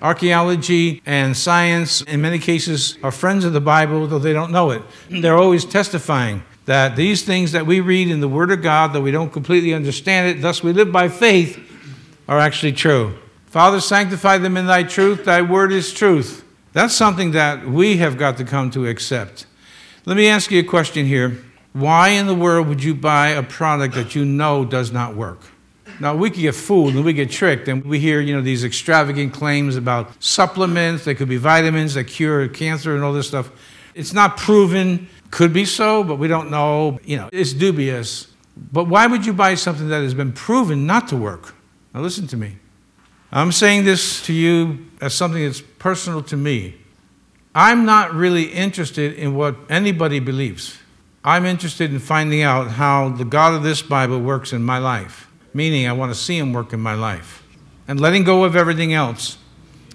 Archaeology 0.01 1.03
and 1.07 1.37
science, 1.37 2.03
in 2.03 2.21
many 2.21 2.39
cases, 2.39 2.99
are 3.03 3.11
friends 3.11 3.45
of 3.45 3.53
the 3.53 3.61
Bible, 3.61 4.07
though 4.07 4.19
they 4.19 4.33
don't 4.33 4.53
know 4.53 4.71
it. 4.71 4.83
Mm. 5.09 5.23
They're 5.23 5.37
always 5.37 5.65
testifying 5.65 6.43
that 6.67 6.97
these 6.97 7.25
things 7.25 7.53
that 7.53 7.67
we 7.67 7.81
read 7.81 8.09
in 8.09 8.21
the 8.21 8.29
Word 8.29 8.51
of 8.51 8.63
God, 8.63 8.93
though 8.93 9.01
we 9.01 9.11
don't 9.11 9.33
completely 9.33 9.75
understand 9.75 10.29
it, 10.29 10.43
thus 10.43 10.63
we 10.63 10.73
live 10.73 10.93
by 10.93 11.09
faith, 11.09 11.59
are 12.29 12.39
actually 12.39 12.73
true. 12.73 13.15
Father, 13.47 13.81
sanctify 13.81 14.39
them 14.39 14.57
in 14.59 14.67
thy 14.67 14.83
truth. 14.83 15.25
Thy 15.25 15.41
word 15.41 15.73
is 15.73 15.93
truth. 15.95 16.45
That's 16.75 16.95
something 16.95 17.31
that 17.31 17.67
we 17.67 17.97
have 17.97 18.19
got 18.19 18.37
to 18.37 18.45
come 18.45 18.71
to 18.73 18.87
accept. 18.87 19.47
Let 20.05 20.17
me 20.19 20.29
ask 20.29 20.51
you 20.51 20.61
a 20.61 20.65
question 20.65 21.07
here. 21.07 21.43
Why 21.73 22.11
in 22.11 22.27
the 22.27 22.35
world 22.35 22.69
would 22.69 22.85
you 22.85 22.95
buy 22.95 23.29
a 23.29 23.43
product 23.43 23.95
that 23.95 24.15
you 24.15 24.25
know 24.25 24.65
does 24.65 24.93
not 24.93 25.17
work? 25.17 25.41
Now, 26.01 26.15
we 26.15 26.31
can 26.31 26.43
get 26.43 26.55
fooled 26.55 26.95
and 26.95 27.05
we 27.05 27.13
get 27.13 27.31
tricked, 27.31 27.67
and 27.67 27.85
we 27.85 27.99
hear, 27.99 28.21
you 28.21 28.35
know, 28.35 28.41
these 28.41 28.63
extravagant 28.63 29.33
claims 29.33 29.77
about 29.77 30.23
supplements. 30.23 31.05
They 31.05 31.15
could 31.15 31.29
be 31.29 31.39
vitamins 31.39 31.95
that 31.95 32.05
cure 32.05 32.47
cancer 32.49 32.95
and 32.95 33.03
all 33.03 33.13
this 33.13 33.27
stuff. 33.27 33.51
It's 33.95 34.13
not 34.13 34.37
proven. 34.37 35.09
Could 35.31 35.53
be 35.53 35.65
so, 35.65 36.05
but 36.05 36.17
we 36.17 36.29
don't 36.29 36.51
know. 36.51 37.01
You 37.05 37.17
know, 37.17 37.29
it's 37.33 37.53
dubious. 37.53 38.29
But 38.73 38.85
why 38.85 39.07
would 39.07 39.27
you 39.27 39.33
buy 39.33 39.55
something 39.57 39.89
that 39.89 40.03
has 40.03 40.15
been 40.15 40.33
proven 40.33 40.87
not 40.87 41.09
to 41.09 41.17
work? 41.17 41.55
Now, 41.93 42.01
listen 42.01 42.27
to 42.29 42.37
me. 42.37 42.57
I'm 43.33 43.53
saying 43.53 43.85
this 43.85 44.25
to 44.27 44.33
you 44.33 44.87
as 45.01 45.15
something 45.15 45.45
that's 45.45 45.61
personal 45.61 46.23
to 46.25 46.37
me. 46.37 46.77
I'm 47.55 47.85
not 47.85 48.15
really 48.15 48.45
interested 48.45 49.15
in 49.15 49.35
what 49.35 49.57
anybody 49.69 50.21
believes. 50.21 50.79
I'm 51.25 51.45
interested 51.45 51.93
in 51.93 51.99
finding 51.99 52.43
out 52.43 52.69
how 52.69 53.09
the 53.09 53.25
God 53.25 53.55
of 53.55 53.63
this 53.65 53.83
Bible 53.83 54.21
works 54.21 54.53
in 54.53 54.63
my 54.63 54.79
life 54.79 55.29
meaning 55.59 55.89
I 55.89 55.93
want 55.93 56.13
to 56.13 56.19
see 56.19 56.39
Him 56.39 56.53
work 56.53 56.73
in 56.73 56.79
my 56.79 56.95
life. 56.95 57.43
And 57.89 58.01
letting 58.01 58.23
go 58.23 58.45
of 58.45 58.55
everything 58.55 58.95
else. 58.95 59.39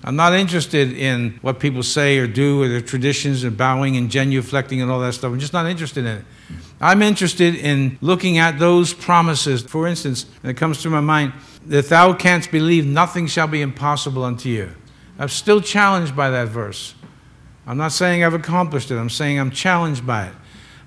I'm 0.03 0.17
not 0.17 0.33
interested 0.33 0.91
in 0.91 1.39
what 1.41 1.59
people 1.59 1.83
say 1.83 2.17
or 2.17 2.27
do 2.27 2.61
or 2.61 2.67
their 2.67 2.81
traditions 2.81 3.45
and 3.45 3.55
bowing 3.55 3.95
and 3.95 4.09
genuflecting 4.09 4.81
and 4.81 4.91
all 4.91 4.99
that 4.99 5.13
stuff. 5.13 5.31
I'm 5.31 5.39
just 5.39 5.53
not 5.53 5.65
interested 5.65 6.05
in 6.05 6.17
it. 6.17 6.25
I'm 6.81 7.01
interested 7.01 7.55
in 7.55 7.97
looking 8.01 8.37
at 8.39 8.59
those 8.59 8.93
promises. 8.93 9.63
For 9.63 9.87
instance, 9.87 10.25
and 10.41 10.51
it 10.51 10.57
comes 10.57 10.81
to 10.81 10.89
my 10.89 10.99
mind, 10.99 11.31
that 11.67 11.87
thou 11.87 12.13
canst 12.13 12.51
believe, 12.51 12.85
nothing 12.85 13.27
shall 13.27 13.47
be 13.47 13.61
impossible 13.61 14.25
unto 14.25 14.49
you. 14.49 14.69
I'm 15.17 15.29
still 15.29 15.61
challenged 15.61 16.13
by 16.13 16.29
that 16.31 16.49
verse. 16.49 16.93
I'm 17.65 17.77
not 17.77 17.93
saying 17.93 18.25
I've 18.25 18.33
accomplished 18.33 18.91
it, 18.91 18.97
I'm 18.97 19.09
saying 19.09 19.39
I'm 19.39 19.51
challenged 19.51 20.05
by 20.05 20.25
it. 20.25 20.33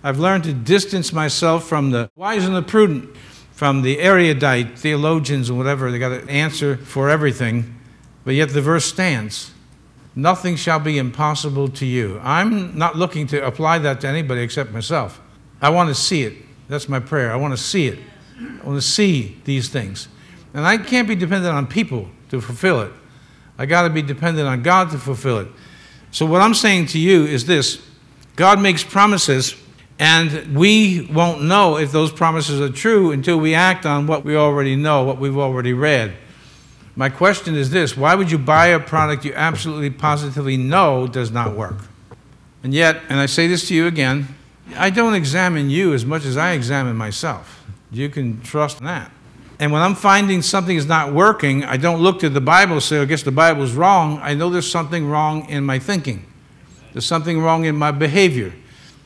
I've 0.02 0.18
learned 0.18 0.44
to 0.44 0.52
distance 0.52 1.14
myself 1.14 1.66
from 1.66 1.92
the 1.92 2.10
wise 2.14 2.44
and 2.44 2.54
the 2.54 2.62
prudent 2.62 3.16
from 3.56 3.80
the 3.80 3.98
erudite 4.00 4.78
theologians 4.78 5.48
and 5.48 5.56
whatever. 5.56 5.90
They 5.90 5.98
got 5.98 6.12
an 6.12 6.28
answer 6.28 6.76
for 6.76 7.08
everything, 7.08 7.74
but 8.22 8.34
yet 8.34 8.50
the 8.50 8.60
verse 8.60 8.84
stands. 8.84 9.50
nothing 10.14 10.56
shall 10.56 10.78
be 10.78 10.96
impossible 10.96 11.68
to 11.68 11.84
you. 11.84 12.18
I'm 12.22 12.76
not 12.76 12.96
looking 12.96 13.26
to 13.28 13.44
apply 13.44 13.78
that 13.80 14.00
to 14.02 14.08
anybody 14.08 14.42
except 14.42 14.72
myself. 14.72 15.20
I 15.60 15.70
want 15.70 15.88
to 15.88 15.94
see 15.94 16.22
it. 16.22 16.34
That's 16.68 16.88
my 16.88 17.00
prayer. 17.00 17.32
I 17.32 17.36
want 17.36 17.52
to 17.52 17.62
see 17.62 17.86
it. 17.86 17.98
I 18.38 18.66
want 18.66 18.80
to 18.80 18.86
see 18.86 19.36
these 19.44 19.68
things. 19.68 20.08
And 20.54 20.66
I 20.66 20.76
can't 20.78 21.08
be 21.08 21.14
dependent 21.14 21.54
on 21.54 21.66
people 21.66 22.08
to 22.30 22.40
fulfill 22.40 22.82
it. 22.82 22.92
I 23.58 23.66
got 23.66 23.82
to 23.82 23.90
be 23.90 24.02
dependent 24.02 24.46
on 24.46 24.62
God 24.62 24.90
to 24.90 24.98
fulfill 24.98 25.38
it. 25.38 25.48
So, 26.10 26.26
what 26.26 26.42
I'm 26.42 26.54
saying 26.54 26.86
to 26.88 26.98
you 26.98 27.24
is 27.24 27.46
this 27.46 27.82
God 28.36 28.60
makes 28.60 28.84
promises, 28.84 29.54
and 29.98 30.56
we 30.56 31.08
won't 31.12 31.42
know 31.42 31.78
if 31.78 31.90
those 31.90 32.12
promises 32.12 32.60
are 32.60 32.70
true 32.70 33.12
until 33.12 33.38
we 33.38 33.54
act 33.54 33.86
on 33.86 34.06
what 34.06 34.24
we 34.24 34.36
already 34.36 34.76
know, 34.76 35.04
what 35.04 35.18
we've 35.18 35.38
already 35.38 35.72
read. 35.72 36.14
My 36.94 37.08
question 37.08 37.54
is 37.54 37.70
this 37.70 37.96
why 37.96 38.14
would 38.14 38.30
you 38.30 38.38
buy 38.38 38.68
a 38.68 38.80
product 38.80 39.24
you 39.24 39.32
absolutely 39.34 39.90
positively 39.90 40.56
know 40.56 41.06
does 41.06 41.30
not 41.30 41.54
work? 41.54 41.76
And 42.62 42.74
yet, 42.74 43.02
and 43.08 43.20
I 43.20 43.26
say 43.26 43.46
this 43.46 43.68
to 43.68 43.74
you 43.74 43.86
again, 43.86 44.28
I 44.76 44.90
don't 44.90 45.14
examine 45.14 45.70
you 45.70 45.94
as 45.94 46.04
much 46.04 46.24
as 46.24 46.36
I 46.36 46.52
examine 46.52 46.96
myself. 46.96 47.64
You 47.92 48.08
can 48.08 48.40
trust 48.40 48.80
that. 48.80 49.12
And 49.58 49.72
when 49.72 49.80
I'm 49.80 49.94
finding 49.94 50.42
something 50.42 50.76
is 50.76 50.86
not 50.86 51.14
working, 51.14 51.64
I 51.64 51.76
don't 51.76 52.00
look 52.00 52.20
to 52.20 52.28
the 52.28 52.40
Bible 52.40 52.74
and 52.74 52.82
say, 52.82 53.00
I 53.00 53.04
guess 53.06 53.22
the 53.22 53.32
Bible's 53.32 53.72
wrong. 53.72 54.18
I 54.20 54.34
know 54.34 54.50
there's 54.50 54.70
something 54.70 55.08
wrong 55.08 55.48
in 55.48 55.64
my 55.64 55.78
thinking. 55.78 56.26
There's 56.92 57.06
something 57.06 57.40
wrong 57.40 57.64
in 57.64 57.76
my 57.76 57.90
behavior. 57.90 58.52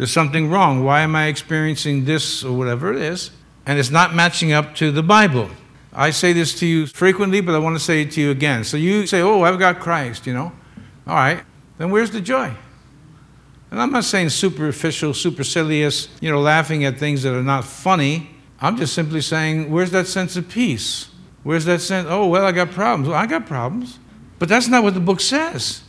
There's 0.01 0.11
something 0.11 0.49
wrong. 0.49 0.83
Why 0.83 1.03
am 1.03 1.15
I 1.15 1.27
experiencing 1.27 2.07
this 2.07 2.43
or 2.43 2.57
whatever 2.57 2.91
it 2.91 3.03
is? 3.03 3.33
And 3.67 3.79
it's 3.79 3.91
not 3.91 4.15
matching 4.15 4.51
up 4.51 4.75
to 4.77 4.91
the 4.91 5.03
Bible. 5.03 5.51
I 5.93 6.09
say 6.09 6.33
this 6.33 6.59
to 6.61 6.67
you 6.67 6.87
frequently, 6.87 7.43
but 7.43 7.55
I 7.55 7.59
want 7.59 7.77
to 7.77 7.85
say 7.85 8.01
it 8.01 8.13
to 8.13 8.21
you 8.23 8.31
again. 8.31 8.65
So 8.65 8.79
you 8.79 9.07
say, 9.07 9.21
Oh, 9.21 9.43
I've 9.43 9.59
got 9.59 9.79
Christ, 9.79 10.27
you 10.27 10.33
know. 10.33 10.53
All 11.07 11.17
right, 11.17 11.45
then 11.77 11.91
where's 11.91 12.11
the 12.13 12.23
joy? 12.23 12.51
And 13.71 13.79
I'm 13.79 13.93
not 13.93 14.05
saying 14.05 14.31
superficial, 14.31 15.13
supercilious, 15.13 16.09
you 16.23 16.31
know, 16.31 16.41
laughing 16.41 16.83
at 16.87 16.97
things 16.97 17.23
that 17.25 17.35
are 17.35 17.43
not 17.43 17.67
funny. 17.67 18.31
I'm 18.59 18.79
just 18.79 18.95
simply 18.95 19.21
saying, 19.21 19.71
where's 19.71 19.91
that 19.91 20.07
sense 20.07 20.35
of 20.35 20.49
peace? 20.49 21.09
Where's 21.43 21.67
that 21.67 21.83
sense, 21.83 22.09
oh, 22.09 22.27
well, 22.27 22.47
I 22.47 22.53
got 22.53 22.71
problems. 22.71 23.11
Well, 23.11 23.19
I 23.19 23.27
got 23.27 23.45
problems. 23.45 23.99
But 24.39 24.49
that's 24.49 24.69
not 24.69 24.83
what 24.83 24.95
the 24.95 25.01
book 25.01 25.21
says. 25.21 25.83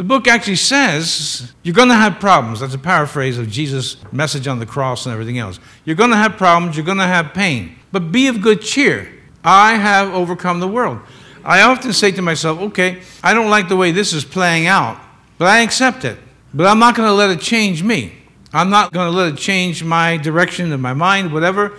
The 0.00 0.04
book 0.04 0.26
actually 0.26 0.56
says 0.56 1.52
you're 1.62 1.74
going 1.74 1.90
to 1.90 1.94
have 1.94 2.20
problems. 2.20 2.60
That's 2.60 2.72
a 2.72 2.78
paraphrase 2.78 3.36
of 3.36 3.50
Jesus' 3.50 3.98
message 4.10 4.46
on 4.46 4.58
the 4.58 4.64
cross 4.64 5.04
and 5.04 5.12
everything 5.12 5.36
else. 5.36 5.60
You're 5.84 5.94
going 5.94 6.08
to 6.08 6.16
have 6.16 6.38
problems, 6.38 6.74
you're 6.74 6.86
going 6.86 6.96
to 6.96 7.04
have 7.04 7.34
pain. 7.34 7.76
But 7.92 8.10
be 8.10 8.26
of 8.26 8.40
good 8.40 8.62
cheer. 8.62 9.12
I 9.44 9.74
have 9.74 10.08
overcome 10.14 10.58
the 10.58 10.68
world. 10.68 11.00
I 11.44 11.60
often 11.60 11.92
say 11.92 12.12
to 12.12 12.22
myself, 12.22 12.60
okay, 12.60 13.02
I 13.22 13.34
don't 13.34 13.50
like 13.50 13.68
the 13.68 13.76
way 13.76 13.90
this 13.90 14.14
is 14.14 14.24
playing 14.24 14.66
out, 14.66 14.98
but 15.36 15.48
I 15.48 15.58
accept 15.60 16.06
it. 16.06 16.16
But 16.54 16.66
I'm 16.66 16.78
not 16.78 16.94
going 16.96 17.06
to 17.06 17.12
let 17.12 17.28
it 17.28 17.42
change 17.42 17.82
me. 17.82 18.14
I'm 18.54 18.70
not 18.70 18.94
going 18.94 19.06
to 19.06 19.14
let 19.14 19.34
it 19.34 19.36
change 19.36 19.84
my 19.84 20.16
direction 20.16 20.72
of 20.72 20.80
my 20.80 20.94
mind, 20.94 21.30
whatever. 21.30 21.74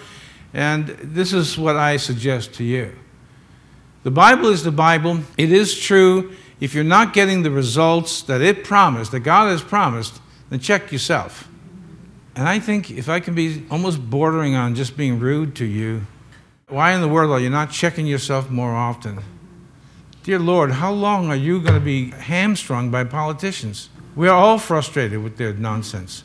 And 0.53 0.89
this 0.89 1.33
is 1.33 1.57
what 1.57 1.75
I 1.75 1.97
suggest 1.97 2.53
to 2.53 2.63
you. 2.63 2.93
The 4.03 4.11
Bible 4.11 4.49
is 4.49 4.63
the 4.63 4.71
Bible. 4.71 5.21
It 5.39 5.51
is 5.51 5.75
true. 5.75 6.35
If 6.61 6.75
you're 6.75 6.83
not 6.83 7.13
getting 7.13 7.41
the 7.41 7.49
results 7.49 8.21
that 8.21 8.39
it 8.39 8.63
promised, 8.63 9.11
that 9.11 9.21
God 9.21 9.49
has 9.49 9.63
promised, 9.63 10.21
then 10.51 10.59
check 10.59 10.91
yourself. 10.91 11.49
And 12.35 12.47
I 12.47 12.59
think 12.59 12.91
if 12.91 13.09
I 13.09 13.19
can 13.19 13.33
be 13.33 13.65
almost 13.71 14.09
bordering 14.09 14.55
on 14.55 14.75
just 14.75 14.95
being 14.95 15.19
rude 15.19 15.55
to 15.55 15.65
you, 15.65 16.03
why 16.67 16.93
in 16.93 17.01
the 17.01 17.07
world 17.07 17.31
are 17.31 17.39
you 17.39 17.49
not 17.49 17.71
checking 17.71 18.05
yourself 18.05 18.51
more 18.51 18.75
often? 18.75 19.19
Dear 20.23 20.37
Lord, 20.37 20.73
how 20.73 20.91
long 20.91 21.29
are 21.29 21.35
you 21.35 21.59
going 21.59 21.73
to 21.73 21.83
be 21.83 22.11
hamstrung 22.11 22.91
by 22.91 23.05
politicians? 23.05 23.89
We 24.15 24.27
are 24.27 24.37
all 24.37 24.59
frustrated 24.59 25.23
with 25.23 25.37
their 25.37 25.53
nonsense. 25.53 26.23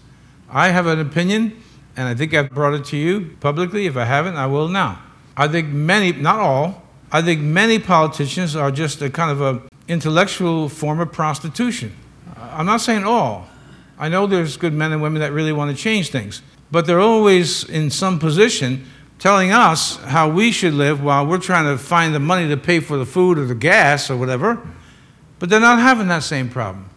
I 0.51 0.69
have 0.69 0.87
an 0.87 1.01
opinion, 1.01 1.61
and 1.97 2.07
I 2.07 2.15
think 2.15 2.35
I've 2.35 2.51
brought 2.51 2.75
it 2.75 2.85
to 2.87 2.97
you 2.99 3.37
publicly. 3.41 3.87
If 3.87 3.97
I 3.97 4.05
haven't, 4.05 4.37
I 4.37 4.47
will 4.47 4.69
now. 4.69 5.03
I 5.35 5.49
think 5.49 5.69
many, 5.69 6.13
not 6.13 6.41
all, 6.41 6.83
I 7.11 7.23
think 7.23 7.41
many 7.41 7.79
politicians 7.79 8.55
are 8.55 8.71
just 8.71 9.01
a 9.01 9.09
kind 9.09 9.31
of 9.31 9.41
a 9.41 9.63
intellectual 9.89 10.69
form 10.69 11.01
of 11.01 11.13
prostitution. 11.13 11.95
I'm 12.37 12.67
not 12.67 12.81
saying 12.81 13.05
all. 13.05 13.49
I 13.99 14.09
know 14.09 14.27
there's 14.27 14.57
good 14.57 14.75
men 14.75 14.93
and 14.93 15.01
women 15.01 15.21
that 15.21 15.33
really 15.33 15.53
want 15.53 15.75
to 15.75 15.83
change 15.83 16.11
things, 16.11 16.43
but 16.71 16.87
they're 16.87 17.01
always 17.01 17.65
in 17.65 17.91
some 17.91 18.19
position 18.19 18.87
telling 19.19 19.53
us 19.53 19.97
how 19.97 20.29
we 20.29 20.53
should 20.53 20.75
live 20.75 21.03
while 21.03 21.27
we're 21.27 21.39
trying 21.39 21.65
to 21.65 21.83
find 21.83 22.15
the 22.15 22.21
money 22.21 22.49
to 22.49 22.57
pay 22.57 22.81
for 22.81 22.99
the 22.99 23.07
food 23.07 23.39
or 23.39 23.47
the 23.47 23.55
gas 23.55 24.11
or 24.11 24.17
whatever. 24.17 24.61
But 25.39 25.49
they're 25.49 25.61
not 25.61 25.79
having 25.79 26.09
that 26.09 26.23
same 26.23 26.51
problem. 26.51 26.91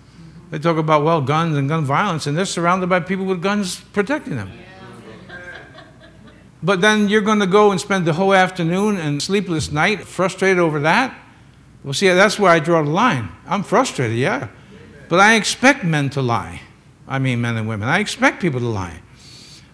They 0.49 0.59
talk 0.59 0.77
about, 0.77 1.03
well, 1.03 1.21
guns 1.21 1.55
and 1.55 1.69
gun 1.69 1.85
violence, 1.85 2.25
and 2.27 2.37
they're 2.37 2.45
surrounded 2.45 2.89
by 2.89 2.99
people 3.01 3.25
with 3.25 3.41
guns 3.41 3.79
protecting 3.93 4.35
them. 4.35 4.51
But 6.61 6.81
then 6.81 7.07
you're 7.07 7.21
going 7.21 7.39
to 7.39 7.47
go 7.47 7.71
and 7.71 7.79
spend 7.79 8.05
the 8.05 8.13
whole 8.13 8.33
afternoon 8.33 8.97
and 8.97 9.21
sleepless 9.21 9.71
night 9.71 10.01
frustrated 10.01 10.59
over 10.59 10.79
that? 10.81 11.15
Well, 11.83 11.93
see, 11.93 12.09
that's 12.09 12.37
where 12.37 12.51
I 12.51 12.59
draw 12.59 12.83
the 12.83 12.89
line. 12.89 13.29
I'm 13.47 13.63
frustrated, 13.63 14.17
yeah. 14.17 14.49
But 15.07 15.19
I 15.19 15.35
expect 15.35 15.83
men 15.83 16.09
to 16.11 16.21
lie. 16.21 16.61
I 17.07 17.19
mean, 17.19 17.41
men 17.41 17.57
and 17.57 17.67
women. 17.67 17.87
I 17.87 17.99
expect 17.99 18.41
people 18.41 18.59
to 18.59 18.67
lie. 18.67 19.01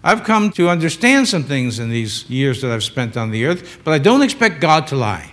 I've 0.03 0.23
come 0.23 0.51
to 0.51 0.69
understand 0.69 1.27
some 1.27 1.43
things 1.43 1.79
in 1.79 1.89
these 1.89 2.29
years 2.29 2.61
that 2.61 2.71
I've 2.71 2.83
spent 2.83 3.17
on 3.17 3.31
the 3.31 3.45
earth, 3.45 3.79
but 3.83 3.91
I 3.91 3.97
don't 3.97 4.21
expect 4.21 4.61
God 4.61 4.87
to 4.87 4.95
lie. 4.95 5.31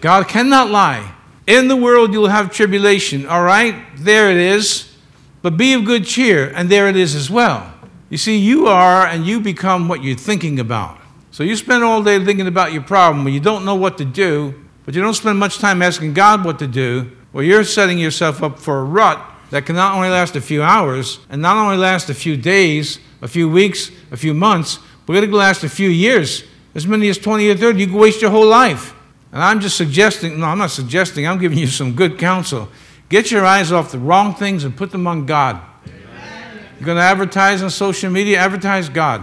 God 0.00 0.28
cannot 0.28 0.70
lie. 0.70 1.14
In 1.46 1.68
the 1.68 1.76
world 1.76 2.12
you'll 2.12 2.28
have 2.28 2.50
tribulation. 2.50 3.26
All 3.26 3.42
right, 3.42 3.74
there 3.96 4.30
it 4.30 4.38
is. 4.38 4.96
But 5.42 5.56
be 5.56 5.74
of 5.74 5.84
good 5.84 6.04
cheer, 6.04 6.50
and 6.54 6.68
there 6.68 6.88
it 6.88 6.96
is 6.96 7.14
as 7.14 7.30
well. 7.30 7.72
You 8.08 8.16
see, 8.16 8.38
you 8.38 8.66
are 8.66 9.06
and 9.06 9.26
you 9.26 9.40
become 9.40 9.88
what 9.88 10.02
you're 10.02 10.16
thinking 10.16 10.58
about. 10.58 10.98
So 11.30 11.42
you 11.42 11.54
spend 11.54 11.84
all 11.84 12.02
day 12.02 12.22
thinking 12.24 12.46
about 12.46 12.72
your 12.72 12.82
problem 12.82 13.24
when 13.24 13.34
you 13.34 13.40
don't 13.40 13.64
know 13.64 13.74
what 13.74 13.98
to 13.98 14.04
do, 14.04 14.54
but 14.88 14.94
you 14.94 15.02
don't 15.02 15.12
spend 15.12 15.38
much 15.38 15.58
time 15.58 15.82
asking 15.82 16.14
God 16.14 16.46
what 16.46 16.58
to 16.60 16.66
do, 16.66 17.10
well, 17.34 17.44
you're 17.44 17.62
setting 17.62 17.98
yourself 17.98 18.42
up 18.42 18.58
for 18.58 18.78
a 18.78 18.84
rut 18.84 19.22
that 19.50 19.66
can 19.66 19.76
not 19.76 19.94
only 19.94 20.08
last 20.08 20.34
a 20.34 20.40
few 20.40 20.62
hours 20.62 21.20
and 21.28 21.42
not 21.42 21.58
only 21.58 21.76
last 21.76 22.08
a 22.08 22.14
few 22.14 22.38
days, 22.38 22.98
a 23.20 23.28
few 23.28 23.50
weeks, 23.50 23.90
a 24.10 24.16
few 24.16 24.32
months, 24.32 24.78
but 25.04 25.14
it'll 25.14 25.36
last 25.36 25.62
a 25.62 25.68
few 25.68 25.90
years. 25.90 26.42
As 26.74 26.86
many 26.86 27.10
as 27.10 27.18
20 27.18 27.50
or 27.50 27.54
30, 27.54 27.78
you 27.78 27.86
can 27.88 27.96
waste 27.96 28.22
your 28.22 28.30
whole 28.30 28.46
life. 28.46 28.94
And 29.30 29.42
I'm 29.42 29.60
just 29.60 29.76
suggesting, 29.76 30.40
no, 30.40 30.46
I'm 30.46 30.56
not 30.56 30.70
suggesting, 30.70 31.26
I'm 31.26 31.38
giving 31.38 31.58
you 31.58 31.66
some 31.66 31.92
good 31.92 32.18
counsel. 32.18 32.70
Get 33.10 33.30
your 33.30 33.44
eyes 33.44 33.70
off 33.70 33.92
the 33.92 33.98
wrong 33.98 34.34
things 34.34 34.64
and 34.64 34.74
put 34.74 34.90
them 34.90 35.06
on 35.06 35.26
God. 35.26 35.60
Amen. 35.86 36.60
You're 36.78 36.86
going 36.86 36.96
to 36.96 37.02
advertise 37.02 37.62
on 37.62 37.68
social 37.68 38.10
media, 38.10 38.38
advertise 38.38 38.88
God. 38.88 39.22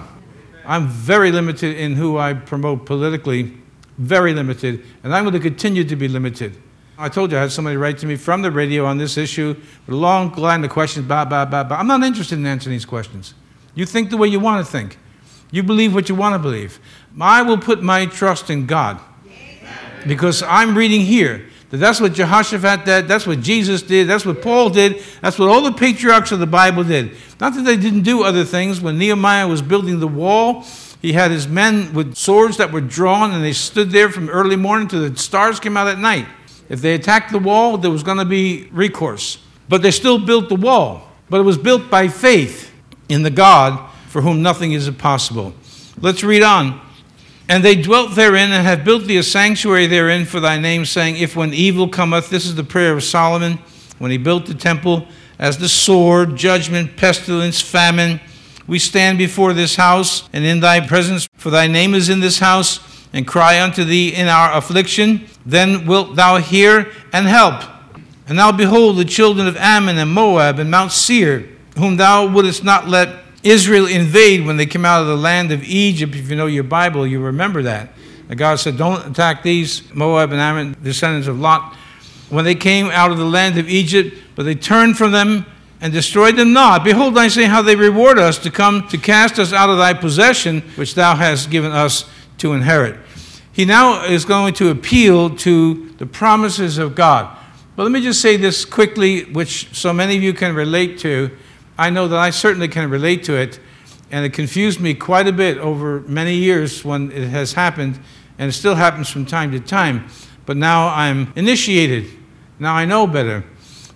I'm 0.63 0.87
very 0.87 1.31
limited 1.31 1.75
in 1.75 1.95
who 1.95 2.19
I 2.19 2.35
promote 2.35 2.85
politically, 2.85 3.64
very 3.97 4.33
limited, 4.33 4.83
and 5.03 5.13
I'm 5.13 5.23
going 5.23 5.33
to 5.33 5.39
continue 5.39 5.83
to 5.83 5.95
be 5.95 6.07
limited. 6.07 6.57
I 6.97 7.09
told 7.09 7.31
you 7.31 7.37
I 7.37 7.41
had 7.41 7.51
somebody 7.51 7.75
write 7.75 7.97
to 7.99 8.05
me 8.05 8.15
from 8.15 8.41
the 8.41 8.51
radio 8.51 8.85
on 8.85 8.97
this 8.97 9.17
issue 9.17 9.55
with 9.85 9.93
a 9.93 9.97
long 9.97 10.31
line 10.33 10.63
of 10.63 10.69
questions, 10.69 11.05
blah, 11.05 11.25
blah, 11.25 11.45
blah, 11.45 11.63
blah. 11.63 11.77
I'm 11.77 11.87
not 11.87 12.03
interested 12.03 12.37
in 12.37 12.45
answering 12.45 12.73
these 12.73 12.85
questions. 12.85 13.33
You 13.73 13.85
think 13.85 14.09
the 14.09 14.17
way 14.17 14.29
you 14.29 14.39
want 14.39 14.65
to 14.65 14.71
think. 14.71 14.97
You 15.51 15.63
believe 15.63 15.93
what 15.93 16.09
you 16.09 16.15
want 16.15 16.35
to 16.35 16.39
believe. 16.39 16.79
I 17.19 17.41
will 17.41 17.57
put 17.57 17.83
my 17.83 18.05
trust 18.05 18.49
in 18.49 18.65
God. 18.65 18.99
Because 20.07 20.43
I'm 20.43 20.77
reading 20.77 21.01
here 21.01 21.47
that 21.69 21.77
that's 21.77 21.99
what 21.99 22.13
Jehoshaphat 22.13 22.85
did, 22.85 23.07
that's 23.07 23.25
what 23.25 23.41
Jesus 23.41 23.81
did, 23.81 24.07
that's 24.07 24.25
what 24.25 24.41
Paul 24.41 24.69
did, 24.69 25.01
that's 25.21 25.39
what 25.39 25.49
all 25.49 25.61
the 25.61 25.71
patriarchs 25.71 26.31
of 26.31 26.39
the 26.39 26.47
Bible 26.47 26.83
did. 26.83 27.11
Not 27.39 27.55
that 27.55 27.63
they 27.63 27.75
didn't 27.75 28.03
do 28.03 28.23
other 28.23 28.45
things. 28.45 28.79
When 28.79 28.97
Nehemiah 28.97 29.47
was 29.47 29.61
building 29.61 29.99
the 29.99 30.07
wall, 30.07 30.63
he 31.05 31.13
had 31.13 31.29
his 31.29 31.47
men 31.47 31.93
with 31.93 32.15
swords 32.15 32.57
that 32.57 32.71
were 32.71 32.81
drawn, 32.81 33.31
and 33.31 33.43
they 33.43 33.53
stood 33.53 33.91
there 33.91 34.09
from 34.09 34.27
early 34.27 34.55
morning 34.55 34.87
till 34.87 35.07
the 35.07 35.15
stars 35.15 35.59
came 35.59 35.77
out 35.77 35.87
at 35.87 35.99
night. 35.99 36.25
If 36.67 36.81
they 36.81 36.95
attacked 36.95 37.31
the 37.31 37.37
wall, 37.37 37.77
there 37.77 37.91
was 37.91 38.01
going 38.01 38.17
to 38.17 38.25
be 38.25 38.67
recourse. 38.71 39.37
But 39.69 39.83
they 39.83 39.91
still 39.91 40.17
built 40.17 40.49
the 40.49 40.55
wall. 40.55 41.07
But 41.29 41.41
it 41.41 41.43
was 41.43 41.59
built 41.59 41.91
by 41.91 42.07
faith 42.07 42.71
in 43.07 43.21
the 43.21 43.29
God 43.29 43.87
for 44.07 44.23
whom 44.23 44.41
nothing 44.41 44.71
is 44.71 44.87
impossible. 44.87 45.53
Let's 46.01 46.23
read 46.23 46.41
on. 46.41 46.81
And 47.47 47.63
they 47.63 47.79
dwelt 47.79 48.15
therein 48.15 48.51
and 48.51 48.65
have 48.65 48.83
built 48.83 49.03
thee 49.03 49.17
a 49.17 49.23
sanctuary 49.23 49.85
therein 49.85 50.25
for 50.25 50.39
thy 50.39 50.57
name, 50.57 50.85
saying, 50.85 51.17
If 51.17 51.35
when 51.35 51.53
evil 51.53 51.87
cometh, 51.87 52.31
this 52.31 52.47
is 52.47 52.55
the 52.55 52.63
prayer 52.63 52.93
of 52.93 53.03
Solomon 53.03 53.59
when 53.99 54.09
he 54.09 54.17
built 54.17 54.47
the 54.47 54.55
temple, 54.55 55.05
as 55.37 55.59
the 55.59 55.69
sword, 55.69 56.35
judgment, 56.35 56.97
pestilence, 56.97 57.61
famine, 57.61 58.19
we 58.67 58.79
stand 58.79 59.17
before 59.17 59.53
this 59.53 59.75
house 59.75 60.27
and 60.33 60.43
in 60.43 60.59
thy 60.59 60.85
presence, 60.85 61.27
for 61.35 61.49
thy 61.49 61.67
name 61.67 61.93
is 61.93 62.09
in 62.09 62.19
this 62.19 62.39
house, 62.39 62.79
and 63.13 63.25
cry 63.25 63.61
unto 63.61 63.83
thee 63.83 64.13
in 64.13 64.27
our 64.27 64.57
affliction, 64.57 65.25
then 65.45 65.85
wilt 65.85 66.15
thou 66.15 66.37
hear 66.37 66.91
and 67.13 67.27
help. 67.27 67.63
And 68.27 68.37
now 68.37 68.51
behold 68.51 68.97
the 68.97 69.05
children 69.05 69.47
of 69.47 69.55
Ammon 69.57 69.97
and 69.97 70.11
Moab 70.11 70.59
and 70.59 70.69
Mount 70.71 70.91
Seir, 70.91 71.47
whom 71.77 71.97
thou 71.97 72.27
wouldest 72.27 72.63
not 72.63 72.87
let 72.87 73.23
Israel 73.43 73.85
invade 73.85 74.45
when 74.45 74.57
they 74.57 74.65
came 74.65 74.85
out 74.85 75.01
of 75.01 75.07
the 75.07 75.15
land 75.15 75.51
of 75.51 75.63
Egypt. 75.63 76.15
If 76.15 76.29
you 76.29 76.35
know 76.35 76.47
your 76.47 76.63
Bible, 76.63 77.05
you 77.05 77.19
remember 77.19 77.61
that. 77.63 77.89
God 78.35 78.55
said, 78.55 78.77
Don't 78.77 79.05
attack 79.05 79.43
these 79.43 79.93
Moab 79.93 80.31
and 80.31 80.41
Ammon, 80.41 80.75
descendants 80.81 81.27
of 81.27 81.39
Lot. 81.39 81.75
When 82.29 82.43
they 82.43 82.55
came 82.55 82.87
out 82.87 83.11
of 83.11 83.19
the 83.19 83.25
land 83.25 83.59
of 83.59 83.69
Egypt, 83.69 84.17
but 84.35 84.43
they 84.43 84.55
turned 84.55 84.97
from 84.97 85.11
them 85.11 85.45
and 85.85 85.93
destroyed 85.93 86.35
them 86.35 86.51
not. 86.51 86.83
Behold, 86.83 87.15
I 87.15 87.27
say 87.27 87.43
how 87.43 87.61
they 87.61 87.75
reward 87.75 88.17
us 88.17 88.39
to 88.39 88.49
come 88.49 88.87
to 88.87 88.97
cast 88.97 89.37
us 89.37 89.53
out 89.53 89.69
of 89.69 89.77
thy 89.77 89.93
possession, 89.93 90.61
which 90.77 90.95
thou 90.95 91.15
hast 91.15 91.51
given 91.51 91.71
us 91.71 92.09
to 92.39 92.53
inherit. 92.53 92.97
He 93.51 93.65
now 93.65 94.03
is 94.03 94.25
going 94.25 94.55
to 94.55 94.71
appeal 94.71 95.35
to 95.35 95.89
the 95.99 96.07
promises 96.07 96.79
of 96.79 96.95
God. 96.95 97.37
But 97.75 97.83
let 97.83 97.91
me 97.91 98.01
just 98.01 98.19
say 98.19 98.35
this 98.35 98.65
quickly, 98.65 99.25
which 99.25 99.75
so 99.75 99.93
many 99.93 100.17
of 100.17 100.23
you 100.23 100.33
can 100.33 100.55
relate 100.55 100.97
to. 101.01 101.29
I 101.77 101.91
know 101.91 102.07
that 102.07 102.17
I 102.17 102.31
certainly 102.31 102.67
can 102.67 102.89
relate 102.89 103.23
to 103.25 103.35
it, 103.35 103.59
and 104.09 104.25
it 104.25 104.33
confused 104.33 104.81
me 104.81 104.95
quite 104.95 105.27
a 105.27 105.31
bit 105.31 105.59
over 105.59 105.99
many 106.07 106.33
years 106.33 106.83
when 106.83 107.11
it 107.11 107.27
has 107.27 107.53
happened, 107.53 107.99
and 108.39 108.49
it 108.49 108.53
still 108.53 108.73
happens 108.73 109.07
from 109.07 109.27
time 109.27 109.51
to 109.51 109.59
time. 109.59 110.07
But 110.47 110.57
now 110.57 110.87
I'm 110.87 111.31
initiated. 111.35 112.07
Now 112.57 112.73
I 112.73 112.85
know 112.85 113.05
better. 113.05 113.43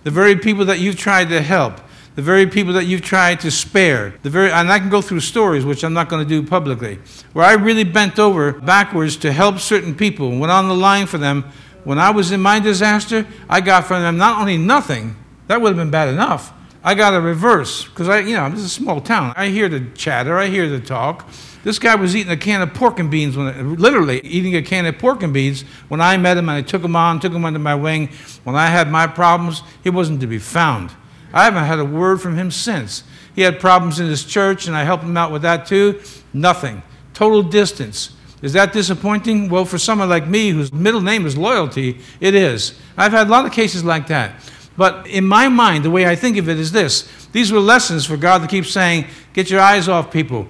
The 0.02 0.10
very 0.10 0.36
people 0.36 0.64
that 0.66 0.78
you've 0.78 0.96
tried 0.96 1.28
to 1.28 1.42
help, 1.42 1.80
the 2.16 2.22
very 2.22 2.46
people 2.46 2.72
that 2.74 2.84
you've 2.84 3.02
tried 3.02 3.40
to 3.40 3.50
spare, 3.50 4.14
the 4.22 4.30
very, 4.30 4.50
and 4.50 4.70
I 4.70 4.78
can 4.78 4.88
go 4.88 5.00
through 5.02 5.20
stories, 5.20 5.64
which 5.64 5.84
I'm 5.84 5.92
not 5.92 6.08
going 6.08 6.26
to 6.26 6.28
do 6.28 6.46
publicly, 6.46 6.98
where 7.32 7.44
I 7.44 7.52
really 7.52 7.84
bent 7.84 8.18
over 8.18 8.52
backwards 8.52 9.16
to 9.18 9.32
help 9.32 9.58
certain 9.58 9.94
people, 9.94 10.30
went 10.38 10.50
on 10.50 10.68
the 10.68 10.74
line 10.74 11.06
for 11.06 11.18
them. 11.18 11.44
When 11.84 11.98
I 11.98 12.10
was 12.10 12.32
in 12.32 12.40
my 12.40 12.60
disaster, 12.60 13.26
I 13.48 13.60
got 13.60 13.86
from 13.86 14.02
them 14.02 14.16
not 14.16 14.40
only 14.40 14.58
nothing, 14.58 15.16
that 15.46 15.60
would 15.60 15.68
have 15.68 15.76
been 15.76 15.90
bad 15.90 16.08
enough. 16.08 16.52
I 16.82 16.94
got 16.94 17.14
a 17.14 17.20
reverse 17.20 17.84
because 17.84 18.08
I, 18.08 18.20
you 18.20 18.36
know, 18.36 18.48
this 18.48 18.60
is 18.60 18.66
a 18.66 18.68
small 18.68 19.00
town. 19.00 19.34
I 19.36 19.48
hear 19.48 19.68
the 19.68 19.80
chatter, 19.94 20.38
I 20.38 20.46
hear 20.46 20.68
the 20.68 20.80
talk. 20.80 21.28
This 21.62 21.78
guy 21.78 21.94
was 21.94 22.16
eating 22.16 22.32
a 22.32 22.36
can 22.36 22.62
of 22.62 22.72
pork 22.72 22.98
and 22.98 23.10
beans, 23.10 23.36
when, 23.36 23.76
literally 23.76 24.20
eating 24.20 24.56
a 24.56 24.62
can 24.62 24.86
of 24.86 24.98
pork 24.98 25.22
and 25.22 25.32
beans. 25.32 25.62
When 25.88 26.00
I 26.00 26.16
met 26.16 26.38
him 26.38 26.48
and 26.48 26.58
I 26.58 26.62
took 26.62 26.82
him 26.82 26.96
on, 26.96 27.20
took 27.20 27.32
him 27.32 27.44
under 27.44 27.58
my 27.58 27.74
wing, 27.74 28.08
when 28.44 28.56
I 28.56 28.66
had 28.66 28.90
my 28.90 29.06
problems, 29.06 29.62
he 29.82 29.90
wasn't 29.90 30.20
to 30.22 30.26
be 30.26 30.38
found. 30.38 30.90
I 31.32 31.44
haven't 31.44 31.64
had 31.64 31.78
a 31.78 31.84
word 31.84 32.20
from 32.20 32.36
him 32.36 32.50
since. 32.50 33.04
He 33.34 33.42
had 33.42 33.60
problems 33.60 34.00
in 34.00 34.06
his 34.06 34.24
church, 34.24 34.66
and 34.66 34.76
I 34.76 34.84
helped 34.84 35.04
him 35.04 35.16
out 35.16 35.32
with 35.32 35.42
that 35.42 35.66
too. 35.66 36.00
Nothing. 36.32 36.82
Total 37.14 37.42
distance. 37.42 38.14
Is 38.42 38.54
that 38.54 38.72
disappointing? 38.72 39.50
Well, 39.50 39.66
for 39.66 39.78
someone 39.78 40.08
like 40.08 40.26
me 40.26 40.50
whose 40.50 40.72
middle 40.72 41.02
name 41.02 41.26
is 41.26 41.36
loyalty, 41.36 42.00
it 42.20 42.34
is. 42.34 42.78
I've 42.96 43.12
had 43.12 43.26
a 43.26 43.30
lot 43.30 43.44
of 43.44 43.52
cases 43.52 43.84
like 43.84 44.06
that. 44.06 44.34
But 44.76 45.06
in 45.08 45.26
my 45.26 45.48
mind, 45.48 45.84
the 45.84 45.90
way 45.90 46.06
I 46.06 46.16
think 46.16 46.38
of 46.38 46.48
it 46.48 46.58
is 46.58 46.72
this 46.72 47.08
these 47.32 47.52
were 47.52 47.60
lessons 47.60 48.06
for 48.06 48.16
God 48.16 48.38
to 48.38 48.48
keep 48.48 48.64
saying, 48.64 49.06
get 49.34 49.50
your 49.50 49.60
eyes 49.60 49.88
off 49.88 50.10
people. 50.10 50.48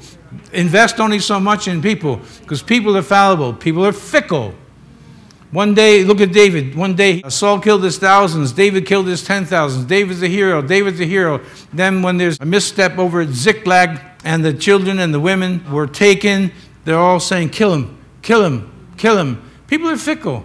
Invest 0.52 1.00
only 1.00 1.18
so 1.18 1.40
much 1.40 1.68
in 1.68 1.82
people 1.82 2.20
because 2.40 2.62
people 2.62 2.96
are 2.96 3.02
fallible, 3.02 3.52
people 3.52 3.84
are 3.84 3.92
fickle. 3.92 4.54
One 5.50 5.74
day, 5.74 6.04
look 6.04 6.20
at 6.20 6.32
David. 6.32 6.76
One 6.76 6.94
day, 6.94 7.22
Saul 7.28 7.58
killed 7.58 7.82
his 7.82 7.98
thousands. 7.98 8.52
David 8.52 8.86
killed 8.86 9.08
his 9.08 9.24
ten 9.24 9.44
thousands. 9.44 9.84
David's 9.84 10.22
a 10.22 10.28
hero. 10.28 10.62
David's 10.62 11.00
a 11.00 11.04
hero. 11.04 11.40
Then, 11.72 12.02
when 12.02 12.18
there's 12.18 12.38
a 12.40 12.44
misstep 12.44 12.98
over 12.98 13.22
at 13.22 13.30
Ziklag 13.30 14.00
and 14.22 14.44
the 14.44 14.54
children 14.54 15.00
and 15.00 15.12
the 15.12 15.18
women 15.18 15.68
were 15.72 15.88
taken, 15.88 16.52
they're 16.84 16.98
all 16.98 17.18
saying, 17.18 17.50
Kill 17.50 17.74
him, 17.74 17.98
kill 18.22 18.44
him, 18.44 18.70
kill 18.96 19.18
him. 19.18 19.42
People 19.66 19.88
are 19.88 19.96
fickle. 19.96 20.44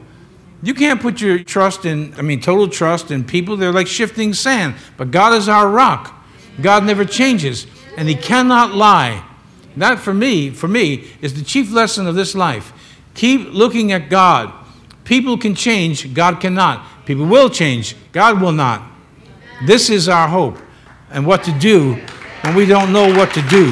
You 0.64 0.74
can't 0.74 1.00
put 1.00 1.22
your 1.22 1.44
trust 1.44 1.86
in, 1.86 2.16
I 2.18 2.24
mean, 2.24 2.42
total 2.42 2.68
trust 2.68 3.12
in 3.12 3.24
people. 3.24 3.58
They're 3.58 3.72
like 3.72 3.86
shifting 3.86 4.34
sand. 4.34 4.74
But 4.98 5.12
God 5.12 5.34
is 5.34 5.48
our 5.48 5.70
rock. 5.70 6.26
God 6.62 6.84
never 6.84 7.06
changes, 7.06 7.68
and 7.98 8.08
He 8.08 8.16
cannot 8.16 8.74
lie. 8.74 9.24
That, 9.78 10.00
for 10.00 10.14
me, 10.14 10.50
for 10.50 10.68
me, 10.68 11.12
is 11.22 11.34
the 11.34 11.44
chief 11.44 11.72
lesson 11.72 12.08
of 12.08 12.16
this 12.16 12.36
life. 12.36 12.74
Keep 13.14 13.54
looking 13.54 13.92
at 13.92 14.10
God. 14.10 14.54
People 15.04 15.38
can 15.38 15.56
change, 15.56 16.14
God 16.14 16.40
cannot. 16.40 17.06
People 17.06 17.26
will 17.26 17.50
change, 17.50 17.96
God 18.12 18.42
will 18.42 18.52
not. 18.52 18.82
This 19.66 19.90
is 19.90 20.10
our 20.10 20.28
hope 20.28 20.58
and 21.12 21.26
what 21.26 21.44
to 21.44 21.52
do 21.60 21.94
when 22.42 22.56
we 22.56 22.66
don't 22.66 22.92
know 22.92 23.08
what 23.16 23.34
to 23.34 23.42
do. 23.44 23.72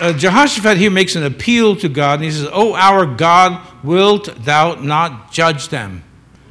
Uh, 0.00 0.12
Jehoshaphat 0.12 0.76
here 0.76 0.90
makes 0.90 1.16
an 1.16 1.24
appeal 1.24 1.74
to 1.76 1.88
God, 1.88 2.14
and 2.14 2.24
he 2.24 2.30
says, 2.30 2.48
O 2.52 2.74
our 2.74 3.04
God, 3.04 3.66
wilt 3.82 4.32
thou 4.44 4.74
not 4.74 5.32
judge 5.32 5.68
them? 5.68 6.04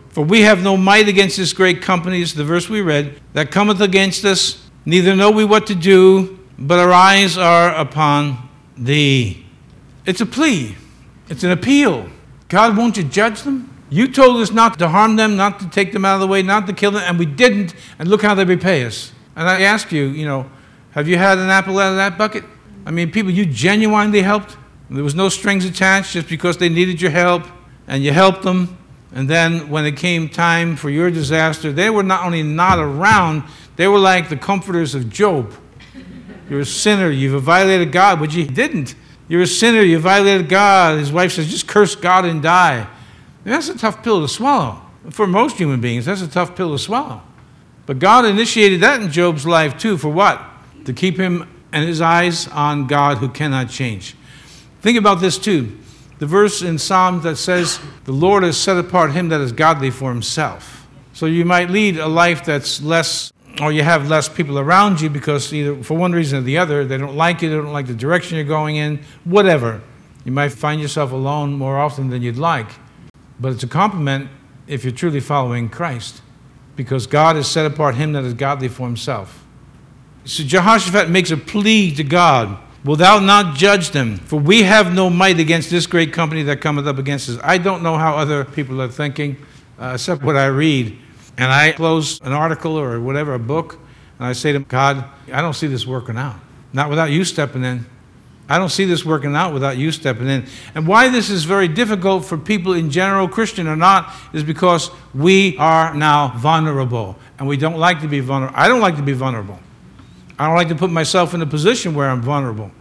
For 0.09 0.23
we 0.23 0.41
have 0.41 0.63
no 0.63 0.75
might 0.75 1.07
against 1.07 1.37
this 1.37 1.53
great 1.53 1.81
company, 1.81 2.21
is 2.21 2.33
the 2.33 2.43
verse 2.43 2.67
we 2.67 2.81
read, 2.81 3.21
that 3.33 3.51
cometh 3.51 3.79
against 3.79 4.25
us, 4.25 4.67
neither 4.85 5.15
know 5.15 5.31
we 5.31 5.45
what 5.45 5.67
to 5.67 5.75
do, 5.75 6.36
but 6.57 6.79
our 6.79 6.91
eyes 6.91 7.37
are 7.37 7.73
upon 7.75 8.49
thee. 8.75 9.45
It's 10.05 10.21
a 10.21 10.25
plea, 10.25 10.75
it's 11.29 11.43
an 11.43 11.51
appeal. 11.51 12.09
God, 12.49 12.77
won't 12.77 12.97
you 12.97 13.03
judge 13.03 13.41
them? 13.41 13.73
You 13.89 14.07
told 14.11 14.41
us 14.41 14.51
not 14.51 14.79
to 14.79 14.89
harm 14.89 15.15
them, 15.15 15.35
not 15.35 15.59
to 15.59 15.69
take 15.69 15.93
them 15.93 16.03
out 16.03 16.15
of 16.15 16.21
the 16.21 16.27
way, 16.27 16.41
not 16.41 16.67
to 16.67 16.73
kill 16.73 16.91
them, 16.91 17.03
and 17.05 17.17
we 17.17 17.25
didn't, 17.25 17.73
and 17.99 18.09
look 18.09 18.21
how 18.21 18.35
they 18.35 18.43
repay 18.45 18.85
us. 18.85 19.11
And 19.35 19.47
I 19.47 19.61
ask 19.61 19.91
you, 19.91 20.05
you 20.05 20.25
know, 20.25 20.49
have 20.91 21.07
you 21.07 21.17
had 21.17 21.37
an 21.37 21.49
apple 21.49 21.77
out 21.79 21.91
of 21.91 21.97
that 21.97 22.17
bucket? 22.17 22.43
I 22.85 22.91
mean, 22.91 23.11
people 23.11 23.31
you 23.31 23.45
genuinely 23.45 24.21
helped. 24.21 24.57
There 24.89 25.03
was 25.03 25.15
no 25.15 25.29
strings 25.29 25.65
attached 25.65 26.13
just 26.13 26.29
because 26.29 26.57
they 26.57 26.69
needed 26.69 27.01
your 27.01 27.11
help, 27.11 27.43
and 27.87 28.03
you 28.03 28.11
helped 28.11 28.43
them. 28.43 28.77
And 29.13 29.29
then 29.29 29.69
when 29.69 29.85
it 29.85 29.95
came 29.95 30.27
time 30.29 30.75
for 30.75 30.89
your 30.89 31.11
disaster, 31.11 31.71
they 31.71 31.89
were 31.89 32.03
not 32.03 32.25
only 32.25 32.43
not 32.43 32.79
around, 32.79 33.43
they 33.75 33.87
were 33.87 33.99
like 33.99 34.29
the 34.29 34.37
comforters 34.37 34.95
of 34.95 35.09
Job. 35.09 35.53
You're 36.49 36.61
a 36.61 36.65
sinner. 36.65 37.09
You've 37.09 37.41
violated 37.41 37.91
God, 37.91 38.19
but 38.19 38.33
you 38.33 38.45
didn't. 38.45 38.95
You're 39.27 39.41
a 39.41 39.47
sinner. 39.47 39.81
You 39.81 39.99
violated 39.99 40.49
God. 40.49 40.99
His 40.99 41.11
wife 41.11 41.33
says, 41.33 41.49
just 41.49 41.67
curse 41.67 41.95
God 41.95 42.25
and 42.25 42.41
die. 42.41 42.87
And 43.43 43.53
that's 43.53 43.69
a 43.69 43.77
tough 43.77 44.03
pill 44.03 44.21
to 44.21 44.27
swallow. 44.27 44.81
For 45.09 45.25
most 45.25 45.57
human 45.57 45.79
beings, 45.79 46.05
that's 46.05 46.21
a 46.21 46.27
tough 46.27 46.55
pill 46.55 46.71
to 46.71 46.79
swallow. 46.79 47.21
But 47.85 47.99
God 47.99 48.25
initiated 48.25 48.81
that 48.81 49.01
in 49.01 49.11
Job's 49.11 49.45
life 49.45 49.77
too. 49.77 49.97
For 49.97 50.09
what? 50.09 50.43
To 50.85 50.93
keep 50.93 51.17
him 51.17 51.49
and 51.71 51.87
his 51.87 52.01
eyes 52.01 52.47
on 52.49 52.87
God 52.87 53.17
who 53.17 53.29
cannot 53.29 53.69
change. 53.69 54.15
Think 54.81 54.97
about 54.97 55.21
this 55.21 55.37
too. 55.37 55.77
The 56.19 56.25
verse 56.25 56.61
in 56.61 56.77
Psalms 56.77 57.23
that 57.23 57.37
says, 57.37 57.79
The 58.05 58.11
Lord 58.11 58.43
has 58.43 58.57
set 58.57 58.77
apart 58.77 59.11
him 59.11 59.29
that 59.29 59.39
is 59.39 59.51
godly 59.51 59.91
for 59.91 60.11
himself. 60.11 60.87
So 61.13 61.25
you 61.25 61.45
might 61.45 61.69
lead 61.69 61.97
a 61.97 62.07
life 62.07 62.43
that's 62.43 62.81
less 62.81 63.31
or 63.61 63.71
you 63.71 63.83
have 63.83 64.09
less 64.09 64.29
people 64.29 64.59
around 64.59 65.01
you 65.01 65.09
because 65.09 65.53
either 65.53 65.81
for 65.83 65.97
one 65.97 66.11
reason 66.11 66.39
or 66.39 66.41
the 66.41 66.57
other, 66.57 66.85
they 66.85 66.97
don't 66.97 67.15
like 67.15 67.41
you, 67.41 67.49
they 67.49 67.55
don't 67.55 67.73
like 67.73 67.87
the 67.87 67.93
direction 67.93 68.35
you're 68.35 68.45
going 68.45 68.75
in, 68.75 68.99
whatever. 69.23 69.81
You 70.25 70.31
might 70.31 70.49
find 70.49 70.81
yourself 70.81 71.11
alone 71.11 71.53
more 71.53 71.77
often 71.77 72.09
than 72.09 72.21
you'd 72.21 72.37
like. 72.37 72.67
But 73.39 73.53
it's 73.53 73.63
a 73.63 73.67
compliment 73.67 74.29
if 74.67 74.83
you're 74.83 74.93
truly 74.93 75.19
following 75.19 75.69
Christ 75.69 76.21
because 76.75 77.07
God 77.07 77.35
has 77.35 77.47
set 77.47 77.65
apart 77.65 77.95
him 77.95 78.13
that 78.13 78.23
is 78.23 78.33
godly 78.33 78.67
for 78.67 78.85
himself. 78.85 79.45
So 80.25 80.43
Jehoshaphat 80.43 81.09
makes 81.09 81.31
a 81.31 81.37
plea 81.37 81.95
to 81.95 82.03
God 82.03 82.59
Will 82.87 82.95
thou 82.95 83.19
not 83.19 83.57
judge 83.57 83.91
them? 83.91 84.15
For 84.15 84.39
we 84.39 84.63
have 84.63 84.93
no 84.93 85.09
might 85.09 85.39
against 85.41 85.69
this 85.69 85.85
great 85.85 86.13
company 86.13 86.43
that 86.43 86.61
cometh 86.61 86.87
up 86.87 86.97
against 86.97 87.27
us. 87.27 87.37
I 87.43 87.57
don't 87.57 87.83
know 87.83 87.97
how 87.97 88.15
other 88.15 88.45
people 88.45 88.81
are 88.81 88.87
thinking, 88.87 89.35
uh, 89.77 89.91
except 89.95 90.23
what 90.23 90.37
I 90.37 90.45
read 90.45 90.97
and 91.37 91.51
I 91.51 91.71
close 91.71 92.19
an 92.21 92.33
article 92.33 92.77
or 92.77 92.99
whatever, 92.99 93.33
a 93.33 93.39
book, 93.39 93.79
and 94.19 94.27
I 94.27 94.33
say 94.33 94.51
to 94.51 94.59
God, 94.59 95.05
I 95.31 95.41
don't 95.41 95.53
see 95.53 95.67
this 95.67 95.85
working 95.85 96.17
out. 96.17 96.35
Not 96.73 96.89
without 96.89 97.11
you 97.11 97.23
stepping 97.23 97.63
in. 97.63 97.85
I 98.49 98.57
don't 98.57 98.69
see 98.69 98.85
this 98.85 99.03
working 99.03 99.35
out 99.35 99.53
without 99.53 99.77
you 99.77 99.91
stepping 99.91 100.27
in. 100.27 100.45
And 100.73 100.87
why 100.87 101.09
this 101.09 101.29
is 101.29 101.43
very 101.43 101.67
difficult 101.67 102.23
for 102.23 102.37
people 102.37 102.73
in 102.73 102.89
general, 102.89 103.27
Christian 103.27 103.67
or 103.67 103.75
not, 103.75 104.13
is 104.31 104.43
because 104.43 104.89
we 105.13 105.57
are 105.57 105.93
now 105.93 106.29
vulnerable. 106.37 107.17
And 107.39 107.47
we 107.47 107.57
don't 107.57 107.77
like 107.77 108.01
to 108.01 108.07
be 108.07 108.21
vulnerable. 108.21 108.55
I 108.57 108.69
don't 108.69 108.79
like 108.79 108.95
to 108.95 109.01
be 109.01 109.13
vulnerable. 109.13 109.59
I 110.39 110.47
don't 110.47 110.55
like 110.55 110.69
to 110.69 110.75
put 110.75 110.91
myself 110.91 111.33
in 111.33 111.41
a 111.41 111.45
position 111.45 111.93
where 111.93 112.09
I'm 112.09 112.21
vulnerable. 112.21 112.71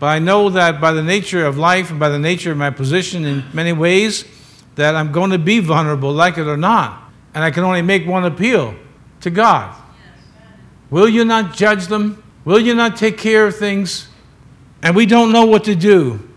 But 0.00 0.06
I 0.06 0.18
know 0.18 0.50
that 0.50 0.80
by 0.80 0.92
the 0.92 1.02
nature 1.02 1.46
of 1.46 1.56
life 1.58 1.90
and 1.90 2.00
by 2.00 2.08
the 2.08 2.18
nature 2.18 2.50
of 2.50 2.58
my 2.58 2.70
position 2.70 3.24
in 3.24 3.44
many 3.52 3.72
ways, 3.72 4.24
that 4.74 4.96
I'm 4.96 5.12
going 5.12 5.30
to 5.30 5.38
be 5.38 5.60
vulnerable, 5.60 6.12
like 6.12 6.38
it 6.38 6.48
or 6.48 6.56
not. 6.56 7.03
And 7.34 7.42
I 7.42 7.50
can 7.50 7.64
only 7.64 7.82
make 7.82 8.06
one 8.06 8.24
appeal 8.24 8.74
to 9.20 9.30
God. 9.30 9.74
Will 10.90 11.08
you 11.08 11.24
not 11.24 11.54
judge 11.54 11.88
them? 11.88 12.22
Will 12.44 12.60
you 12.60 12.74
not 12.74 12.96
take 12.96 13.18
care 13.18 13.46
of 13.46 13.56
things? 13.56 14.08
And 14.82 14.94
we 14.94 15.06
don't 15.06 15.32
know 15.32 15.44
what 15.44 15.64
to 15.64 15.74
do. 15.74 16.28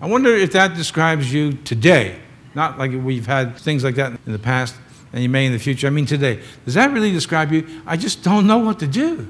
I 0.00 0.06
wonder 0.06 0.34
if 0.34 0.52
that 0.52 0.74
describes 0.74 1.32
you 1.32 1.52
today. 1.52 2.18
Not 2.54 2.78
like 2.78 2.90
we've 2.90 3.26
had 3.26 3.56
things 3.56 3.84
like 3.84 3.94
that 3.94 4.12
in 4.26 4.32
the 4.32 4.38
past 4.38 4.74
and 5.12 5.22
you 5.22 5.28
may 5.28 5.46
in 5.46 5.52
the 5.52 5.58
future. 5.58 5.86
I 5.86 5.90
mean, 5.90 6.06
today. 6.06 6.42
Does 6.64 6.74
that 6.74 6.90
really 6.90 7.12
describe 7.12 7.52
you? 7.52 7.82
I 7.86 7.96
just 7.96 8.22
don't 8.22 8.46
know 8.46 8.58
what 8.58 8.78
to 8.80 8.86
do. 8.86 9.28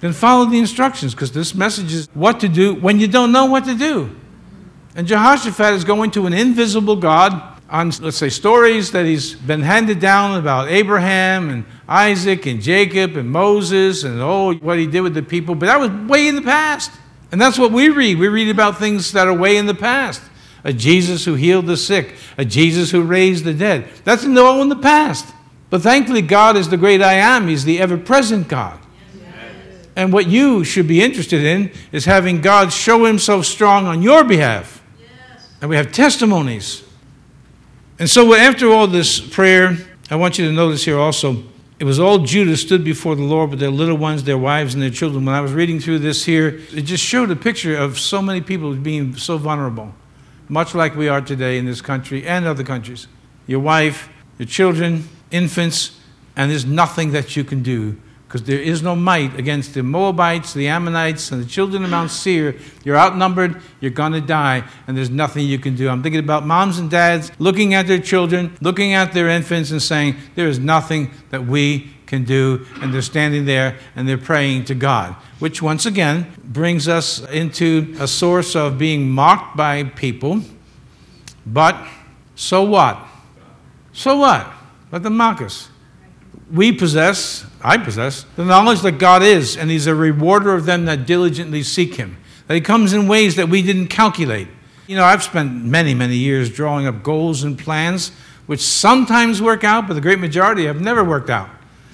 Then 0.00 0.12
follow 0.12 0.46
the 0.46 0.58
instructions 0.58 1.14
because 1.14 1.32
this 1.32 1.54
message 1.54 1.92
is 1.92 2.08
what 2.14 2.40
to 2.40 2.48
do 2.48 2.74
when 2.74 2.98
you 3.00 3.08
don't 3.08 3.32
know 3.32 3.46
what 3.46 3.64
to 3.64 3.74
do. 3.74 4.14
And 4.96 5.06
Jehoshaphat 5.06 5.74
is 5.74 5.84
going 5.84 6.10
to 6.12 6.26
an 6.26 6.32
invisible 6.32 6.96
God 6.96 7.53
on, 7.74 7.90
let's 8.00 8.16
say, 8.16 8.28
stories 8.28 8.92
that 8.92 9.04
he's 9.04 9.34
been 9.34 9.60
handed 9.60 9.98
down 9.98 10.38
about 10.38 10.68
Abraham 10.68 11.50
and 11.50 11.64
Isaac 11.88 12.46
and 12.46 12.62
Jacob 12.62 13.16
and 13.16 13.28
Moses 13.28 14.04
and 14.04 14.20
oh, 14.20 14.54
what 14.54 14.78
he 14.78 14.86
did 14.86 15.00
with 15.00 15.14
the 15.14 15.24
people. 15.24 15.56
But 15.56 15.66
that 15.66 15.80
was 15.80 15.90
way 16.08 16.28
in 16.28 16.36
the 16.36 16.42
past. 16.42 16.92
And 17.32 17.40
that's 17.40 17.58
what 17.58 17.72
we 17.72 17.88
read. 17.88 18.20
We 18.20 18.28
read 18.28 18.48
about 18.48 18.78
things 18.78 19.10
that 19.10 19.26
are 19.26 19.34
way 19.34 19.56
in 19.56 19.66
the 19.66 19.74
past. 19.74 20.22
A 20.62 20.72
Jesus 20.72 21.24
who 21.24 21.34
healed 21.34 21.66
the 21.66 21.76
sick, 21.76 22.14
a 22.38 22.44
Jesus 22.44 22.92
who 22.92 23.02
raised 23.02 23.44
the 23.44 23.52
dead. 23.52 23.88
That's 24.04 24.24
all 24.24 24.62
in 24.62 24.68
the 24.68 24.76
past. 24.76 25.34
But 25.68 25.82
thankfully, 25.82 26.22
God 26.22 26.56
is 26.56 26.68
the 26.68 26.76
great 26.76 27.02
I 27.02 27.14
am. 27.14 27.48
He's 27.48 27.64
the 27.64 27.80
ever 27.80 27.98
present 27.98 28.46
God. 28.46 28.78
And 29.96 30.12
what 30.12 30.28
you 30.28 30.62
should 30.62 30.86
be 30.86 31.02
interested 31.02 31.42
in 31.42 31.72
is 31.90 32.04
having 32.04 32.40
God 32.40 32.72
show 32.72 33.04
himself 33.04 33.46
strong 33.46 33.86
on 33.86 34.00
your 34.00 34.22
behalf. 34.22 34.80
And 35.60 35.68
we 35.68 35.74
have 35.74 35.90
testimonies. 35.90 36.83
And 37.98 38.10
so, 38.10 38.34
after 38.34 38.68
all 38.70 38.88
this 38.88 39.20
prayer, 39.20 39.76
I 40.10 40.16
want 40.16 40.38
you 40.38 40.46
to 40.46 40.52
notice 40.52 40.84
here 40.84 40.98
also 40.98 41.44
it 41.78 41.84
was 41.84 42.00
all 42.00 42.18
Judah 42.18 42.56
stood 42.56 42.84
before 42.84 43.14
the 43.14 43.22
Lord 43.22 43.50
with 43.50 43.60
their 43.60 43.70
little 43.70 43.96
ones, 43.96 44.24
their 44.24 44.38
wives, 44.38 44.74
and 44.74 44.82
their 44.82 44.90
children. 44.90 45.24
When 45.24 45.34
I 45.34 45.40
was 45.40 45.52
reading 45.52 45.78
through 45.78 46.00
this 46.00 46.24
here, 46.24 46.60
it 46.72 46.82
just 46.82 47.04
showed 47.04 47.30
a 47.30 47.36
picture 47.36 47.76
of 47.76 47.98
so 47.98 48.20
many 48.20 48.40
people 48.40 48.74
being 48.74 49.16
so 49.16 49.38
vulnerable, 49.38 49.94
much 50.48 50.74
like 50.74 50.96
we 50.96 51.08
are 51.08 51.20
today 51.20 51.58
in 51.58 51.66
this 51.66 51.80
country 51.80 52.26
and 52.26 52.46
other 52.46 52.64
countries. 52.64 53.06
Your 53.46 53.60
wife, 53.60 54.08
your 54.38 54.46
children, 54.46 55.08
infants, 55.30 56.00
and 56.36 56.50
there's 56.50 56.64
nothing 56.64 57.12
that 57.12 57.36
you 57.36 57.44
can 57.44 57.62
do 57.62 58.00
because 58.34 58.48
there 58.48 58.58
is 58.58 58.82
no 58.82 58.96
might 58.96 59.38
against 59.38 59.74
the 59.74 59.82
Moabites, 59.84 60.54
the 60.54 60.66
Ammonites, 60.66 61.30
and 61.30 61.40
the 61.40 61.46
children 61.46 61.84
of 61.84 61.90
Mount 61.90 62.10
Seir. 62.10 62.56
You're 62.82 62.96
outnumbered, 62.96 63.62
you're 63.78 63.92
going 63.92 64.10
to 64.10 64.20
die, 64.20 64.64
and 64.88 64.96
there's 64.96 65.08
nothing 65.08 65.46
you 65.46 65.60
can 65.60 65.76
do. 65.76 65.88
I'm 65.88 66.02
thinking 66.02 66.18
about 66.18 66.44
moms 66.44 66.80
and 66.80 66.90
dads 66.90 67.30
looking 67.38 67.74
at 67.74 67.86
their 67.86 68.00
children, 68.00 68.56
looking 68.60 68.92
at 68.92 69.12
their 69.12 69.28
infants, 69.28 69.70
and 69.70 69.80
saying, 69.80 70.16
There 70.34 70.48
is 70.48 70.58
nothing 70.58 71.12
that 71.30 71.46
we 71.46 71.90
can 72.06 72.24
do. 72.24 72.66
And 72.82 72.92
they're 72.92 73.02
standing 73.02 73.44
there 73.44 73.78
and 73.94 74.08
they're 74.08 74.18
praying 74.18 74.64
to 74.64 74.74
God, 74.74 75.14
which 75.38 75.62
once 75.62 75.86
again 75.86 76.26
brings 76.42 76.88
us 76.88 77.24
into 77.28 77.94
a 78.00 78.08
source 78.08 78.56
of 78.56 78.78
being 78.78 79.08
mocked 79.08 79.56
by 79.56 79.84
people. 79.84 80.40
But 81.46 81.76
so 82.34 82.64
what? 82.64 82.98
So 83.92 84.16
what? 84.16 84.52
Let 84.90 85.04
them 85.04 85.16
mock 85.18 85.40
us 85.40 85.68
we 86.52 86.72
possess, 86.72 87.46
I 87.62 87.78
possess, 87.78 88.24
the 88.36 88.44
knowledge 88.44 88.80
that 88.82 88.98
God 88.98 89.22
is, 89.22 89.56
and 89.56 89.70
He's 89.70 89.86
a 89.86 89.94
rewarder 89.94 90.54
of 90.54 90.66
them 90.66 90.84
that 90.86 91.06
diligently 91.06 91.62
seek 91.62 91.94
Him. 91.94 92.16
That 92.46 92.54
He 92.54 92.60
comes 92.60 92.92
in 92.92 93.08
ways 93.08 93.36
that 93.36 93.48
we 93.48 93.62
didn't 93.62 93.88
calculate. 93.88 94.48
You 94.86 94.96
know, 94.96 95.04
I've 95.04 95.22
spent 95.22 95.64
many, 95.64 95.94
many 95.94 96.16
years 96.16 96.50
drawing 96.50 96.86
up 96.86 97.02
goals 97.02 97.42
and 97.42 97.58
plans, 97.58 98.10
which 98.46 98.60
sometimes 98.60 99.40
work 99.40 99.64
out, 99.64 99.88
but 99.88 99.94
the 99.94 100.00
great 100.00 100.18
majority 100.18 100.66
have 100.66 100.80
never 100.80 101.02
worked 101.02 101.30
out. 101.30 101.48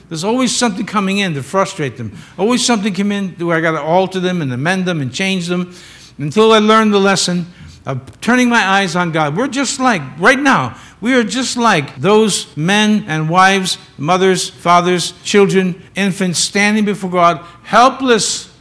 There's 0.08 0.24
always 0.24 0.54
something 0.54 0.86
coming 0.86 1.18
in 1.18 1.34
to 1.34 1.42
frustrate 1.42 1.96
them. 1.96 2.16
Always 2.36 2.66
something 2.66 2.92
come 2.92 3.12
in 3.12 3.30
where 3.34 3.56
I 3.56 3.60
got 3.60 3.72
to 3.72 3.80
alter 3.80 4.18
them 4.18 4.42
and 4.42 4.52
amend 4.52 4.84
them 4.84 5.00
and 5.00 5.14
change 5.14 5.46
them 5.46 5.72
until 6.18 6.52
I 6.52 6.58
learned 6.58 6.92
the 6.92 6.98
lesson 6.98 7.46
of 7.86 8.20
turning 8.20 8.48
my 8.48 8.60
eyes 8.60 8.96
on 8.96 9.12
God. 9.12 9.36
We're 9.36 9.46
just 9.46 9.78
like, 9.78 10.02
right 10.18 10.38
now, 10.38 10.76
we 11.00 11.14
are 11.14 11.24
just 11.24 11.56
like 11.56 11.96
those 11.96 12.54
men 12.56 13.04
and 13.06 13.28
wives, 13.28 13.78
mothers, 13.96 14.50
fathers, 14.50 15.12
children, 15.22 15.82
infants 15.94 16.38
standing 16.38 16.84
before 16.84 17.10
God, 17.10 17.44
helpless, 17.62 18.54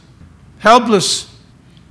helpless. 0.58 1.34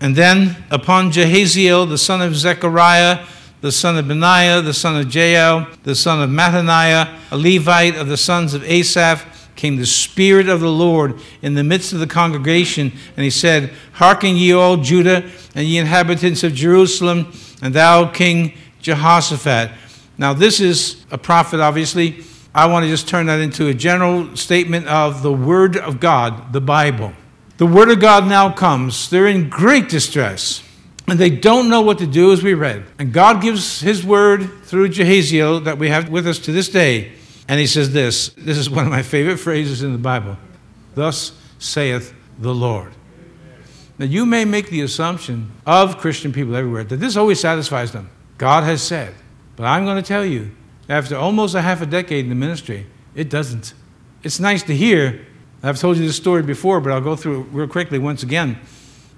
And 0.01 0.15
then 0.15 0.63
upon 0.71 1.11
Jehaziel, 1.11 1.87
the 1.87 1.97
son 1.97 2.21
of 2.21 2.35
Zechariah, 2.35 3.25
the 3.61 3.71
son 3.71 3.97
of 3.97 4.07
Benaiah, 4.07 4.61
the 4.61 4.73
son 4.73 4.95
of 4.95 5.13
Jael, 5.13 5.67
the 5.83 5.95
son 5.95 6.21
of 6.21 6.29
Mattaniah, 6.29 7.19
a 7.31 7.37
Levite 7.37 7.95
of 7.95 8.07
the 8.07 8.17
sons 8.17 8.53
of 8.53 8.63
Asaph, 8.63 9.25
came 9.55 9.75
the 9.75 9.85
Spirit 9.85 10.47
of 10.47 10.61
the 10.61 10.71
Lord 10.71 11.19
in 11.41 11.53
the 11.53 11.65
midst 11.65 11.91
of 11.91 11.99
the 11.99 12.07
congregation, 12.07 12.93
and 13.17 13.23
he 13.25 13.29
said, 13.29 13.71
Hearken 13.93 14.37
ye 14.37 14.53
all 14.53 14.77
Judah 14.77 15.29
and 15.53 15.67
ye 15.67 15.77
inhabitants 15.77 16.45
of 16.45 16.53
Jerusalem, 16.53 17.33
and 17.61 17.73
thou 17.73 18.07
King 18.07 18.53
Jehoshaphat. 18.81 19.71
Now, 20.19 20.33
this 20.33 20.59
is 20.59 21.03
a 21.11 21.17
prophet, 21.17 21.61
obviously. 21.61 22.25
I 22.53 22.65
want 22.65 22.83
to 22.83 22.89
just 22.89 23.07
turn 23.07 23.27
that 23.27 23.39
into 23.39 23.67
a 23.67 23.73
general 23.73 24.35
statement 24.35 24.85
of 24.87 25.23
the 25.23 25.31
Word 25.31 25.77
of 25.77 26.01
God, 26.01 26.51
the 26.51 26.59
Bible. 26.59 27.13
The 27.57 27.65
Word 27.65 27.89
of 27.89 28.01
God 28.01 28.27
now 28.27 28.51
comes. 28.51 29.09
They're 29.09 29.27
in 29.27 29.49
great 29.49 29.87
distress, 29.87 30.61
and 31.07 31.17
they 31.17 31.29
don't 31.29 31.69
know 31.69 31.81
what 31.81 31.99
to 31.99 32.05
do, 32.05 32.33
as 32.33 32.43
we 32.43 32.53
read. 32.53 32.83
And 32.99 33.13
God 33.13 33.41
gives 33.41 33.79
His 33.79 34.05
Word 34.05 34.63
through 34.63 34.89
Jehaziel 34.89 35.63
that 35.63 35.77
we 35.77 35.87
have 35.87 36.09
with 36.09 36.27
us 36.27 36.37
to 36.39 36.51
this 36.51 36.67
day. 36.67 37.13
And 37.47 37.57
He 37.57 37.65
says 37.65 37.93
this 37.93 38.29
this 38.37 38.57
is 38.57 38.69
one 38.69 38.83
of 38.83 38.91
my 38.91 39.03
favorite 39.03 39.37
phrases 39.37 39.83
in 39.83 39.93
the 39.93 39.97
Bible 39.97 40.37
Thus 40.95 41.31
saith 41.59 42.13
the 42.37 42.53
Lord. 42.53 42.91
Now, 43.97 44.05
you 44.05 44.25
may 44.25 44.43
make 44.43 44.69
the 44.69 44.81
assumption 44.81 45.51
of 45.65 45.97
Christian 45.97 46.33
people 46.33 46.57
everywhere 46.57 46.83
that 46.83 46.97
this 46.97 47.15
always 47.15 47.39
satisfies 47.39 47.93
them. 47.93 48.09
God 48.37 48.65
has 48.65 48.81
said. 48.81 49.13
But 49.59 49.65
I'm 49.65 49.83
going 49.83 50.01
to 50.01 50.07
tell 50.07 50.23
you, 50.23 50.51
after 50.87 51.17
almost 51.17 51.53
a 51.53 51.61
half 51.61 51.81
a 51.81 51.85
decade 51.85 52.23
in 52.23 52.29
the 52.29 52.35
ministry, 52.35 52.85
it 53.13 53.29
doesn't. 53.29 53.73
It's 54.23 54.39
nice 54.39 54.63
to 54.63 54.73
hear. 54.73 55.27
I've 55.61 55.77
told 55.77 55.97
you 55.97 56.07
this 56.07 56.15
story 56.15 56.43
before, 56.43 56.79
but 56.79 56.93
I'll 56.93 57.01
go 57.01 57.17
through 57.17 57.41
it 57.41 57.47
real 57.51 57.67
quickly 57.67 57.99
once 57.99 58.23
again. 58.23 58.57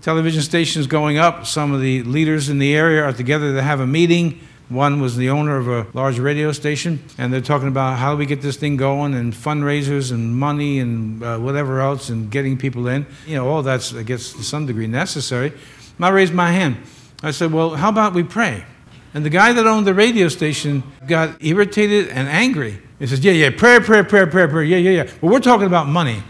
Television 0.01 0.41
stations 0.41 0.88
going 0.88 1.19
up, 1.19 1.45
some 1.45 1.71
of 1.73 1.80
the 1.80 2.01
leaders 2.01 2.49
in 2.49 2.58
the 2.58 2.73
area 2.73 3.04
are 3.04 3.13
together 3.13 3.54
to 3.54 3.62
have 3.62 3.82
a 3.82 3.86
meeting. 3.86 4.41
One 4.69 4.99
was 4.99 5.15
the 5.15 5.30
owner 5.30 5.58
of 5.58 5.67
a 5.67 5.86
large 5.93 6.17
radio 6.17 6.51
station, 6.54 7.04
and 7.19 7.32
they're 7.32 7.39
talking 7.39 7.67
about 7.67 7.99
how 7.99 8.13
do 8.13 8.17
we 8.17 8.25
get 8.25 8.41
this 8.41 8.58
thing 8.58 8.77
going, 8.77 9.13
and 9.13 9.34
fundraisers, 9.34 10.12
and 10.12 10.36
money, 10.36 10.80
and 10.80 11.21
uh, 11.21 11.38
whatever 11.38 11.82
else, 11.82 12.10
and 12.10 12.32
getting 12.32 12.58
people 12.58 12.88
in. 12.88 13.06
You 13.27 13.36
know, 13.36 13.47
all 13.47 13.62
that's, 13.62 13.93
I 13.93 14.01
guess, 14.01 14.34
to 14.34 14.43
some 14.43 14.65
degree 14.65 14.88
necessary. 14.88 15.54
And 15.97 16.04
I 16.04 16.10
raised 16.10 16.34
my 16.34 16.51
hand. 16.51 16.77
I 17.21 17.30
said, 17.30 17.54
Well, 17.54 17.75
how 17.75 17.89
about 17.89 18.15
we 18.15 18.23
pray? 18.23 18.65
And 19.13 19.26
the 19.26 19.30
guy 19.30 19.52
that 19.52 19.67
owned 19.67 19.86
the 19.86 19.93
radio 19.93 20.30
station 20.30 20.84
got 21.06 21.43
irritated 21.43 22.08
and 22.10 22.30
angry. 22.30 22.82
He 23.00 23.08
says, 23.08 23.24
Yeah, 23.24 23.34
yeah, 23.34 23.50
prayer, 23.50 23.82
prayer, 23.82 24.04
prayer, 24.04 24.28
prayer, 24.28 24.47
prayer. 24.47 24.63
Yeah, 24.63 24.78
yeah, 24.78 25.04
yeah. 25.04 25.12
But 25.19 25.28
we're 25.28 25.39
talking 25.39 25.67
about 25.67 25.88
money. 25.88 26.24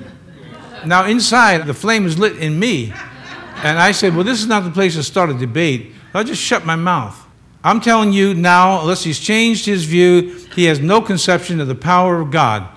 Now, 0.85 1.05
inside, 1.05 1.67
the 1.67 1.73
flame 1.75 2.05
is 2.05 2.17
lit 2.17 2.37
in 2.37 2.57
me. 2.57 2.91
And 3.57 3.77
I 3.77 3.91
said, 3.91 4.15
Well, 4.15 4.23
this 4.23 4.41
is 4.41 4.47
not 4.47 4.63
the 4.63 4.71
place 4.71 4.95
to 4.95 5.03
start 5.03 5.29
a 5.29 5.33
debate. 5.35 5.93
I'll 6.13 6.23
just 6.23 6.41
shut 6.41 6.65
my 6.65 6.75
mouth. 6.75 7.17
I'm 7.63 7.79
telling 7.79 8.11
you 8.11 8.33
now, 8.33 8.81
unless 8.81 9.03
he's 9.03 9.19
changed 9.19 9.67
his 9.67 9.85
view, 9.85 10.35
he 10.55 10.65
has 10.65 10.79
no 10.79 10.99
conception 11.01 11.59
of 11.59 11.67
the 11.67 11.75
power 11.75 12.19
of 12.19 12.31
God. 12.31 12.67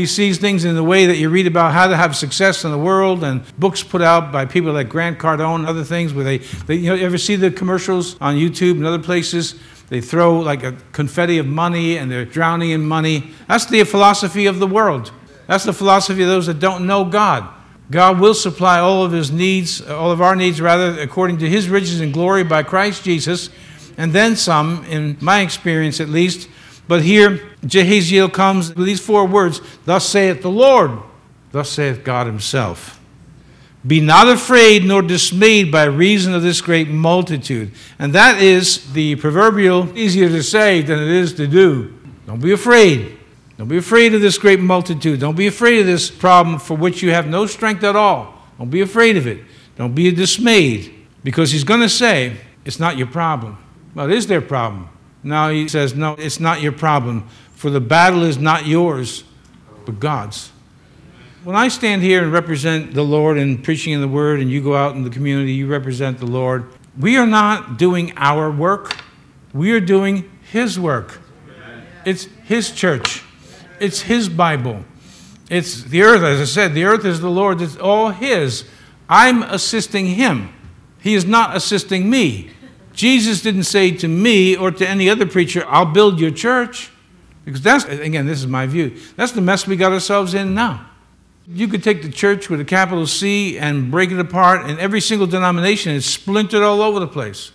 He 0.00 0.06
sees 0.06 0.38
things 0.38 0.64
in 0.64 0.76
the 0.76 0.82
way 0.82 1.04
that 1.04 1.18
you 1.18 1.28
read 1.28 1.46
about 1.46 1.74
how 1.74 1.86
to 1.86 1.94
have 1.94 2.16
success 2.16 2.64
in 2.64 2.70
the 2.70 2.78
world 2.78 3.22
and 3.22 3.42
books 3.58 3.82
put 3.82 4.00
out 4.00 4.32
by 4.32 4.46
people 4.46 4.72
like 4.72 4.88
Grant 4.88 5.18
Cardone 5.18 5.56
and 5.56 5.66
other 5.66 5.84
things 5.84 6.14
where 6.14 6.24
they, 6.24 6.38
they 6.38 6.76
you 6.76 6.88
know, 6.88 6.94
you 6.94 7.04
ever 7.04 7.18
see 7.18 7.36
the 7.36 7.50
commercials 7.50 8.18
on 8.18 8.36
YouTube 8.36 8.76
and 8.76 8.86
other 8.86 8.98
places? 8.98 9.60
They 9.90 10.00
throw 10.00 10.38
like 10.38 10.62
a 10.62 10.72
confetti 10.92 11.36
of 11.36 11.46
money 11.46 11.98
and 11.98 12.10
they're 12.10 12.24
drowning 12.24 12.70
in 12.70 12.80
money. 12.80 13.32
That's 13.46 13.66
the 13.66 13.84
philosophy 13.84 14.46
of 14.46 14.58
the 14.58 14.66
world. 14.66 15.12
That's 15.46 15.64
the 15.64 15.74
philosophy 15.74 16.22
of 16.22 16.28
those 16.30 16.46
that 16.46 16.60
don't 16.60 16.86
know 16.86 17.04
God. 17.04 17.46
God 17.90 18.20
will 18.20 18.32
supply 18.32 18.78
all 18.78 19.04
of 19.04 19.12
his 19.12 19.30
needs, 19.30 19.82
all 19.82 20.10
of 20.10 20.22
our 20.22 20.34
needs 20.34 20.62
rather, 20.62 20.98
according 20.98 21.36
to 21.40 21.48
his 21.50 21.68
riches 21.68 22.00
and 22.00 22.10
glory 22.10 22.42
by 22.42 22.62
Christ 22.62 23.04
Jesus, 23.04 23.50
and 23.98 24.14
then 24.14 24.34
some, 24.34 24.82
in 24.86 25.18
my 25.20 25.40
experience 25.40 26.00
at 26.00 26.08
least, 26.08 26.48
but 26.90 27.04
here, 27.04 27.38
Jehaziel 27.64 28.32
comes 28.32 28.74
with 28.74 28.84
these 28.84 29.00
four 29.00 29.24
words 29.24 29.60
Thus 29.84 30.08
saith 30.08 30.42
the 30.42 30.50
Lord, 30.50 30.90
thus 31.52 31.70
saith 31.70 32.02
God 32.02 32.26
Himself. 32.26 33.00
Be 33.86 34.00
not 34.00 34.26
afraid 34.26 34.84
nor 34.84 35.00
dismayed 35.00 35.70
by 35.70 35.84
reason 35.84 36.34
of 36.34 36.42
this 36.42 36.60
great 36.60 36.88
multitude. 36.88 37.70
And 38.00 38.12
that 38.14 38.42
is 38.42 38.92
the 38.92 39.14
proverbial 39.14 39.96
easier 39.96 40.28
to 40.30 40.42
say 40.42 40.82
than 40.82 40.98
it 40.98 41.06
is 41.06 41.32
to 41.34 41.46
do. 41.46 41.96
Don't 42.26 42.42
be 42.42 42.50
afraid. 42.50 43.16
Don't 43.56 43.68
be 43.68 43.78
afraid 43.78 44.12
of 44.12 44.20
this 44.20 44.36
great 44.36 44.58
multitude. 44.58 45.20
Don't 45.20 45.36
be 45.36 45.46
afraid 45.46 45.78
of 45.78 45.86
this 45.86 46.10
problem 46.10 46.58
for 46.58 46.76
which 46.76 47.04
you 47.04 47.12
have 47.12 47.28
no 47.28 47.46
strength 47.46 47.84
at 47.84 47.94
all. 47.94 48.34
Don't 48.58 48.68
be 48.68 48.80
afraid 48.80 49.16
of 49.16 49.28
it. 49.28 49.44
Don't 49.76 49.94
be 49.94 50.10
dismayed. 50.10 50.92
Because 51.22 51.52
he's 51.52 51.62
going 51.62 51.82
to 51.82 51.88
say, 51.88 52.36
it's 52.64 52.80
not 52.80 52.98
your 52.98 53.06
problem. 53.06 53.58
Well, 53.94 54.10
it 54.10 54.16
is 54.16 54.26
their 54.26 54.40
problem. 54.40 54.88
Now 55.22 55.50
he 55.50 55.68
says, 55.68 55.94
No, 55.94 56.14
it's 56.14 56.40
not 56.40 56.60
your 56.60 56.72
problem, 56.72 57.28
for 57.54 57.70
the 57.70 57.80
battle 57.80 58.22
is 58.22 58.38
not 58.38 58.66
yours, 58.66 59.24
but 59.84 60.00
God's. 60.00 60.50
When 61.44 61.56
I 61.56 61.68
stand 61.68 62.02
here 62.02 62.22
and 62.22 62.32
represent 62.32 62.92
the 62.92 63.02
Lord 63.02 63.38
and 63.38 63.62
preaching 63.64 63.94
in 63.94 64.00
the 64.00 64.08
Word, 64.08 64.40
and 64.40 64.50
you 64.50 64.62
go 64.62 64.76
out 64.76 64.94
in 64.94 65.04
the 65.04 65.10
community, 65.10 65.52
you 65.52 65.66
represent 65.66 66.18
the 66.18 66.26
Lord, 66.26 66.66
we 66.98 67.16
are 67.16 67.26
not 67.26 67.78
doing 67.78 68.12
our 68.16 68.50
work, 68.50 68.96
we 69.54 69.72
are 69.72 69.80
doing 69.80 70.30
His 70.52 70.78
work. 70.78 71.20
It's 72.04 72.24
His 72.44 72.70
church, 72.70 73.22
it's 73.78 74.02
His 74.02 74.28
Bible. 74.28 74.84
It's 75.48 75.82
the 75.82 76.02
earth, 76.02 76.22
as 76.22 76.40
I 76.40 76.44
said, 76.44 76.74
the 76.74 76.84
earth 76.84 77.04
is 77.04 77.20
the 77.20 77.30
Lord, 77.30 77.60
it's 77.60 77.76
all 77.76 78.10
His. 78.10 78.64
I'm 79.08 79.42
assisting 79.42 80.06
Him, 80.06 80.52
He 81.00 81.14
is 81.14 81.24
not 81.24 81.56
assisting 81.56 82.08
me. 82.08 82.50
Jesus 83.00 83.40
didn't 83.40 83.62
say 83.62 83.92
to 83.92 84.08
me 84.08 84.54
or 84.54 84.70
to 84.70 84.86
any 84.86 85.08
other 85.08 85.24
preacher, 85.24 85.64
I'll 85.66 85.86
build 85.86 86.20
your 86.20 86.30
church. 86.30 86.90
Because 87.46 87.62
that's, 87.62 87.84
again, 87.86 88.26
this 88.26 88.40
is 88.40 88.46
my 88.46 88.66
view. 88.66 88.94
That's 89.16 89.32
the 89.32 89.40
mess 89.40 89.66
we 89.66 89.76
got 89.76 89.90
ourselves 89.90 90.34
in 90.34 90.52
now. 90.52 90.86
You 91.48 91.66
could 91.66 91.82
take 91.82 92.02
the 92.02 92.10
church 92.10 92.50
with 92.50 92.60
a 92.60 92.64
capital 92.64 93.06
C 93.06 93.58
and 93.58 93.90
break 93.90 94.10
it 94.10 94.18
apart, 94.18 94.66
and 94.66 94.78
every 94.78 95.00
single 95.00 95.26
denomination 95.26 95.92
is 95.92 96.04
splintered 96.04 96.62
all 96.62 96.82
over 96.82 97.00
the 97.00 97.08
place. 97.08 97.52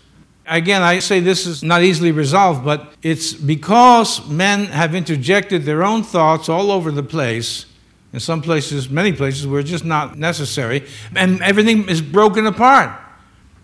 Again, 0.48 0.82
I 0.82 0.98
say 0.98 1.20
this 1.20 1.46
is 1.46 1.62
not 1.62 1.84
easily 1.84 2.12
resolved, 2.12 2.66
but 2.66 2.96
it's 3.04 3.32
because 3.32 4.28
men 4.28 4.66
have 4.66 4.96
interjected 4.96 5.62
their 5.64 5.84
own 5.84 6.02
thoughts 6.02 6.50
all 6.50 6.72
over 6.72 6.90
the 6.90 7.04
place. 7.04 7.68
In 8.14 8.20
some 8.20 8.42
places, 8.42 8.90
many 8.90 9.14
places, 9.14 9.46
where 9.46 9.60
it's 9.60 9.70
just 9.70 9.86
not 9.86 10.18
necessary, 10.18 10.88
and 11.16 11.40
everything 11.44 11.88
is 11.88 12.02
broken 12.02 12.48
apart. 12.48 13.00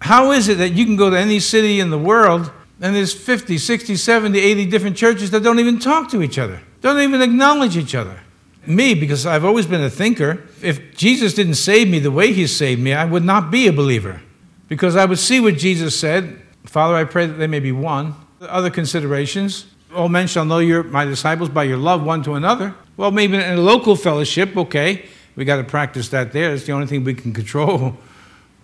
How 0.02 0.32
is 0.32 0.50
it 0.50 0.58
that 0.58 0.74
you 0.74 0.86
can 0.86 0.96
go 0.96 1.10
to 1.10 1.18
any 1.18 1.40
city 1.40 1.80
in 1.80 1.90
the 1.90 1.98
world 1.98 2.52
and 2.82 2.96
there's 2.96 3.14
50, 3.14 3.58
60, 3.58 3.96
70, 3.96 4.40
80 4.40 4.66
different 4.66 4.98
churches 4.98 5.32
that 5.32 5.44
don't 5.44 5.60
even 5.60 5.80
talk 5.80 6.10
to 6.12 6.22
each 6.24 6.40
other, 6.40 6.60
don't 6.82 7.00
even 7.00 7.22
acknowledge 7.22 7.78
each 7.78 7.96
other? 7.96 8.20
Me, 8.66 8.94
because 8.94 9.26
I've 9.26 9.46
always 9.46 9.66
been 9.66 9.82
a 9.82 9.90
thinker, 9.90 10.44
if 10.62 10.96
Jesus 10.96 11.34
didn't 11.34 11.56
save 11.56 11.88
me 11.88 12.00
the 12.00 12.12
way 12.12 12.34
he 12.34 12.46
saved 12.46 12.82
me, 12.82 12.94
I 12.94 13.06
would 13.06 13.24
not 13.24 13.50
be 13.50 13.68
a 13.68 13.74
believer. 13.74 14.22
Because 14.68 14.96
I 14.96 15.06
would 15.06 15.20
see 15.20 15.40
what 15.40 15.58
Jesus 15.58 16.00
said 16.00 16.42
Father, 16.66 16.96
I 16.96 17.04
pray 17.04 17.26
that 17.26 17.34
they 17.34 17.48
may 17.48 17.60
be 17.60 17.72
one. 17.72 18.16
Other 18.40 18.70
considerations. 18.70 19.66
All 19.96 20.10
men 20.10 20.28
shall 20.28 20.46
know 20.46 20.60
you're 20.60 20.84
my 20.84 21.06
disciples 21.06 21.50
by 21.50 21.64
your 21.64 21.78
love 21.78 22.04
one 22.04 22.24
to 22.24 22.36
another. 22.36 22.76
Well, 22.98 23.12
maybe 23.12 23.36
in 23.36 23.42
a 23.42 23.58
local 23.58 23.96
fellowship, 23.96 24.56
okay. 24.56 25.06
We 25.36 25.44
got 25.44 25.58
to 25.58 25.64
practice 25.64 26.10
that 26.10 26.32
there. 26.32 26.54
It's 26.54 26.66
the 26.66 26.72
only 26.72 26.88
thing 26.88 27.04
we 27.04 27.14
can 27.14 27.34
control. 27.34 27.98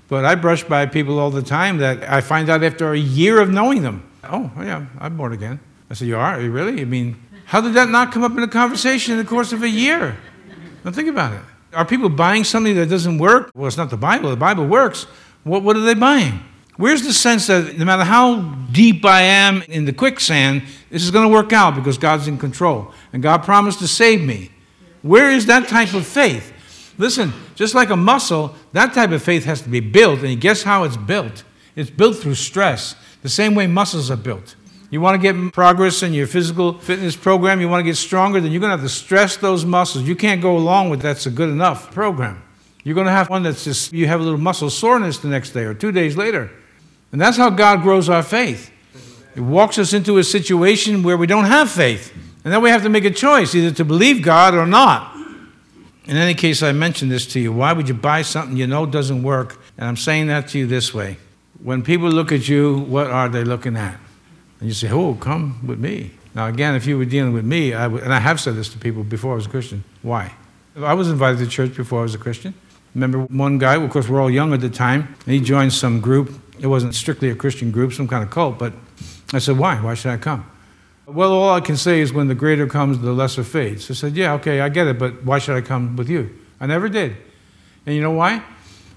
But 0.08 0.26
I 0.26 0.36
brush 0.36 0.64
by 0.64 0.86
people 0.86 1.20
all 1.20 1.32
the 1.32 1.42
time 1.42 1.80
that 1.80 2.10
I 2.10 2.22
find 2.22 2.50
out 2.50 2.64
after 2.64 2.94
a 2.94 2.98
year 2.98 3.42
of 3.42 3.50
knowing 3.50 3.82
them. 3.82 4.10
Oh, 4.24 4.52
yeah, 4.58 4.86
I'm 5.00 5.18
born 5.18 5.34
again. 5.34 5.60
I 5.90 5.94
said, 5.94 6.08
You 6.08 6.18
are? 6.18 6.40
You 6.42 6.52
really? 6.52 6.82
I 6.82 6.86
mean, 6.86 7.22
how 7.46 7.62
did 7.62 7.74
that 7.74 7.90
not 7.90 8.12
come 8.12 8.24
up 8.24 8.32
in 8.32 8.44
a 8.44 8.48
conversation 8.48 9.14
in 9.14 9.20
the 9.20 9.26
course 9.26 9.54
of 9.54 9.64
a 9.64 9.70
year? 9.70 10.18
Now 10.84 10.92
think 10.92 11.10
about 11.10 11.34
it. 11.34 11.42
Are 11.74 11.86
people 11.86 12.10
buying 12.10 12.44
something 12.44 12.76
that 12.76 12.90
doesn't 12.90 13.18
work? 13.18 13.52
Well, 13.54 13.68
it's 13.68 13.78
not 13.78 13.90
the 13.90 13.98
Bible. 13.98 14.30
The 14.30 14.36
Bible 14.36 14.66
works. 14.66 15.04
What, 15.44 15.64
what 15.64 15.76
are 15.76 15.82
they 15.82 15.94
buying? 15.94 16.40
Where's 16.78 17.04
the 17.04 17.14
sense 17.14 17.48
that 17.48 17.78
no 17.78 17.86
matter 17.86 18.04
how 18.04 18.42
deep 18.72 19.04
I 19.04 19.22
am 19.22 19.64
in 19.64 19.86
the 19.86 19.94
quicksand, 19.94 20.64
this 20.90 21.04
is 21.04 21.12
going 21.12 21.28
to 21.28 21.34
work 21.34 21.52
out 21.52 21.76
because 21.76 21.98
God's 21.98 22.28
in 22.28 22.38
control 22.38 22.94
and 23.12 23.24
God 23.24 23.44
promised 23.44 23.80
to 23.80 23.88
save 23.88 24.22
me? 24.22 24.52
Where 25.02 25.32
is 25.32 25.48
that 25.48 25.68
type 25.68 25.94
of 25.94 26.06
faith? 26.06 26.54
Listen, 26.98 27.34
just 27.56 27.76
like 27.76 27.90
a 27.90 27.96
muscle, 27.96 28.56
that 28.74 28.94
type 28.94 29.12
of 29.12 29.22
faith 29.22 29.46
has 29.46 29.62
to 29.62 29.70
be 29.70 29.80
built. 29.80 30.22
And 30.22 30.40
guess 30.42 30.64
how 30.64 30.84
it's 30.84 30.98
built? 30.98 31.44
It's 31.76 31.90
built 31.90 32.18
through 32.18 32.36
stress, 32.36 32.96
the 33.22 33.30
same 33.30 33.54
way 33.54 33.68
muscles 33.68 34.10
are 34.10 34.18
built. 34.18 34.56
You 34.90 35.02
want 35.02 35.22
to 35.22 35.34
get 35.34 35.54
progress 35.54 36.02
in 36.02 36.14
your 36.14 36.28
physical 36.28 36.80
fitness 36.80 37.16
program, 37.16 37.60
you 37.60 37.68
want 37.68 37.82
to 37.82 37.84
get 37.84 37.98
stronger, 37.98 38.40
then 38.40 38.52
you're 38.52 38.62
going 38.62 38.72
to 38.72 38.78
have 38.78 38.86
to 38.86 38.94
stress 38.94 39.36
those 39.36 39.66
muscles. 39.66 40.08
You 40.08 40.16
can't 40.16 40.42
go 40.42 40.58
along 40.58 40.90
with 40.90 41.02
that's 41.02 41.26
a 41.26 41.30
good 41.30 41.50
enough 41.50 41.92
program. 41.94 42.42
You're 42.84 42.96
going 42.96 43.06
to 43.08 43.12
have 43.12 43.30
one 43.30 43.44
that's 43.44 43.66
just, 43.66 43.92
you 43.92 44.08
have 44.08 44.22
a 44.22 44.24
little 44.24 44.40
muscle 44.40 44.70
soreness 44.70 45.18
the 45.18 45.28
next 45.28 45.52
day 45.52 45.66
or 45.66 45.74
two 45.74 45.92
days 45.92 46.16
later. 46.16 46.50
And 47.12 47.20
that's 47.20 47.36
how 47.36 47.50
God 47.50 47.82
grows 47.82 48.08
our 48.08 48.24
faith. 48.24 48.72
He 49.36 49.42
walks 49.42 49.78
us 49.78 49.94
into 49.94 50.18
a 50.18 50.24
situation 50.24 51.04
where 51.04 51.18
we 51.18 51.28
don't 51.28 51.46
have 51.46 51.70
faith. 51.70 52.14
And 52.44 52.54
then 52.54 52.62
we 52.62 52.70
have 52.70 52.84
to 52.84 52.90
make 52.90 53.04
a 53.04 53.12
choice 53.12 53.54
either 53.54 53.76
to 53.76 53.84
believe 53.84 54.24
God 54.24 54.56
or 54.56 54.66
not. 54.66 55.17
In 56.08 56.18
any 56.18 56.34
case, 56.34 56.64
I 56.64 56.72
mentioned 56.72 57.12
this 57.12 57.26
to 57.28 57.40
you. 57.40 57.52
Why 57.52 57.74
would 57.74 57.88
you 57.88 57.94
buy 57.94 58.22
something 58.22 58.58
you 58.58 58.66
know 58.66 58.86
doesn't 58.86 59.24
work? 59.24 59.60
And 59.78 59.88
I'm 59.88 59.98
saying 59.98 60.28
that 60.28 60.48
to 60.50 60.60
you 60.60 60.66
this 60.66 60.94
way. 60.94 61.18
When 61.62 61.84
people 61.84 62.10
look 62.10 62.32
at 62.32 62.48
you, 62.48 62.80
what 62.80 63.08
are 63.08 63.28
they 63.28 63.44
looking 63.44 63.76
at? 63.76 64.00
And 64.60 64.70
you 64.70 64.74
say, 64.74 64.90
Oh, 64.90 65.16
come 65.16 65.66
with 65.68 65.80
me. 65.80 66.12
Now, 66.34 66.48
again, 66.48 66.76
if 66.76 66.86
you 66.86 66.98
were 66.98 67.06
dealing 67.06 67.34
with 67.34 67.46
me, 67.46 67.74
I 67.74 67.88
would, 67.88 68.04
and 68.04 68.14
I 68.14 68.20
have 68.20 68.40
said 68.40 68.56
this 68.56 68.70
to 68.70 68.78
people 68.78 69.04
before 69.04 69.34
I 69.34 69.36
was 69.36 69.48
a 69.48 69.50
Christian. 69.50 69.84
Why? 70.02 70.34
I 70.78 70.94
was 70.94 71.10
invited 71.10 71.40
to 71.40 71.48
church 71.48 71.76
before 71.76 72.00
I 72.00 72.04
was 72.04 72.16
a 72.16 72.20
Christian. 72.20 72.54
Remember 72.94 73.24
one 73.24 73.58
guy, 73.58 73.76
of 73.76 73.90
course, 73.90 74.08
we're 74.08 74.22
all 74.22 74.30
young 74.30 74.54
at 74.54 74.62
the 74.62 74.70
time, 74.70 75.16
and 75.26 75.34
he 75.34 75.42
joined 75.42 75.74
some 75.74 76.00
group 76.00 76.32
it 76.60 76.68
wasn't 76.68 76.96
strictly 76.96 77.30
a 77.30 77.36
Christian 77.36 77.72
group, 77.72 77.94
some 77.94 78.08
kind 78.08 78.24
of 78.24 78.30
cult, 78.30 78.58
but 78.58 78.74
I 79.34 79.40
said, 79.40 79.58
Why? 79.58 79.76
Why 79.76 79.94
should 79.94 80.12
I 80.12 80.18
come? 80.18 80.50
Well, 81.08 81.32
all 81.32 81.54
I 81.54 81.62
can 81.62 81.78
say 81.78 82.02
is 82.02 82.12
when 82.12 82.28
the 82.28 82.36
greater 82.36 82.68
comes, 82.68 83.00
the 83.00 83.14
lesser 83.14 83.46
fades. 83.46 83.90
I 83.90 83.94
said, 83.94 84.18
Yeah, 84.18 84.34
okay, 84.34 84.60
I 84.60 84.68
get 84.68 84.88
it, 84.88 85.00
but 85.00 85.24
why 85.24 85.40
should 85.40 85.56
I 85.56 85.62
come 85.62 85.96
with 85.96 86.10
you? 86.10 86.38
I 86.60 86.66
never 86.66 86.90
did. 86.90 87.16
And 87.86 87.96
you 87.96 88.02
know 88.02 88.12
why? 88.12 88.44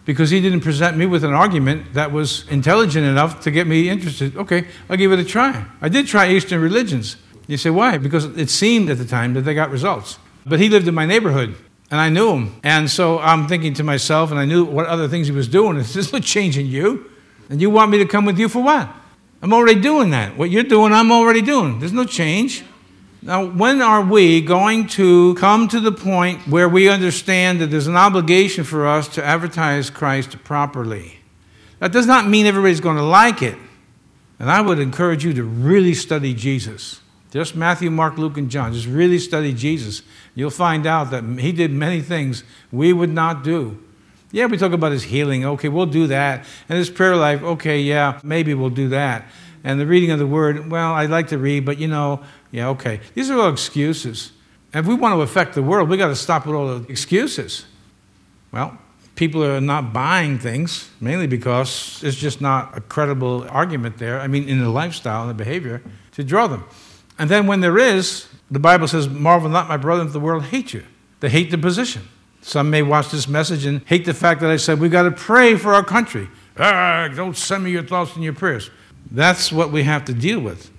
Because 0.06 0.30
he 0.30 0.40
didn't 0.40 0.62
present 0.62 0.96
me 0.96 1.06
with 1.06 1.22
an 1.22 1.32
argument 1.32 1.94
that 1.94 2.10
was 2.10 2.48
intelligent 2.48 3.06
enough 3.06 3.42
to 3.42 3.52
get 3.52 3.68
me 3.68 3.88
interested. 3.88 4.36
Okay, 4.36 4.66
I'll 4.88 4.96
give 4.96 5.12
it 5.12 5.20
a 5.20 5.24
try. 5.24 5.64
I 5.80 5.88
did 5.88 6.08
try 6.08 6.28
Eastern 6.28 6.60
religions. 6.60 7.16
You 7.46 7.56
say, 7.56 7.70
why? 7.70 7.96
Because 7.96 8.24
it 8.24 8.50
seemed 8.50 8.90
at 8.90 8.98
the 8.98 9.04
time 9.04 9.34
that 9.34 9.42
they 9.42 9.54
got 9.54 9.70
results. 9.70 10.18
But 10.44 10.58
he 10.58 10.68
lived 10.68 10.88
in 10.88 10.94
my 10.94 11.06
neighborhood, 11.06 11.54
and 11.92 12.00
I 12.00 12.08
knew 12.08 12.32
him. 12.32 12.56
And 12.64 12.90
so 12.90 13.20
I'm 13.20 13.46
thinking 13.46 13.72
to 13.74 13.84
myself, 13.84 14.32
and 14.32 14.40
I 14.40 14.46
knew 14.46 14.64
what 14.64 14.86
other 14.86 15.06
things 15.06 15.28
he 15.28 15.32
was 15.32 15.46
doing. 15.46 15.76
There's 15.76 16.12
no 16.12 16.18
changing 16.18 16.66
you. 16.66 17.08
And 17.48 17.60
you 17.60 17.70
want 17.70 17.92
me 17.92 17.98
to 17.98 18.06
come 18.06 18.24
with 18.24 18.38
you 18.38 18.48
for 18.48 18.64
what? 18.64 18.92
I'm 19.42 19.52
already 19.52 19.80
doing 19.80 20.10
that. 20.10 20.36
What 20.36 20.50
you're 20.50 20.62
doing, 20.62 20.92
I'm 20.92 21.10
already 21.10 21.40
doing. 21.40 21.78
There's 21.78 21.92
no 21.92 22.04
change. 22.04 22.64
Now, 23.22 23.44
when 23.44 23.82
are 23.82 24.02
we 24.02 24.40
going 24.40 24.86
to 24.88 25.34
come 25.34 25.68
to 25.68 25.80
the 25.80 25.92
point 25.92 26.46
where 26.46 26.68
we 26.68 26.88
understand 26.88 27.60
that 27.60 27.66
there's 27.66 27.86
an 27.86 27.96
obligation 27.96 28.64
for 28.64 28.86
us 28.86 29.08
to 29.08 29.24
advertise 29.24 29.90
Christ 29.90 30.42
properly? 30.42 31.18
That 31.80 31.92
does 31.92 32.06
not 32.06 32.28
mean 32.28 32.46
everybody's 32.46 32.80
going 32.80 32.96
to 32.96 33.02
like 33.02 33.42
it. 33.42 33.56
And 34.38 34.50
I 34.50 34.62
would 34.62 34.78
encourage 34.78 35.24
you 35.24 35.34
to 35.34 35.44
really 35.44 35.92
study 35.92 36.32
Jesus. 36.32 37.00
Just 37.30 37.54
Matthew, 37.54 37.90
Mark, 37.90 38.16
Luke, 38.18 38.38
and 38.38 38.50
John. 38.50 38.72
Just 38.72 38.86
really 38.86 39.18
study 39.18 39.52
Jesus. 39.52 40.02
You'll 40.34 40.50
find 40.50 40.86
out 40.86 41.10
that 41.10 41.24
he 41.38 41.52
did 41.52 41.70
many 41.70 42.00
things 42.00 42.42
we 42.72 42.92
would 42.92 43.10
not 43.10 43.44
do. 43.44 43.78
Yeah, 44.32 44.46
we 44.46 44.56
talk 44.56 44.72
about 44.72 44.92
his 44.92 45.02
healing. 45.02 45.44
Okay, 45.44 45.68
we'll 45.68 45.86
do 45.86 46.06
that. 46.06 46.44
And 46.68 46.78
his 46.78 46.90
prayer 46.90 47.16
life. 47.16 47.42
Okay, 47.42 47.80
yeah, 47.80 48.20
maybe 48.22 48.54
we'll 48.54 48.70
do 48.70 48.88
that. 48.90 49.26
And 49.64 49.80
the 49.80 49.86
reading 49.86 50.10
of 50.10 50.18
the 50.18 50.26
word. 50.26 50.70
Well, 50.70 50.92
I'd 50.94 51.10
like 51.10 51.28
to 51.28 51.38
read, 51.38 51.64
but 51.64 51.78
you 51.78 51.88
know, 51.88 52.22
yeah, 52.50 52.68
okay. 52.68 53.00
These 53.14 53.30
are 53.30 53.38
all 53.38 53.52
excuses. 53.52 54.32
And 54.72 54.84
if 54.84 54.88
we 54.88 54.94
want 54.94 55.14
to 55.14 55.20
affect 55.20 55.54
the 55.54 55.62
world, 55.62 55.88
we 55.88 55.96
got 55.96 56.08
to 56.08 56.16
stop 56.16 56.46
with 56.46 56.54
all 56.54 56.78
the 56.78 56.90
excuses. 56.90 57.66
Well, 58.52 58.78
people 59.16 59.44
are 59.44 59.60
not 59.60 59.92
buying 59.92 60.38
things 60.38 60.88
mainly 61.00 61.26
because 61.26 62.00
it's 62.02 62.16
just 62.16 62.40
not 62.40 62.76
a 62.76 62.80
credible 62.80 63.46
argument 63.50 63.98
there. 63.98 64.20
I 64.20 64.28
mean, 64.28 64.48
in 64.48 64.60
the 64.60 64.70
lifestyle 64.70 65.22
and 65.22 65.30
the 65.30 65.34
behavior 65.34 65.82
to 66.12 66.24
draw 66.24 66.46
them. 66.46 66.64
And 67.18 67.28
then 67.28 67.46
when 67.46 67.60
there 67.60 67.78
is, 67.78 68.28
the 68.50 68.60
Bible 68.60 68.88
says, 68.88 69.08
"Marvel 69.08 69.50
not, 69.50 69.68
my 69.68 69.76
brother, 69.76 70.04
if 70.04 70.12
the 70.12 70.20
world 70.20 70.44
hate 70.44 70.72
you." 70.72 70.84
They 71.20 71.28
hate 71.28 71.50
the 71.50 71.58
position. 71.58 72.08
Some 72.42 72.70
may 72.70 72.82
watch 72.82 73.10
this 73.10 73.28
message 73.28 73.66
and 73.66 73.82
hate 73.86 74.04
the 74.04 74.14
fact 74.14 74.40
that 74.40 74.50
I 74.50 74.56
said 74.56 74.80
we've 74.80 74.90
got 74.90 75.02
to 75.02 75.10
pray 75.10 75.56
for 75.56 75.74
our 75.74 75.84
country. 75.84 76.28
Ah, 76.58 77.08
don't 77.14 77.36
send 77.36 77.64
me 77.64 77.70
your 77.70 77.82
thoughts 77.82 78.14
and 78.14 78.24
your 78.24 78.32
prayers. 78.32 78.70
That's 79.10 79.52
what 79.52 79.72
we 79.72 79.82
have 79.82 80.04
to 80.06 80.14
deal 80.14 80.40
with. 80.40 80.70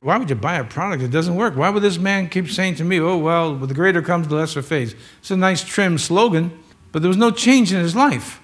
Why 0.00 0.16
would 0.16 0.30
you 0.30 0.36
buy 0.36 0.54
a 0.54 0.64
product 0.64 1.02
that 1.02 1.10
doesn't 1.10 1.34
work? 1.34 1.56
Why 1.56 1.68
would 1.68 1.82
this 1.82 1.98
man 1.98 2.28
keep 2.30 2.48
saying 2.48 2.76
to 2.76 2.84
me, 2.84 2.98
oh, 3.00 3.18
well, 3.18 3.54
with 3.54 3.68
the 3.68 3.74
greater 3.74 4.00
comes 4.00 4.28
the 4.28 4.34
lesser 4.34 4.62
fades? 4.62 4.94
It's 5.18 5.30
a 5.30 5.36
nice, 5.36 5.62
trim 5.62 5.98
slogan, 5.98 6.58
but 6.90 7.02
there 7.02 7.08
was 7.08 7.18
no 7.18 7.30
change 7.30 7.72
in 7.72 7.80
his 7.80 7.94
life. 7.94 8.40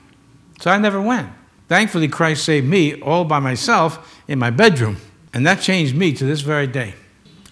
So 0.61 0.71
I 0.71 0.79
never 0.79 1.01
went. 1.01 1.31
Thankfully, 1.69 2.09
Christ 2.09 2.45
saved 2.45 2.67
me 2.67 3.01
all 3.01 3.25
by 3.25 3.41
myself 3.41 4.21
in 4.29 4.39
my 4.39 4.51
bedroom, 4.51 4.99
and 5.33 5.47
that 5.47 5.61
changed 5.61 5.97
me 5.97 6.13
to 6.13 6.25
this 6.25 6.43
very 6.43 6.67
day. 6.67 6.95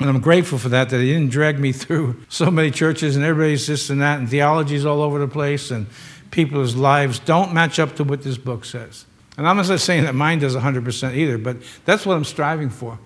And 0.01 0.09
I'm 0.09 0.21
grateful 0.21 0.59
for 0.59 0.69
that, 0.71 0.91
that 0.91 1.01
he 1.01 1.13
didn't 1.13 1.31
drag 1.31 1.59
me 1.59 1.73
through 1.73 2.23
so 2.29 2.51
many 2.51 2.71
churches 2.71 3.17
and 3.17 3.25
everybody's 3.25 3.67
this 3.67 3.91
and 3.91 4.01
that, 4.01 4.19
and 4.19 4.29
theologies 4.29 4.85
all 4.85 5.03
over 5.03 5.19
the 5.19 5.29
place, 5.29 5.71
and 5.71 5.87
people's 6.31 6.75
lives 6.75 7.19
don't 7.19 7.53
match 7.53 7.79
up 7.79 7.97
to 7.97 8.05
what 8.05 8.23
this 8.23 8.37
book 8.37 8.65
says. 8.65 9.07
And 9.37 9.49
I'm 9.49 9.57
not 9.57 9.81
saying 9.81 10.05
that 10.05 10.15
mine 10.15 10.39
does 10.39 10.55
100% 10.55 11.15
either, 11.15 11.39
but 11.39 11.57
that's 11.85 12.07
what 12.07 12.17
I'm 12.17 12.25
striving 12.25 12.71
for, 12.71 12.99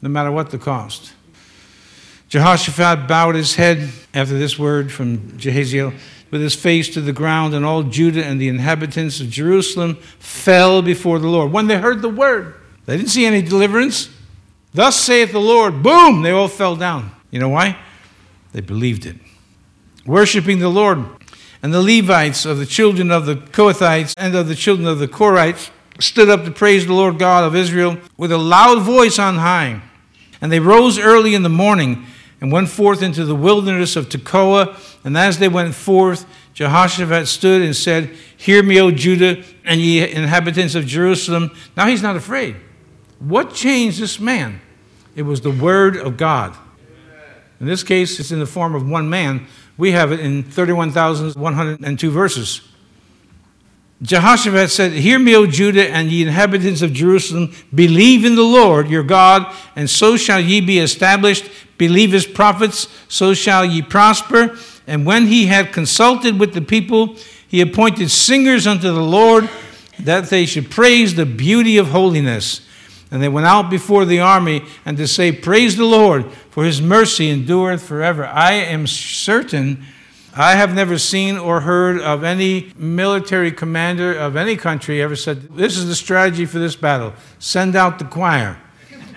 no 0.00 0.08
matter 0.08 0.32
what 0.32 0.50
the 0.50 0.58
cost. 0.58 1.12
Jehoshaphat 2.28 3.06
bowed 3.06 3.34
his 3.34 3.54
head 3.54 3.90
after 4.12 4.38
this 4.38 4.58
word 4.58 4.90
from 4.90 5.18
Jehaziel 5.38 5.94
with 6.30 6.40
his 6.40 6.54
face 6.54 6.88
to 6.94 7.00
the 7.00 7.12
ground, 7.12 7.54
and 7.54 7.64
all 7.64 7.84
Judah 7.84 8.24
and 8.24 8.40
the 8.40 8.48
inhabitants 8.48 9.20
of 9.20 9.30
Jerusalem 9.30 9.96
fell 10.18 10.82
before 10.82 11.18
the 11.18 11.28
Lord. 11.28 11.52
When 11.52 11.68
they 11.68 11.78
heard 11.78 12.02
the 12.02 12.08
word, 12.08 12.54
they 12.86 12.96
didn't 12.96 13.10
see 13.10 13.24
any 13.24 13.40
deliverance, 13.40 14.08
Thus 14.74 15.00
saith 15.00 15.30
the 15.30 15.40
Lord. 15.40 15.82
Boom! 15.82 16.22
They 16.22 16.32
all 16.32 16.48
fell 16.48 16.74
down. 16.74 17.12
You 17.30 17.38
know 17.38 17.48
why? 17.48 17.78
They 18.52 18.60
believed 18.60 19.06
it. 19.06 19.16
Worshipping 20.04 20.58
the 20.58 20.68
Lord. 20.68 21.06
And 21.62 21.72
the 21.72 21.80
Levites 21.80 22.44
of 22.44 22.58
the 22.58 22.66
children 22.66 23.10
of 23.10 23.24
the 23.24 23.36
Kohathites 23.36 24.14
and 24.18 24.34
of 24.34 24.48
the 24.48 24.54
children 24.54 24.86
of 24.86 24.98
the 24.98 25.08
Korhites 25.08 25.70
stood 26.00 26.28
up 26.28 26.44
to 26.44 26.50
praise 26.50 26.86
the 26.86 26.92
Lord 26.92 27.18
God 27.18 27.44
of 27.44 27.54
Israel 27.54 27.98
with 28.16 28.32
a 28.32 28.36
loud 28.36 28.82
voice 28.82 29.18
on 29.18 29.36
high. 29.36 29.80
And 30.40 30.52
they 30.52 30.60
rose 30.60 30.98
early 30.98 31.34
in 31.34 31.42
the 31.42 31.48
morning 31.48 32.04
and 32.40 32.52
went 32.52 32.68
forth 32.68 33.00
into 33.00 33.24
the 33.24 33.34
wilderness 33.34 33.96
of 33.96 34.08
Tekoa. 34.08 34.78
And 35.04 35.16
as 35.16 35.38
they 35.38 35.48
went 35.48 35.74
forth, 35.74 36.26
Jehoshaphat 36.52 37.28
stood 37.28 37.62
and 37.62 37.74
said, 37.74 38.10
Hear 38.36 38.62
me, 38.62 38.80
O 38.80 38.90
Judah, 38.90 39.42
and 39.64 39.80
ye 39.80 40.06
inhabitants 40.06 40.74
of 40.74 40.84
Jerusalem. 40.84 41.50
Now 41.76 41.86
he's 41.86 42.02
not 42.02 42.16
afraid. 42.16 42.56
What 43.20 43.54
changed 43.54 44.00
this 44.00 44.20
man? 44.20 44.60
It 45.14 45.22
was 45.22 45.40
the 45.40 45.50
Word 45.50 45.96
of 45.96 46.16
God. 46.16 46.56
In 47.60 47.66
this 47.66 47.82
case, 47.82 48.18
it's 48.18 48.32
in 48.32 48.40
the 48.40 48.46
form 48.46 48.74
of 48.74 48.88
one 48.88 49.08
man. 49.08 49.46
We 49.76 49.92
have 49.92 50.12
it 50.12 50.20
in 50.20 50.42
31,102 50.42 52.10
verses. 52.10 52.60
Jehoshaphat 54.02 54.70
said, 54.70 54.92
Hear 54.92 55.18
me, 55.18 55.34
O 55.34 55.46
Judah, 55.46 55.88
and 55.88 56.10
ye 56.10 56.22
inhabitants 56.22 56.82
of 56.82 56.92
Jerusalem, 56.92 57.52
believe 57.74 58.24
in 58.24 58.34
the 58.34 58.42
Lord 58.42 58.88
your 58.88 59.02
God, 59.02 59.52
and 59.76 59.88
so 59.88 60.16
shall 60.16 60.40
ye 60.40 60.60
be 60.60 60.78
established. 60.78 61.50
Believe 61.78 62.12
his 62.12 62.26
prophets, 62.26 62.88
so 63.08 63.34
shall 63.34 63.64
ye 63.64 63.82
prosper. 63.82 64.58
And 64.86 65.06
when 65.06 65.28
he 65.28 65.46
had 65.46 65.72
consulted 65.72 66.38
with 66.38 66.52
the 66.54 66.60
people, 66.60 67.16
he 67.48 67.60
appointed 67.60 68.10
singers 68.10 68.66
unto 68.66 68.92
the 68.92 69.02
Lord, 69.02 69.48
that 70.00 70.28
they 70.28 70.44
should 70.44 70.70
praise 70.70 71.14
the 71.14 71.24
beauty 71.24 71.78
of 71.78 71.88
holiness. 71.88 72.60
And 73.14 73.22
they 73.22 73.28
went 73.28 73.46
out 73.46 73.70
before 73.70 74.04
the 74.04 74.18
army 74.18 74.64
and 74.84 74.96
to 74.96 75.06
say, 75.06 75.30
Praise 75.30 75.76
the 75.76 75.84
Lord, 75.84 76.26
for 76.50 76.64
his 76.64 76.82
mercy 76.82 77.30
endureth 77.30 77.80
forever. 77.80 78.26
I 78.26 78.54
am 78.54 78.88
certain 78.88 79.84
I 80.36 80.56
have 80.56 80.74
never 80.74 80.98
seen 80.98 81.36
or 81.36 81.60
heard 81.60 82.00
of 82.00 82.24
any 82.24 82.72
military 82.76 83.52
commander 83.52 84.12
of 84.18 84.34
any 84.34 84.56
country 84.56 85.00
ever 85.00 85.14
said, 85.14 85.56
This 85.56 85.76
is 85.76 85.86
the 85.86 85.94
strategy 85.94 86.44
for 86.44 86.58
this 86.58 86.74
battle. 86.74 87.12
Send 87.38 87.76
out 87.76 88.00
the 88.00 88.04
choir. 88.04 88.58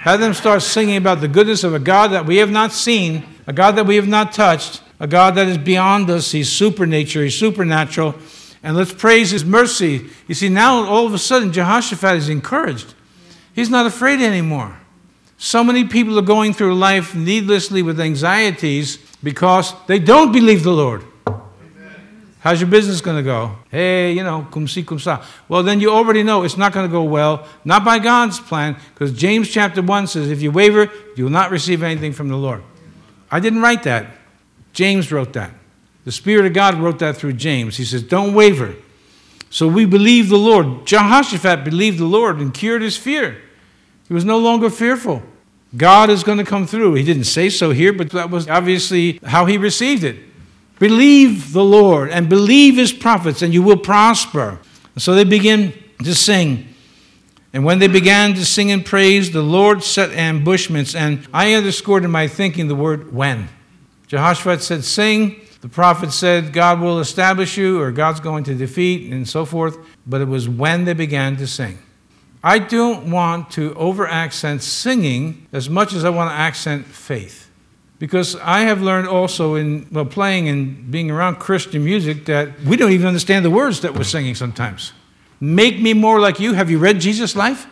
Have 0.01 0.19
them 0.19 0.35
start 0.35 0.61
singing 0.61 0.95
about 0.95 1.19
the 1.19 1.27
goodness 1.27 1.63
of 1.63 1.73
a 1.73 1.79
God 1.79 2.11
that 2.11 2.27
we 2.27 2.37
have 2.37 2.51
not 2.51 2.71
seen, 2.71 3.23
a 3.47 3.53
God 3.53 3.77
that 3.77 3.87
we 3.87 3.95
have 3.95 4.07
not 4.07 4.31
touched, 4.31 4.83
a 4.99 5.07
God 5.07 5.33
that 5.35 5.47
is 5.47 5.57
beyond 5.57 6.07
us. 6.11 6.33
He's 6.33 6.51
supernature, 6.51 7.23
He's 7.23 7.35
supernatural. 7.35 8.13
And 8.61 8.77
let's 8.77 8.93
praise 8.93 9.31
His 9.31 9.43
mercy. 9.43 10.11
You 10.27 10.35
see, 10.35 10.49
now 10.49 10.85
all 10.85 11.07
of 11.07 11.15
a 11.15 11.17
sudden, 11.17 11.51
Jehoshaphat 11.51 12.15
is 12.15 12.29
encouraged. 12.29 12.93
He's 13.57 13.71
not 13.71 13.87
afraid 13.87 14.21
anymore. 14.21 14.77
So 15.39 15.63
many 15.63 15.83
people 15.83 16.19
are 16.19 16.21
going 16.35 16.53
through 16.53 16.75
life 16.75 17.15
needlessly 17.15 17.81
with 17.81 17.99
anxieties 17.99 18.97
because 19.23 19.73
they 19.87 19.97
don't 19.97 20.31
believe 20.31 20.61
the 20.61 20.71
Lord. 20.71 21.03
How's 22.41 22.61
your 22.61 22.69
business 22.69 23.01
going 23.01 23.17
to 23.17 23.23
go? 23.23 23.55
Hey, 23.71 24.11
you 24.11 24.23
know, 24.23 24.47
cum 24.51 24.67
si, 24.67 24.83
cum 24.83 24.99
sa. 24.99 25.25
Well, 25.49 25.63
then 25.63 25.79
you 25.79 25.89
already 25.89 26.21
know 26.21 26.43
it's 26.43 26.55
not 26.55 26.71
going 26.71 26.85
to 26.85 26.91
go 26.91 27.01
well, 27.01 27.47
not 27.65 27.83
by 27.83 27.97
God's 27.97 28.39
plan, 28.39 28.77
because 28.93 29.11
James 29.11 29.49
chapter 29.49 29.81
1 29.81 30.05
says, 30.05 30.29
if 30.29 30.39
you 30.39 30.51
waver, 30.51 30.91
you 31.15 31.23
will 31.23 31.31
not 31.31 31.49
receive 31.49 31.81
anything 31.81 32.13
from 32.13 32.27
the 32.27 32.37
Lord. 32.37 32.61
I 33.31 33.39
didn't 33.39 33.63
write 33.63 33.81
that. 33.83 34.05
James 34.71 35.11
wrote 35.11 35.33
that. 35.33 35.49
The 36.05 36.11
Spirit 36.11 36.45
of 36.45 36.53
God 36.53 36.75
wrote 36.75 36.99
that 36.99 37.17
through 37.17 37.33
James. 37.33 37.77
He 37.77 37.85
says, 37.85 38.03
don't 38.03 38.35
waver. 38.35 38.75
So 39.49 39.67
we 39.67 39.85
believe 39.85 40.29
the 40.29 40.37
Lord. 40.37 40.85
Jehoshaphat 40.85 41.63
believed 41.63 41.97
the 41.97 42.05
Lord 42.05 42.37
and 42.37 42.53
cured 42.53 42.83
his 42.83 42.97
fear. 42.97 43.41
He 44.07 44.13
was 44.13 44.25
no 44.25 44.37
longer 44.37 44.69
fearful. 44.69 45.21
God 45.75 46.09
is 46.09 46.23
going 46.23 46.37
to 46.37 46.45
come 46.45 46.65
through. 46.65 46.93
He 46.93 47.03
didn't 47.03 47.25
say 47.25 47.49
so 47.49 47.71
here, 47.71 47.91
but 47.91 48.11
that 48.11 48.29
was 48.29 48.47
obviously 48.47 49.19
how 49.25 49.45
he 49.45 49.57
received 49.57 50.03
it. 50.03 50.17
Believe 50.79 51.53
the 51.53 51.63
Lord 51.63 52.09
and 52.09 52.29
believe 52.29 52.75
his 52.75 52.93
prophets, 52.93 53.41
and 53.41 53.53
you 53.53 53.61
will 53.61 53.77
prosper. 53.77 54.59
And 54.93 55.01
so 55.01 55.13
they 55.13 55.23
begin 55.23 55.73
to 56.03 56.15
sing. 56.15 56.73
And 57.51 57.65
when 57.65 57.79
they 57.79 57.87
began 57.87 58.35
to 58.35 58.45
sing 58.45 58.71
and 58.71 58.85
praise, 58.85 59.31
the 59.31 59.41
Lord 59.41 59.83
set 59.83 60.11
ambushments. 60.11 60.95
And 60.95 61.27
I 61.33 61.53
underscored 61.53 62.03
in 62.03 62.11
my 62.11 62.27
thinking 62.27 62.67
the 62.67 62.75
word 62.75 63.13
when. 63.13 63.49
Jehoshaphat 64.07 64.61
said, 64.61 64.83
Sing. 64.83 65.41
The 65.61 65.69
prophet 65.69 66.11
said, 66.11 66.53
God 66.53 66.79
will 66.79 66.99
establish 66.99 67.57
you, 67.57 67.81
or 67.81 67.91
God's 67.91 68.19
going 68.19 68.43
to 68.43 68.53
defeat, 68.53 69.11
and 69.11 69.27
so 69.27 69.43
forth. 69.43 69.77
But 70.05 70.21
it 70.21 70.27
was 70.27 70.47
when 70.47 70.85
they 70.85 70.93
began 70.93 71.35
to 71.37 71.47
sing. 71.47 71.79
I 72.43 72.59
don't 72.59 73.09
want 73.11 73.51
to 73.51 73.73
over 73.75 74.07
accent 74.07 74.63
singing 74.63 75.47
as 75.51 75.69
much 75.69 75.93
as 75.93 76.05
I 76.05 76.09
want 76.09 76.31
to 76.31 76.35
accent 76.35 76.85
faith. 76.85 77.49
Because 77.99 78.35
I 78.35 78.61
have 78.61 78.81
learned 78.81 79.07
also 79.07 79.55
in 79.55 79.87
well, 79.91 80.05
playing 80.05 80.47
and 80.47 80.91
being 80.91 81.09
around 81.09 81.37
Christian 81.37 81.83
music 81.83 82.25
that 82.25 82.59
we 82.61 82.77
don't 82.77 82.91
even 82.91 83.07
understand 83.07 83.43
the 83.43 83.49
words 83.49 83.81
that 83.81 83.95
we're 83.95 84.03
singing 84.03 84.35
sometimes. 84.35 84.93
Make 85.39 85.79
me 85.79 85.93
more 85.93 86.19
like 86.19 86.39
you. 86.39 86.53
Have 86.53 86.69
you 86.69 86.77
read 86.77 87.01
Jesus' 87.01 87.35
life? 87.35 87.67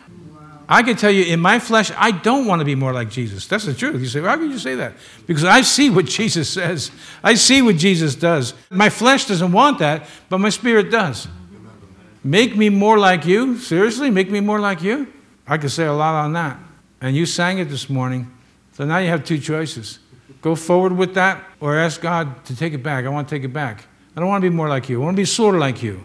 I 0.68 0.82
can 0.82 0.96
tell 0.96 1.12
you, 1.12 1.24
in 1.24 1.38
my 1.38 1.60
flesh, 1.60 1.92
I 1.96 2.10
don't 2.10 2.46
want 2.46 2.60
to 2.60 2.64
be 2.64 2.74
more 2.74 2.92
like 2.92 3.08
Jesus. 3.08 3.46
That's 3.46 3.66
the 3.66 3.74
truth. 3.74 4.00
You 4.00 4.08
say, 4.08 4.20
well, 4.20 4.30
how 4.30 4.36
can 4.36 4.50
you 4.50 4.58
say 4.58 4.74
that? 4.74 4.94
Because 5.26 5.44
I 5.44 5.60
see 5.60 5.90
what 5.90 6.06
Jesus 6.06 6.48
says. 6.48 6.90
I 7.22 7.34
see 7.34 7.62
what 7.62 7.76
Jesus 7.76 8.16
does. 8.16 8.52
My 8.70 8.90
flesh 8.90 9.26
doesn't 9.26 9.52
want 9.52 9.78
that, 9.78 10.08
but 10.28 10.38
my 10.38 10.48
spirit 10.48 10.90
does. 10.90 11.28
Make 12.26 12.56
me 12.56 12.70
more 12.70 12.98
like 12.98 13.24
you? 13.24 13.56
Seriously? 13.56 14.10
Make 14.10 14.32
me 14.32 14.40
more 14.40 14.58
like 14.58 14.82
you? 14.82 15.06
I 15.46 15.58
could 15.58 15.70
say 15.70 15.84
a 15.86 15.92
lot 15.92 16.24
on 16.24 16.32
that. 16.32 16.58
And 17.00 17.14
you 17.14 17.24
sang 17.24 17.60
it 17.60 17.66
this 17.66 17.88
morning. 17.88 18.28
So 18.72 18.84
now 18.84 18.98
you 18.98 19.08
have 19.10 19.24
two 19.24 19.38
choices. 19.38 20.00
Go 20.42 20.56
forward 20.56 20.92
with 20.92 21.14
that 21.14 21.44
or 21.60 21.76
ask 21.76 22.00
God 22.00 22.44
to 22.46 22.56
take 22.56 22.72
it 22.72 22.82
back. 22.82 23.04
I 23.04 23.10
want 23.10 23.28
to 23.28 23.34
take 23.34 23.44
it 23.44 23.52
back. 23.52 23.84
I 24.16 24.20
don't 24.20 24.28
want 24.28 24.42
to 24.42 24.50
be 24.50 24.54
more 24.54 24.68
like 24.68 24.88
you. 24.88 25.00
I 25.00 25.04
want 25.04 25.16
to 25.16 25.20
be 25.20 25.24
sort 25.24 25.54
of 25.54 25.60
like 25.60 25.84
you. 25.84 26.04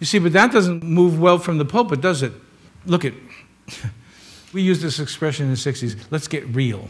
You 0.00 0.06
see, 0.06 0.18
but 0.18 0.32
that 0.32 0.50
doesn't 0.50 0.82
move 0.82 1.20
well 1.20 1.38
from 1.38 1.58
the 1.58 1.64
pulpit, 1.64 2.00
does 2.00 2.24
it? 2.24 2.32
Look 2.84 3.04
at, 3.04 3.14
we 4.52 4.60
use 4.60 4.82
this 4.82 4.98
expression 4.98 5.46
in 5.46 5.52
the 5.52 5.56
60s 5.56 5.96
let's 6.10 6.26
get 6.26 6.44
real. 6.48 6.88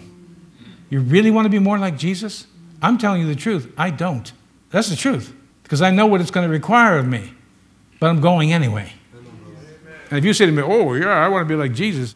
You 0.88 1.00
really 1.00 1.30
want 1.30 1.44
to 1.44 1.50
be 1.50 1.58
more 1.58 1.78
like 1.78 1.98
Jesus? 1.98 2.46
I'm 2.80 2.96
telling 2.96 3.20
you 3.20 3.26
the 3.26 3.36
truth. 3.36 3.70
I 3.76 3.90
don't. 3.90 4.32
That's 4.70 4.88
the 4.88 4.96
truth. 4.96 5.34
Because 5.64 5.82
I 5.82 5.90
know 5.90 6.06
what 6.06 6.22
it's 6.22 6.30
going 6.30 6.46
to 6.46 6.52
require 6.52 6.96
of 6.96 7.06
me 7.06 7.34
but 8.00 8.08
I'm 8.08 8.20
going 8.20 8.52
anyway. 8.52 8.92
And 10.10 10.18
if 10.18 10.24
you 10.24 10.32
say 10.32 10.46
to 10.46 10.52
me, 10.52 10.62
oh, 10.62 10.94
yeah, 10.94 11.08
I 11.08 11.28
want 11.28 11.48
to 11.48 11.52
be 11.52 11.58
like 11.58 11.72
Jesus, 11.72 12.14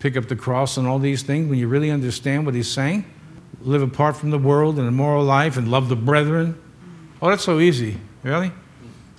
pick 0.00 0.16
up 0.16 0.26
the 0.26 0.36
cross 0.36 0.76
and 0.76 0.86
all 0.86 0.98
these 0.98 1.22
things, 1.22 1.48
when 1.48 1.58
you 1.58 1.68
really 1.68 1.90
understand 1.90 2.44
what 2.44 2.54
he's 2.54 2.70
saying, 2.70 3.04
live 3.62 3.82
apart 3.82 4.16
from 4.16 4.30
the 4.30 4.38
world 4.38 4.78
and 4.78 4.88
a 4.88 4.90
moral 4.90 5.24
life 5.24 5.56
and 5.56 5.70
love 5.70 5.88
the 5.88 5.96
brethren. 5.96 6.60
Oh, 7.20 7.30
that's 7.30 7.44
so 7.44 7.60
easy. 7.60 7.98
Really? 8.22 8.52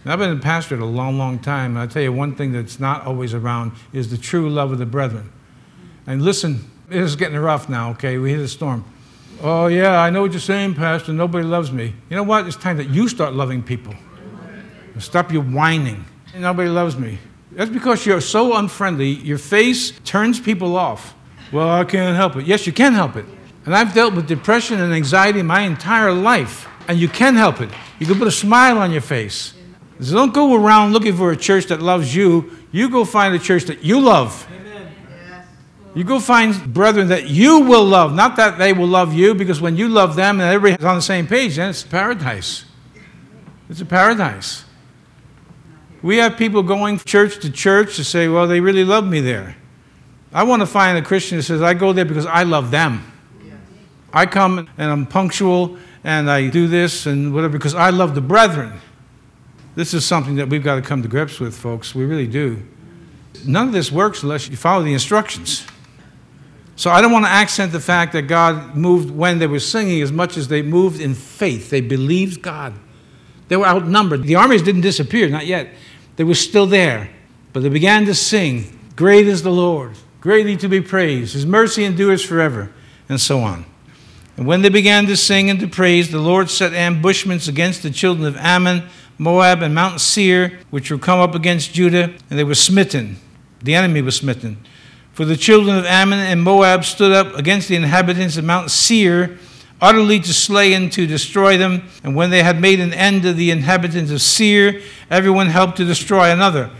I've 0.05 0.19
been 0.19 0.37
a 0.37 0.41
pastor 0.41 0.75
a 0.75 0.85
long, 0.85 1.17
long 1.17 1.39
time, 1.39 1.77
and 1.77 1.79
I 1.79 1.87
tell 1.87 2.01
you 2.01 2.11
one 2.11 2.35
thing 2.35 2.51
that's 2.51 2.77
not 2.77 3.05
always 3.05 3.33
around 3.33 3.71
is 3.93 4.11
the 4.11 4.17
true 4.17 4.49
love 4.49 4.73
of 4.73 4.77
the 4.77 4.85
brethren. 4.85 5.31
And 6.05 6.21
listen, 6.21 6.69
it 6.89 6.97
is 6.97 7.15
getting 7.15 7.39
rough 7.39 7.69
now, 7.69 7.91
okay? 7.91 8.17
We 8.17 8.31
hit 8.31 8.41
a 8.41 8.47
storm. 8.49 8.83
Oh, 9.41 9.67
yeah, 9.67 10.01
I 10.01 10.09
know 10.09 10.21
what 10.21 10.31
you're 10.31 10.41
saying, 10.41 10.75
Pastor. 10.75 11.13
Nobody 11.13 11.45
loves 11.45 11.71
me. 11.71 11.93
You 12.09 12.17
know 12.17 12.23
what? 12.23 12.45
It's 12.45 12.57
time 12.57 12.75
that 12.77 12.89
you 12.89 13.07
start 13.07 13.33
loving 13.33 13.63
people. 13.63 13.95
Stop 14.99 15.31
your 15.31 15.43
whining. 15.43 16.05
Nobody 16.35 16.69
loves 16.69 16.97
me. 16.97 17.19
That's 17.51 17.69
because 17.69 18.05
you're 18.05 18.21
so 18.21 18.55
unfriendly, 18.55 19.09
your 19.09 19.37
face 19.37 19.91
turns 20.03 20.39
people 20.39 20.75
off. 20.75 21.15
Well, 21.51 21.69
I 21.69 21.83
can't 21.83 22.15
help 22.15 22.35
it. 22.35 22.47
Yes, 22.47 22.65
you 22.65 22.73
can 22.73 22.93
help 22.93 23.15
it. 23.15 23.25
And 23.65 23.75
I've 23.75 23.93
dealt 23.93 24.15
with 24.15 24.27
depression 24.27 24.81
and 24.81 24.93
anxiety 24.93 25.41
my 25.43 25.61
entire 25.61 26.11
life, 26.11 26.67
and 26.87 26.97
you 26.97 27.07
can 27.07 27.35
help 27.35 27.61
it. 27.61 27.69
You 27.99 28.07
can 28.07 28.17
put 28.17 28.27
a 28.27 28.31
smile 28.31 28.79
on 28.79 28.91
your 28.91 29.01
face. 29.01 29.53
So 29.99 30.15
don't 30.15 30.33
go 30.33 30.55
around 30.55 30.93
looking 30.93 31.15
for 31.15 31.31
a 31.31 31.37
church 31.37 31.67
that 31.67 31.81
loves 31.81 32.15
you. 32.15 32.51
You 32.71 32.89
go 32.89 33.05
find 33.05 33.35
a 33.35 33.39
church 33.39 33.65
that 33.65 33.83
you 33.83 33.99
love. 33.99 34.47
You 35.95 36.03
go 36.03 36.19
find 36.19 36.73
brethren 36.73 37.09
that 37.09 37.27
you 37.27 37.59
will 37.59 37.85
love, 37.85 38.15
not 38.15 38.35
that 38.37 38.57
they 38.57 38.73
will 38.73 38.87
love 38.87 39.13
you, 39.13 39.35
because 39.35 39.61
when 39.61 39.77
you 39.77 39.87
love 39.87 40.15
them 40.15 40.41
and 40.41 40.49
everybody's 40.49 40.83
on 40.83 40.95
the 40.95 41.03
same 41.03 41.27
page, 41.27 41.57
then 41.57 41.69
it's 41.69 41.83
paradise. 41.83 42.65
It's 43.69 43.79
a 43.79 43.85
paradise. 43.85 44.65
We 46.03 46.17
have 46.17 46.37
people 46.37 46.61
going 46.61 46.99
church 46.99 47.39
to 47.39 47.49
church 47.49 47.95
to 47.95 48.03
say, 48.03 48.27
well, 48.27 48.45
they 48.45 48.59
really 48.59 48.83
love 48.83 49.07
me 49.07 49.21
there. 49.21 49.55
I 50.33 50.43
want 50.43 50.61
to 50.61 50.65
find 50.65 50.97
a 50.97 51.01
Christian 51.01 51.37
that 51.37 51.43
says, 51.43 51.61
I 51.61 51.73
go 51.73 51.93
there 51.93 52.05
because 52.05 52.25
I 52.25 52.43
love 52.43 52.71
them. 52.71 53.09
I 54.11 54.25
come 54.27 54.69
and 54.77 54.91
I'm 54.91 55.07
punctual 55.07 55.77
and 56.03 56.29
I 56.29 56.49
do 56.49 56.67
this 56.67 57.05
and 57.05 57.33
whatever 57.33 57.57
because 57.57 57.73
I 57.73 57.89
love 57.89 58.13
the 58.13 58.21
brethren. 58.21 58.73
This 59.75 59.93
is 59.93 60.05
something 60.05 60.35
that 60.35 60.49
we've 60.49 60.63
got 60.63 60.75
to 60.75 60.81
come 60.81 61.01
to 61.01 61.07
grips 61.07 61.39
with, 61.39 61.55
folks. 61.55 61.95
We 61.95 62.05
really 62.05 62.27
do. 62.27 62.61
None 63.45 63.67
of 63.67 63.73
this 63.73 63.91
works 63.91 64.21
unless 64.21 64.49
you 64.49 64.57
follow 64.57 64.83
the 64.83 64.93
instructions. 64.93 65.65
So 66.75 66.91
I 66.91 67.01
don't 67.01 67.11
want 67.11 67.25
to 67.25 67.31
accent 67.31 67.71
the 67.71 67.79
fact 67.79 68.13
that 68.13 68.23
God 68.23 68.75
moved 68.75 69.09
when 69.09 69.39
they 69.39 69.47
were 69.47 69.59
singing 69.59 70.01
as 70.01 70.11
much 70.11 70.37
as 70.37 70.47
they 70.47 70.61
moved 70.61 70.99
in 70.99 71.13
faith. 71.13 71.69
They 71.69 71.81
believed 71.81 72.41
God. 72.41 72.73
They 73.47 73.57
were 73.57 73.65
outnumbered. 73.65 74.23
The 74.23 74.35
armies 74.35 74.61
didn't 74.63 74.81
disappear, 74.81 75.29
not 75.29 75.45
yet. 75.45 75.69
They 76.15 76.23
were 76.23 76.35
still 76.35 76.65
there. 76.65 77.09
But 77.53 77.61
they 77.63 77.69
began 77.69 78.05
to 78.05 78.15
sing, 78.15 78.79
Great 78.95 79.27
is 79.27 79.43
the 79.43 79.51
Lord, 79.51 79.93
greatly 80.21 80.57
to 80.57 80.67
be 80.67 80.81
praised. 80.81 81.33
His 81.33 81.45
mercy 81.45 81.83
endures 81.83 82.23
forever, 82.23 82.71
and 83.07 83.21
so 83.21 83.39
on. 83.41 83.65
And 84.35 84.47
when 84.47 84.63
they 84.63 84.69
began 84.69 85.05
to 85.05 85.15
sing 85.15 85.49
and 85.49 85.59
to 85.59 85.67
praise, 85.67 86.11
the 86.11 86.19
Lord 86.19 86.49
set 86.49 86.73
ambushments 86.73 87.47
against 87.47 87.83
the 87.83 87.91
children 87.91 88.25
of 88.25 88.35
Ammon, 88.37 88.83
Moab, 89.19 89.61
and 89.61 89.75
Mount 89.75 90.01
Seir, 90.01 90.59
which 90.71 90.89
were 90.89 90.97
come 90.97 91.19
up 91.19 91.35
against 91.35 91.73
Judah, 91.73 92.13
and 92.29 92.39
they 92.39 92.43
were 92.43 92.55
smitten. 92.55 93.17
The 93.61 93.75
enemy 93.75 94.01
was 94.01 94.15
smitten. 94.15 94.57
For 95.13 95.25
the 95.25 95.37
children 95.37 95.77
of 95.77 95.85
Ammon 95.85 96.19
and 96.19 96.41
Moab 96.41 96.83
stood 96.83 97.11
up 97.11 97.37
against 97.37 97.67
the 97.67 97.75
inhabitants 97.75 98.35
of 98.35 98.43
Mount 98.43 98.71
Seir, 98.71 99.37
utterly 99.83 100.17
to 100.21 100.33
slay 100.33 100.73
and 100.73 100.91
to 100.93 101.05
destroy 101.05 101.57
them. 101.57 101.83
And 102.03 102.15
when 102.15 102.29
they 102.29 102.41
had 102.41 102.59
made 102.59 102.79
an 102.79 102.93
end 102.93 103.25
of 103.25 103.35
the 103.35 103.51
inhabitants 103.51 104.11
of 104.11 104.21
Seir, 104.21 104.81
everyone 105.11 105.47
helped 105.47 105.77
to 105.77 105.85
destroy 105.85 106.31
another. 106.31 106.71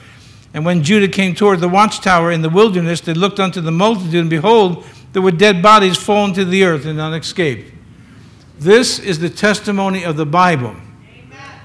And 0.53 0.65
when 0.65 0.83
Judah 0.83 1.09
came 1.09 1.35
toward 1.35 1.59
the 1.59 1.67
watchtower 1.67 2.31
in 2.31 2.41
the 2.41 2.49
wilderness, 2.49 3.01
they 3.01 3.13
looked 3.13 3.39
unto 3.39 3.59
the 3.59 3.71
multitude, 3.71 4.15
and 4.15 4.29
behold, 4.29 4.85
there 5.11 5.21
were 5.21 5.31
dead 5.31 5.61
bodies 5.61 5.97
fallen 5.97 6.33
to 6.33 6.45
the 6.45 6.63
earth 6.63 6.85
and 6.85 6.99
unescaped. 6.99 7.71
This 8.57 8.99
is 8.99 9.19
the 9.19 9.29
testimony 9.29 10.05
of 10.05 10.15
the 10.15 10.25
Bible. 10.25 10.69
Amen. 10.69 11.59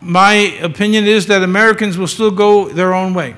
My 0.00 0.32
opinion 0.62 1.06
is 1.06 1.26
that 1.26 1.42
Americans 1.42 1.96
will 1.96 2.08
still 2.08 2.30
go 2.30 2.68
their 2.68 2.94
own 2.94 3.14
way. 3.14 3.36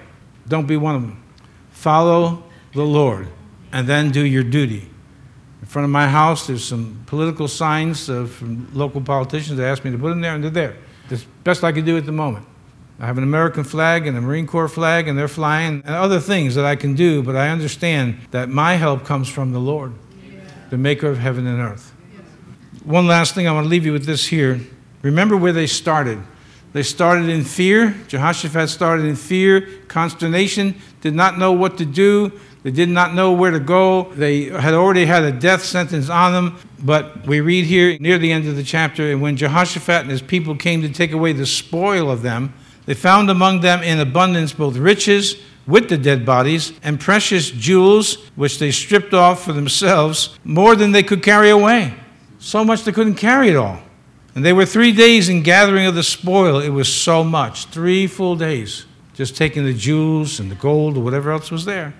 Don't 0.49 0.67
be 0.67 0.77
one 0.77 0.95
of 0.95 1.03
them. 1.03 1.23
Follow 1.71 2.45
the 2.73 2.85
Lord 2.85 3.29
and 3.73 3.87
then 3.87 4.11
do 4.11 4.25
your 4.25 4.45
duty. 4.45 4.89
Front 5.73 5.85
of 5.85 5.91
my 5.91 6.07
house, 6.07 6.47
there's 6.47 6.63
some 6.63 7.03
political 7.07 7.49
signs 7.49 8.11
uh, 8.11 8.27
from 8.27 8.69
local 8.75 9.01
politicians. 9.01 9.57
They 9.57 9.65
asked 9.65 9.87
me 9.87 9.91
to 9.91 9.97
put 9.97 10.11
them 10.11 10.21
there, 10.21 10.35
and 10.35 10.45
they're 10.45 10.51
there. 10.51 10.77
That's 11.09 11.23
the 11.23 11.29
best 11.45 11.65
I 11.65 11.73
can 11.73 11.87
do 11.87 11.97
at 11.97 12.05
the 12.05 12.13
moment. 12.13 12.45
I 13.01 13.07
have 13.07 13.17
an 13.17 13.25
American 13.25 13.65
flag 13.65 14.07
and 14.07 14.15
a 14.15 14.21
Marine 14.21 14.47
Corps 14.47 14.69
flag, 14.69 15.09
and 15.09 15.19
they're 15.19 15.29
flying, 15.29 15.83
and 15.87 15.95
other 15.95 16.21
things 16.21 16.57
that 16.57 16.67
I 16.67 16.77
can 16.77 16.95
do, 16.95 17.23
but 17.23 17.37
I 17.37 17.49
understand 17.49 18.19
that 18.33 18.51
my 18.51 18.75
help 18.75 19.07
comes 19.07 19.31
from 19.31 19.53
the 19.53 19.61
Lord, 19.61 19.95
the 20.69 20.77
maker 20.77 21.09
of 21.09 21.17
heaven 21.17 21.47
and 21.47 21.59
earth. 21.59 21.95
One 22.85 23.07
last 23.07 23.35
thing 23.35 23.49
I 23.49 23.53
want 23.53 23.65
to 23.65 23.71
leave 23.71 23.87
you 23.87 23.95
with 23.95 24.05
this 24.05 24.27
here. 24.27 24.61
Remember 25.01 25.39
where 25.39 25.55
they 25.55 25.67
started. 25.67 26.23
They 26.75 26.83
started 26.83 27.31
in 27.31 27.45
fear. 27.45 27.97
Jehoshaphat 28.09 28.69
started 28.69 29.07
in 29.07 29.17
fear, 29.17 29.67
consternation, 29.89 30.75
did 31.01 31.15
not 31.15 31.39
know 31.39 31.53
what 31.53 31.79
to 31.79 31.87
do. 31.87 32.39
They 32.63 32.71
did 32.71 32.89
not 32.89 33.15
know 33.15 33.33
where 33.33 33.51
to 33.51 33.59
go. 33.59 34.13
They 34.15 34.45
had 34.45 34.75
already 34.75 35.05
had 35.05 35.25
a 35.25 35.33
death 35.33 35.65
sentence 35.65 36.09
on 36.09 36.33
them. 36.33 36.59
But 36.83 37.27
we 37.27 37.41
read 37.41 37.65
here 37.65 37.97
near 37.99 38.19
the 38.19 38.31
end 38.31 38.47
of 38.47 38.57
the 38.57 38.63
chapter, 38.63 39.11
and 39.11 39.21
when 39.21 39.37
Jehoshaphat 39.37 40.03
and 40.03 40.11
his 40.11 40.23
people 40.23 40.57
came 40.57 40.83
to 40.83 40.89
take 40.89 41.13
away 41.13 41.33
the 41.33 41.47
spoil 41.47 42.11
of 42.11 42.23
them, 42.23 42.55
they 42.87 42.95
found 42.95 43.31
among 43.31 43.61
them 43.61 43.83
in 43.83 44.01
abundance 44.01 44.53
both 44.53 44.77
riches 44.77 45.37
with 45.67 45.89
the 45.89 45.97
dead 45.97 46.27
bodies 46.27 46.73
and 46.83 46.99
precious 46.99 47.51
jewels, 47.51 48.17
which 48.35 48.59
they 48.59 48.71
stripped 48.73 49.15
off 49.15 49.45
for 49.45 49.53
themselves, 49.53 50.37
more 50.45 50.75
than 50.75 50.91
they 50.91 51.03
could 51.05 51.23
carry 51.23 51.51
away. 51.51 51.95
So 52.39 52.65
much 52.65 52.83
they 52.83 52.93
couldn't 52.93 53.15
carry 53.15 53.49
it 53.49 53.57
all. 53.57 53.81
And 54.35 54.45
they 54.45 54.53
were 54.53 54.67
three 54.67 54.93
days 54.93 55.29
in 55.29 55.43
gathering 55.43 55.87
of 55.87 55.95
the 55.95 56.03
spoil. 56.03 56.59
It 56.59 56.71
was 56.71 56.93
so 56.93 57.23
much. 57.23 57.67
Three 57.67 58.07
full 58.07 58.35
days. 58.35 58.87
Just 59.15 59.37
taking 59.37 59.65
the 59.65 59.75
jewels 59.75 60.41
and 60.41 60.51
the 60.51 60.57
gold 60.57 60.97
or 60.97 61.05
whatever 61.05 61.31
else 61.31 61.51
was 61.51 61.65
there. 61.65 61.95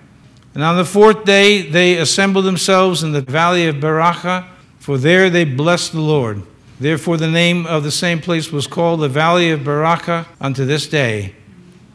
And 0.53 0.63
on 0.63 0.77
the 0.77 0.85
fourth 0.85 1.25
day, 1.25 1.63
they 1.63 1.97
assembled 1.97 2.45
themselves 2.45 3.03
in 3.03 3.11
the 3.11 3.21
valley 3.21 3.67
of 3.67 3.77
Berachah, 3.77 4.47
for 4.79 4.97
there 4.97 5.29
they 5.29 5.45
blessed 5.45 5.93
the 5.93 6.01
Lord. 6.01 6.43
Therefore, 6.79 7.17
the 7.17 7.29
name 7.29 7.65
of 7.65 7.83
the 7.83 7.91
same 7.91 8.19
place 8.19 8.51
was 8.51 8.67
called 8.67 8.99
the 8.99 9.09
valley 9.09 9.49
of 9.49 9.61
Berachah 9.61 10.27
unto 10.39 10.65
this 10.65 10.87
day. 10.87 11.33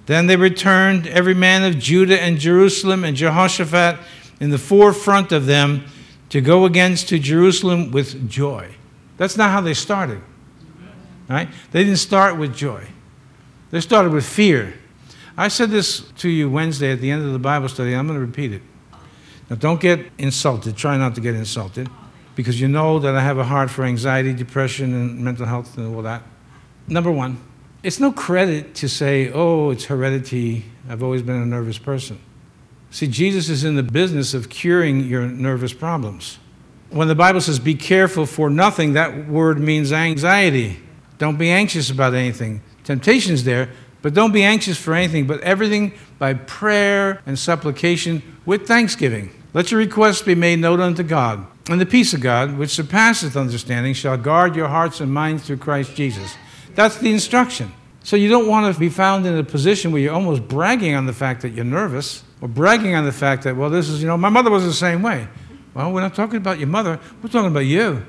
Then 0.06 0.26
they 0.26 0.36
returned, 0.36 1.06
every 1.06 1.34
man 1.34 1.62
of 1.64 1.78
Judah 1.78 2.20
and 2.20 2.38
Jerusalem 2.38 3.04
and 3.04 3.16
Jehoshaphat 3.16 3.98
in 4.40 4.50
the 4.50 4.58
forefront 4.58 5.32
of 5.32 5.46
them, 5.46 5.84
to 6.30 6.40
go 6.40 6.64
against 6.64 7.08
to 7.08 7.18
Jerusalem 7.18 7.90
with 7.90 8.28
joy. 8.28 8.70
That's 9.18 9.36
not 9.36 9.50
how 9.50 9.60
they 9.60 9.74
started. 9.74 10.20
Right? 11.28 11.48
They 11.72 11.84
didn't 11.84 11.98
start 11.98 12.38
with 12.38 12.56
joy. 12.56 12.86
They 13.70 13.80
started 13.80 14.12
with 14.12 14.26
fear. 14.26 14.74
I 15.38 15.46
said 15.46 15.70
this 15.70 16.00
to 16.18 16.28
you 16.28 16.50
Wednesday 16.50 16.90
at 16.90 17.00
the 17.00 17.12
end 17.12 17.24
of 17.24 17.32
the 17.32 17.38
Bible 17.38 17.68
study. 17.68 17.94
I'm 17.94 18.08
going 18.08 18.18
to 18.18 18.26
repeat 18.26 18.52
it. 18.52 18.62
Now, 19.48 19.54
don't 19.54 19.80
get 19.80 20.10
insulted. 20.18 20.76
Try 20.76 20.96
not 20.96 21.14
to 21.14 21.20
get 21.20 21.36
insulted 21.36 21.88
because 22.34 22.60
you 22.60 22.66
know 22.66 22.98
that 22.98 23.14
I 23.14 23.20
have 23.20 23.38
a 23.38 23.44
heart 23.44 23.70
for 23.70 23.84
anxiety, 23.84 24.32
depression, 24.34 24.92
and 24.92 25.20
mental 25.20 25.46
health 25.46 25.78
and 25.78 25.94
all 25.94 26.02
that. 26.02 26.24
Number 26.88 27.12
one, 27.12 27.40
it's 27.84 28.00
no 28.00 28.10
credit 28.10 28.74
to 28.76 28.88
say, 28.88 29.30
oh, 29.32 29.70
it's 29.70 29.84
heredity. 29.84 30.64
I've 30.88 31.04
always 31.04 31.22
been 31.22 31.40
a 31.40 31.46
nervous 31.46 31.78
person. 31.78 32.18
See, 32.90 33.06
Jesus 33.06 33.48
is 33.48 33.62
in 33.62 33.76
the 33.76 33.84
business 33.84 34.34
of 34.34 34.48
curing 34.48 35.04
your 35.04 35.22
nervous 35.26 35.72
problems. 35.72 36.40
When 36.90 37.06
the 37.06 37.14
Bible 37.14 37.40
says 37.40 37.60
be 37.60 37.76
careful 37.76 38.26
for 38.26 38.50
nothing, 38.50 38.94
that 38.94 39.28
word 39.28 39.60
means 39.60 39.92
anxiety. 39.92 40.80
Don't 41.18 41.36
be 41.36 41.50
anxious 41.50 41.90
about 41.90 42.14
anything. 42.14 42.60
Temptation's 42.82 43.44
there, 43.44 43.70
but 44.02 44.14
don't 44.14 44.32
be 44.32 44.42
anxious 44.42 44.78
for 44.78 44.94
anything, 44.94 45.26
but 45.26 45.40
everything 45.40 45.92
by 46.18 46.34
prayer 46.34 47.20
and 47.26 47.38
supplication 47.38 48.22
with 48.46 48.66
thanksgiving. 48.66 49.30
Let 49.54 49.70
your 49.70 49.80
requests 49.80 50.22
be 50.22 50.34
made 50.34 50.58
known 50.58 50.80
unto 50.80 51.02
God. 51.02 51.46
And 51.68 51.80
the 51.80 51.86
peace 51.86 52.14
of 52.14 52.20
God, 52.20 52.56
which 52.56 52.70
surpasseth 52.70 53.36
understanding, 53.36 53.94
shall 53.94 54.16
guard 54.16 54.56
your 54.56 54.68
hearts 54.68 55.00
and 55.00 55.12
minds 55.12 55.44
through 55.46 55.58
Christ 55.58 55.94
Jesus. 55.94 56.34
That's 56.74 56.96
the 56.98 57.12
instruction. 57.12 57.72
So 58.04 58.16
you 58.16 58.28
don't 58.28 58.46
want 58.46 58.72
to 58.72 58.78
be 58.78 58.88
found 58.88 59.26
in 59.26 59.36
a 59.36 59.44
position 59.44 59.92
where 59.92 60.00
you're 60.00 60.14
almost 60.14 60.46
bragging 60.48 60.94
on 60.94 61.06
the 61.06 61.12
fact 61.12 61.42
that 61.42 61.50
you're 61.50 61.64
nervous 61.64 62.22
or 62.40 62.48
bragging 62.48 62.94
on 62.94 63.04
the 63.04 63.12
fact 63.12 63.42
that, 63.42 63.56
well, 63.56 63.68
this 63.68 63.88
is, 63.88 64.00
you 64.00 64.06
know, 64.06 64.16
my 64.16 64.28
mother 64.28 64.50
was 64.50 64.64
the 64.64 64.72
same 64.72 65.02
way. 65.02 65.28
Well, 65.74 65.92
we're 65.92 66.00
not 66.00 66.14
talking 66.14 66.36
about 66.36 66.58
your 66.58 66.68
mother, 66.68 66.98
we're 67.22 67.28
talking 67.28 67.50
about 67.50 67.66
you. 67.66 68.06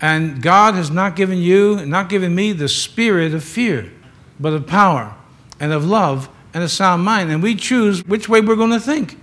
And 0.00 0.40
God 0.40 0.74
has 0.74 0.90
not 0.90 1.16
given 1.16 1.38
you, 1.38 1.84
not 1.84 2.08
given 2.08 2.34
me 2.34 2.52
the 2.52 2.68
spirit 2.68 3.34
of 3.34 3.44
fear, 3.44 3.92
but 4.40 4.52
of 4.52 4.66
power 4.66 5.14
and 5.62 5.72
of 5.72 5.86
love 5.86 6.28
and 6.52 6.62
a 6.62 6.68
sound 6.68 7.04
mind. 7.04 7.30
And 7.30 7.42
we 7.42 7.54
choose 7.54 8.04
which 8.04 8.28
way 8.28 8.40
we're 8.40 8.56
going 8.56 8.72
to 8.72 8.80
think. 8.80 9.16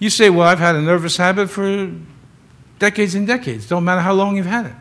You 0.00 0.10
say, 0.10 0.30
well, 0.30 0.48
I've 0.48 0.58
had 0.58 0.74
a 0.74 0.80
nervous 0.80 1.18
habit 1.18 1.50
for 1.50 1.92
decades 2.78 3.14
and 3.14 3.26
decades. 3.26 3.68
Don't 3.68 3.84
matter 3.84 4.00
how 4.00 4.14
long 4.14 4.36
you've 4.36 4.46
had 4.46 4.66
it. 4.66 4.72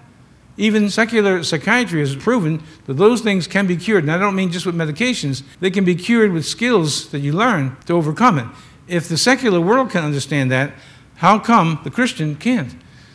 Even 0.55 0.89
secular 0.89 1.43
psychiatry 1.43 1.99
has 1.99 2.15
proven 2.15 2.63
that 2.85 2.93
those 2.93 3.21
things 3.21 3.47
can 3.47 3.67
be 3.67 3.75
cured. 3.75 4.05
And 4.05 4.11
I 4.11 4.17
don't 4.17 4.33
mean 4.33 4.49
just 4.49 4.65
with 4.65 4.75
medications, 4.75 5.43
they 5.59 5.69
can 5.69 5.83
be 5.83 5.93
cured 5.93 6.31
with 6.31 6.45
skills 6.45 7.09
that 7.09 7.19
you 7.19 7.33
learn 7.33 7.75
to 7.85 7.93
overcome 7.93 8.39
it. 8.39 8.47
If 8.87 9.09
the 9.09 9.17
secular 9.17 9.59
world 9.59 9.91
can 9.91 10.05
understand 10.05 10.49
that, 10.51 10.71
how 11.15 11.37
come 11.37 11.81
the 11.83 11.91
Christian 11.91 12.35
can't? 12.35 12.73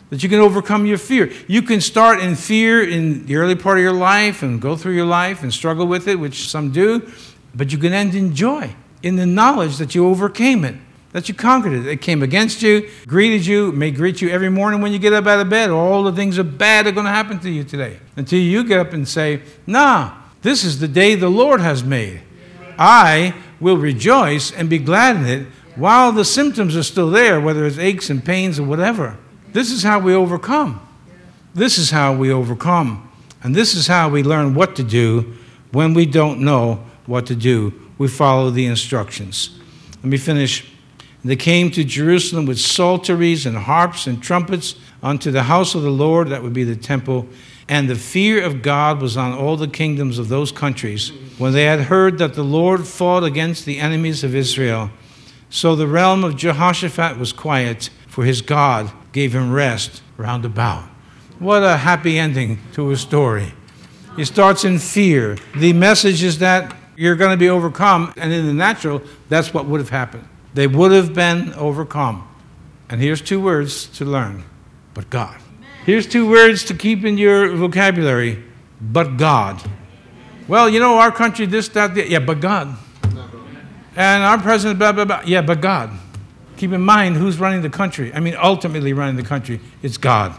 That 0.09 0.21
you 0.21 0.29
can 0.29 0.39
overcome 0.39 0.85
your 0.85 0.99
fear. 0.99 1.31
You 1.47 1.63
can 1.63 1.81
start 1.81 2.19
in 2.19 2.35
fear 2.35 2.87
in 2.87 3.25
the 3.25 3.37
early 3.37 3.55
part 3.55 3.79
of 3.79 3.83
your 3.83 3.93
life 3.93 4.43
and 4.43 4.61
go 4.61 4.75
through 4.75 4.93
your 4.93 5.07
life 5.07 5.41
and 5.41 5.51
struggle 5.51 5.87
with 5.87 6.07
it, 6.07 6.19
which 6.19 6.49
some 6.49 6.71
do, 6.71 7.11
but 7.55 7.71
you 7.71 7.77
can 7.77 7.93
end 7.93 8.15
in 8.15 8.35
joy 8.35 8.75
in 9.01 9.17
the 9.17 9.25
knowledge 9.25 9.77
that 9.77 9.93
you 9.93 10.07
overcame 10.07 10.63
it, 10.63 10.75
that 11.11 11.27
you 11.27 11.35
conquered 11.35 11.73
it. 11.73 11.85
It 11.85 12.01
came 12.01 12.23
against 12.23 12.61
you, 12.61 12.89
greeted 13.05 13.45
you, 13.45 13.71
may 13.73 13.91
greet 13.91 14.21
you 14.21 14.29
every 14.29 14.49
morning 14.49 14.81
when 14.81 14.93
you 14.93 14.99
get 14.99 15.13
up 15.13 15.27
out 15.27 15.39
of 15.39 15.49
bed. 15.49 15.69
All 15.69 16.03
the 16.03 16.13
things 16.13 16.39
are 16.39 16.43
bad 16.43 16.87
are 16.87 16.91
going 16.91 17.05
to 17.05 17.11
happen 17.11 17.39
to 17.39 17.49
you 17.49 17.63
today. 17.63 17.99
Until 18.15 18.39
you 18.39 18.63
get 18.63 18.79
up 18.79 18.93
and 18.93 19.07
say, 19.07 19.41
Nah, 19.67 20.13
this 20.41 20.63
is 20.63 20.79
the 20.79 20.87
day 20.87 21.15
the 21.15 21.29
Lord 21.29 21.61
has 21.61 21.83
made. 21.83 22.21
I 22.79 23.35
will 23.59 23.77
rejoice 23.77 24.51
and 24.51 24.69
be 24.69 24.79
glad 24.79 25.17
in 25.17 25.25
it 25.25 25.47
while 25.75 26.11
the 26.11 26.25
symptoms 26.25 26.75
are 26.75 26.83
still 26.83 27.09
there, 27.09 27.39
whether 27.39 27.65
it's 27.65 27.77
aches 27.77 28.09
and 28.09 28.23
pains 28.23 28.59
or 28.59 28.63
whatever. 28.63 29.17
This 29.51 29.71
is 29.71 29.83
how 29.83 29.99
we 29.99 30.13
overcome. 30.13 30.79
This 31.53 31.77
is 31.77 31.91
how 31.91 32.15
we 32.15 32.31
overcome. 32.31 33.09
And 33.43 33.55
this 33.55 33.75
is 33.75 33.87
how 33.87 34.09
we 34.09 34.23
learn 34.23 34.55
what 34.55 34.75
to 34.77 34.83
do 34.83 35.33
when 35.71 35.93
we 35.93 36.05
don't 36.05 36.39
know 36.39 36.83
what 37.05 37.25
to 37.27 37.35
do. 37.35 37.73
We 37.97 38.07
follow 38.07 38.49
the 38.49 38.65
instructions. 38.65 39.57
Let 39.97 40.05
me 40.05 40.17
finish. 40.17 40.69
They 41.23 41.35
came 41.35 41.71
to 41.71 41.83
Jerusalem 41.83 42.45
with 42.45 42.59
psalteries 42.59 43.45
and 43.45 43.57
harps 43.57 44.07
and 44.07 44.21
trumpets 44.21 44.75
unto 45.01 45.31
the 45.31 45.43
house 45.43 45.75
of 45.75 45.81
the 45.81 45.91
Lord, 45.91 46.29
that 46.29 46.43
would 46.43 46.53
be 46.53 46.63
the 46.63 46.75
temple. 46.75 47.27
And 47.69 47.89
the 47.89 47.95
fear 47.95 48.43
of 48.43 48.61
God 48.61 49.01
was 49.01 49.15
on 49.15 49.33
all 49.33 49.55
the 49.55 49.67
kingdoms 49.67 50.19
of 50.19 50.27
those 50.27 50.51
countries 50.51 51.11
when 51.37 51.53
they 51.53 51.63
had 51.63 51.81
heard 51.81 52.17
that 52.17 52.33
the 52.33 52.43
Lord 52.43 52.85
fought 52.85 53.23
against 53.23 53.65
the 53.65 53.79
enemies 53.79 54.23
of 54.23 54.35
Israel. 54.35 54.91
So 55.49 55.75
the 55.75 55.87
realm 55.87 56.23
of 56.23 56.35
Jehoshaphat 56.35 57.17
was 57.17 57.31
quiet, 57.31 57.89
for 58.07 58.25
his 58.25 58.41
God 58.41 58.91
gave 59.11 59.33
him 59.33 59.51
rest 59.51 60.01
round 60.17 60.45
about. 60.45 60.83
What 61.39 61.63
a 61.63 61.77
happy 61.77 62.17
ending 62.19 62.59
to 62.73 62.91
a 62.91 62.97
story. 62.97 63.53
It 64.17 64.25
starts 64.25 64.63
in 64.63 64.79
fear. 64.79 65.37
The 65.55 65.73
message 65.73 66.21
is 66.21 66.39
that 66.39 66.75
you're 66.95 67.15
going 67.15 67.31
to 67.31 67.37
be 67.37 67.49
overcome, 67.49 68.13
and 68.17 68.31
in 68.31 68.45
the 68.45 68.53
natural, 68.53 69.01
that's 69.29 69.53
what 69.53 69.65
would 69.65 69.79
have 69.79 69.89
happened. 69.89 70.27
They 70.53 70.67
would 70.67 70.91
have 70.91 71.13
been 71.13 71.53
overcome. 71.53 72.27
And 72.89 73.01
here's 73.01 73.21
two 73.21 73.41
words 73.41 73.87
to 73.97 74.05
learn 74.05 74.43
but 74.93 75.09
God. 75.09 75.39
Here's 75.85 76.07
two 76.07 76.29
words 76.29 76.63
to 76.65 76.73
keep 76.73 77.03
in 77.03 77.17
your 77.17 77.49
vocabulary 77.55 78.43
but 78.79 79.17
God. 79.17 79.61
Well, 80.47 80.69
you 80.69 80.79
know, 80.79 80.97
our 80.97 81.11
country, 81.11 81.45
this, 81.45 81.67
that, 81.69 81.95
that. 81.95 82.09
yeah, 82.09 82.19
but 82.19 82.39
God. 82.39 82.77
And 83.95 84.23
our 84.23 84.37
president, 84.37 84.79
blah, 84.79 84.91
blah, 84.91 85.05
blah. 85.05 85.21
Yeah, 85.25 85.41
but 85.41 85.61
God. 85.61 85.91
Keep 86.57 86.73
in 86.73 86.81
mind 86.81 87.15
who's 87.15 87.39
running 87.39 87.61
the 87.61 87.69
country. 87.69 88.13
I 88.13 88.19
mean, 88.19 88.35
ultimately 88.35 88.93
running 88.93 89.15
the 89.15 89.23
country. 89.23 89.59
It's 89.81 89.97
God. 89.97 90.35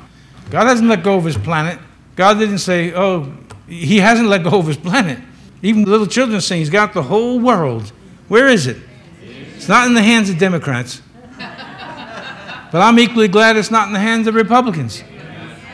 God 0.50 0.66
hasn't 0.66 0.88
let 0.88 1.02
go 1.02 1.16
of 1.16 1.24
his 1.24 1.36
planet. 1.36 1.78
God 2.16 2.38
didn't 2.38 2.58
say, 2.58 2.92
oh, 2.94 3.32
he 3.66 3.98
hasn't 3.98 4.28
let 4.28 4.44
go 4.44 4.58
of 4.58 4.66
his 4.66 4.76
planet. 4.76 5.18
Even 5.64 5.82
the 5.82 5.90
little 5.90 6.06
children 6.06 6.42
saying 6.42 6.60
he's 6.60 6.68
got 6.68 6.92
the 6.92 7.04
whole 7.04 7.40
world. 7.40 7.90
Where 8.28 8.48
is 8.48 8.66
it? 8.66 8.76
It's 9.56 9.66
not 9.66 9.86
in 9.86 9.94
the 9.94 10.02
hands 10.02 10.28
of 10.28 10.36
Democrats. 10.36 11.00
But 11.38 12.82
I'm 12.82 12.98
equally 12.98 13.28
glad 13.28 13.56
it's 13.56 13.70
not 13.70 13.86
in 13.86 13.94
the 13.94 13.98
hands 13.98 14.26
of 14.26 14.34
Republicans 14.34 15.02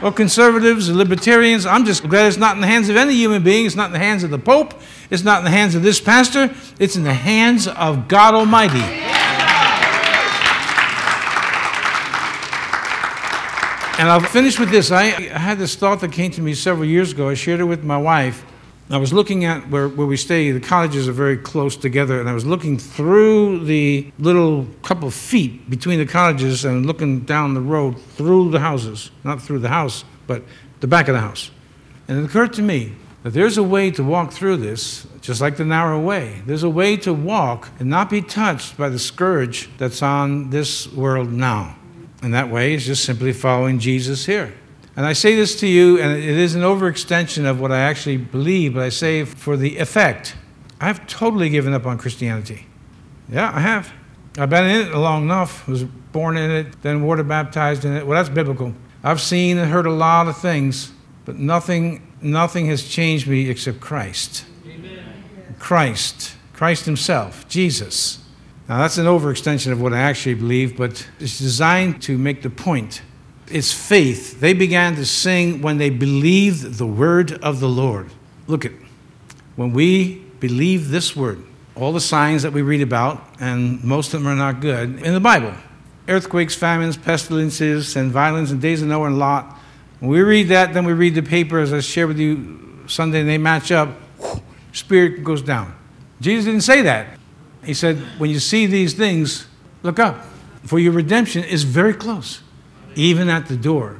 or 0.00 0.12
conservatives 0.12 0.88
or 0.88 0.94
libertarians. 0.94 1.66
I'm 1.66 1.84
just 1.84 2.08
glad 2.08 2.26
it's 2.26 2.36
not 2.36 2.54
in 2.54 2.60
the 2.60 2.68
hands 2.68 2.88
of 2.88 2.94
any 2.94 3.14
human 3.14 3.42
being. 3.42 3.66
It's 3.66 3.74
not 3.74 3.86
in 3.86 3.92
the 3.92 3.98
hands 3.98 4.22
of 4.22 4.30
the 4.30 4.38
Pope. 4.38 4.74
It's 5.10 5.24
not 5.24 5.38
in 5.38 5.44
the 5.44 5.50
hands 5.50 5.74
of 5.74 5.82
this 5.82 6.00
pastor. 6.00 6.54
It's 6.78 6.94
in 6.94 7.02
the 7.02 7.12
hands 7.12 7.66
of 7.66 8.06
God 8.06 8.34
Almighty. 8.34 8.78
And 13.98 14.08
I'll 14.08 14.20
finish 14.20 14.56
with 14.56 14.70
this. 14.70 14.92
I 14.92 15.06
had 15.06 15.58
this 15.58 15.74
thought 15.74 16.00
that 16.00 16.12
came 16.12 16.30
to 16.30 16.40
me 16.40 16.54
several 16.54 16.86
years 16.86 17.10
ago. 17.10 17.28
I 17.28 17.34
shared 17.34 17.58
it 17.58 17.64
with 17.64 17.82
my 17.82 17.98
wife. 17.98 18.44
I 18.92 18.96
was 18.96 19.12
looking 19.12 19.44
at 19.44 19.70
where, 19.70 19.88
where 19.88 20.06
we 20.06 20.16
stay, 20.16 20.50
the 20.50 20.58
cottages 20.58 21.08
are 21.08 21.12
very 21.12 21.36
close 21.36 21.76
together, 21.76 22.18
and 22.18 22.28
I 22.28 22.32
was 22.32 22.44
looking 22.44 22.76
through 22.76 23.64
the 23.64 24.10
little 24.18 24.66
couple 24.82 25.10
feet 25.12 25.70
between 25.70 26.00
the 26.00 26.06
cottages 26.06 26.64
and 26.64 26.84
looking 26.84 27.20
down 27.20 27.54
the 27.54 27.60
road 27.60 28.00
through 28.00 28.50
the 28.50 28.58
houses. 28.58 29.12
Not 29.22 29.40
through 29.40 29.60
the 29.60 29.68
house, 29.68 30.04
but 30.26 30.42
the 30.80 30.88
back 30.88 31.06
of 31.06 31.14
the 31.14 31.20
house. 31.20 31.52
And 32.08 32.18
it 32.18 32.24
occurred 32.24 32.52
to 32.54 32.62
me 32.62 32.96
that 33.22 33.30
there's 33.30 33.58
a 33.58 33.62
way 33.62 33.92
to 33.92 34.02
walk 34.02 34.32
through 34.32 34.56
this, 34.56 35.06
just 35.20 35.40
like 35.40 35.56
the 35.56 35.64
narrow 35.64 36.00
way. 36.00 36.42
There's 36.44 36.64
a 36.64 36.70
way 36.70 36.96
to 36.98 37.14
walk 37.14 37.68
and 37.78 37.88
not 37.88 38.10
be 38.10 38.22
touched 38.22 38.76
by 38.76 38.88
the 38.88 38.98
scourge 38.98 39.70
that's 39.78 40.02
on 40.02 40.50
this 40.50 40.92
world 40.92 41.30
now. 41.30 41.76
And 42.22 42.34
that 42.34 42.50
way 42.50 42.74
is 42.74 42.86
just 42.86 43.04
simply 43.04 43.32
following 43.32 43.78
Jesus 43.78 44.26
here. 44.26 44.52
And 45.00 45.06
I 45.06 45.14
say 45.14 45.34
this 45.34 45.58
to 45.60 45.66
you, 45.66 45.98
and 45.98 46.12
it 46.12 46.36
is 46.36 46.54
an 46.54 46.60
overextension 46.60 47.48
of 47.48 47.58
what 47.58 47.72
I 47.72 47.78
actually 47.78 48.18
believe, 48.18 48.74
but 48.74 48.82
I 48.82 48.90
say 48.90 49.24
for 49.24 49.56
the 49.56 49.78
effect. 49.78 50.36
I've 50.78 51.06
totally 51.06 51.48
given 51.48 51.72
up 51.72 51.86
on 51.86 51.96
Christianity. 51.96 52.66
Yeah, 53.32 53.50
I 53.50 53.60
have. 53.60 53.94
I've 54.36 54.50
been 54.50 54.66
in 54.66 54.88
it 54.88 54.94
long 54.94 55.22
enough. 55.22 55.66
I 55.66 55.70
was 55.70 55.84
born 55.84 56.36
in 56.36 56.50
it, 56.50 56.82
then 56.82 57.02
water 57.02 57.22
baptized 57.22 57.86
in 57.86 57.96
it. 57.96 58.06
Well, 58.06 58.22
that's 58.22 58.28
biblical. 58.28 58.74
I've 59.02 59.22
seen 59.22 59.56
and 59.56 59.70
heard 59.70 59.86
a 59.86 59.90
lot 59.90 60.28
of 60.28 60.36
things, 60.36 60.92
but 61.24 61.36
nothing, 61.36 62.06
nothing 62.20 62.66
has 62.66 62.86
changed 62.86 63.26
me 63.26 63.48
except 63.48 63.80
Christ. 63.80 64.44
Amen. 64.66 65.24
Christ. 65.58 66.36
Christ 66.52 66.84
Himself, 66.84 67.48
Jesus. 67.48 68.22
Now, 68.68 68.76
that's 68.76 68.98
an 68.98 69.06
overextension 69.06 69.72
of 69.72 69.80
what 69.80 69.94
I 69.94 70.00
actually 70.00 70.34
believe, 70.34 70.76
but 70.76 71.08
it's 71.18 71.38
designed 71.38 72.02
to 72.02 72.18
make 72.18 72.42
the 72.42 72.50
point 72.50 73.00
is 73.50 73.72
faith. 73.72 74.40
They 74.40 74.52
began 74.52 74.94
to 74.96 75.04
sing 75.04 75.62
when 75.62 75.78
they 75.78 75.90
believed 75.90 76.78
the 76.78 76.86
word 76.86 77.32
of 77.42 77.60
the 77.60 77.68
Lord. 77.68 78.10
Look 78.46 78.64
at 78.64 78.72
when 79.56 79.72
we 79.72 80.24
believe 80.40 80.88
this 80.88 81.14
word, 81.14 81.44
all 81.74 81.92
the 81.92 82.00
signs 82.00 82.42
that 82.42 82.52
we 82.52 82.62
read 82.62 82.80
about, 82.80 83.22
and 83.40 83.82
most 83.84 84.14
of 84.14 84.22
them 84.22 84.32
are 84.32 84.36
not 84.36 84.60
good, 84.60 85.02
in 85.02 85.14
the 85.14 85.20
Bible 85.20 85.54
earthquakes, 86.08 86.56
famines, 86.56 86.96
pestilences, 86.96 87.94
and 87.94 88.10
violence, 88.10 88.50
and 88.50 88.60
days 88.60 88.82
of 88.82 88.88
Noah 88.88 89.06
and 89.06 89.18
Lot. 89.18 89.56
When 90.00 90.10
we 90.10 90.22
read 90.22 90.48
that, 90.48 90.74
then 90.74 90.84
we 90.84 90.92
read 90.92 91.14
the 91.14 91.22
paper, 91.22 91.60
as 91.60 91.72
I 91.72 91.78
shared 91.80 92.08
with 92.08 92.18
you 92.18 92.84
Sunday, 92.88 93.20
and 93.20 93.28
they 93.28 93.38
match 93.38 93.70
up, 93.70 93.90
spirit 94.72 95.22
goes 95.22 95.40
down. 95.40 95.72
Jesus 96.20 96.46
didn't 96.46 96.62
say 96.62 96.82
that. 96.82 97.18
He 97.62 97.74
said, 97.74 97.98
when 98.18 98.30
you 98.30 98.40
see 98.40 98.66
these 98.66 98.94
things, 98.94 99.46
look 99.84 100.00
up, 100.00 100.24
for 100.64 100.80
your 100.80 100.92
redemption 100.92 101.44
is 101.44 101.62
very 101.62 101.94
close 101.94 102.40
even 102.94 103.28
at 103.28 103.46
the 103.46 103.56
door. 103.56 103.98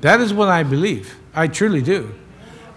That 0.00 0.20
is 0.20 0.32
what 0.32 0.48
I 0.48 0.62
believe. 0.62 1.16
I 1.34 1.48
truly 1.48 1.82
do. 1.82 2.14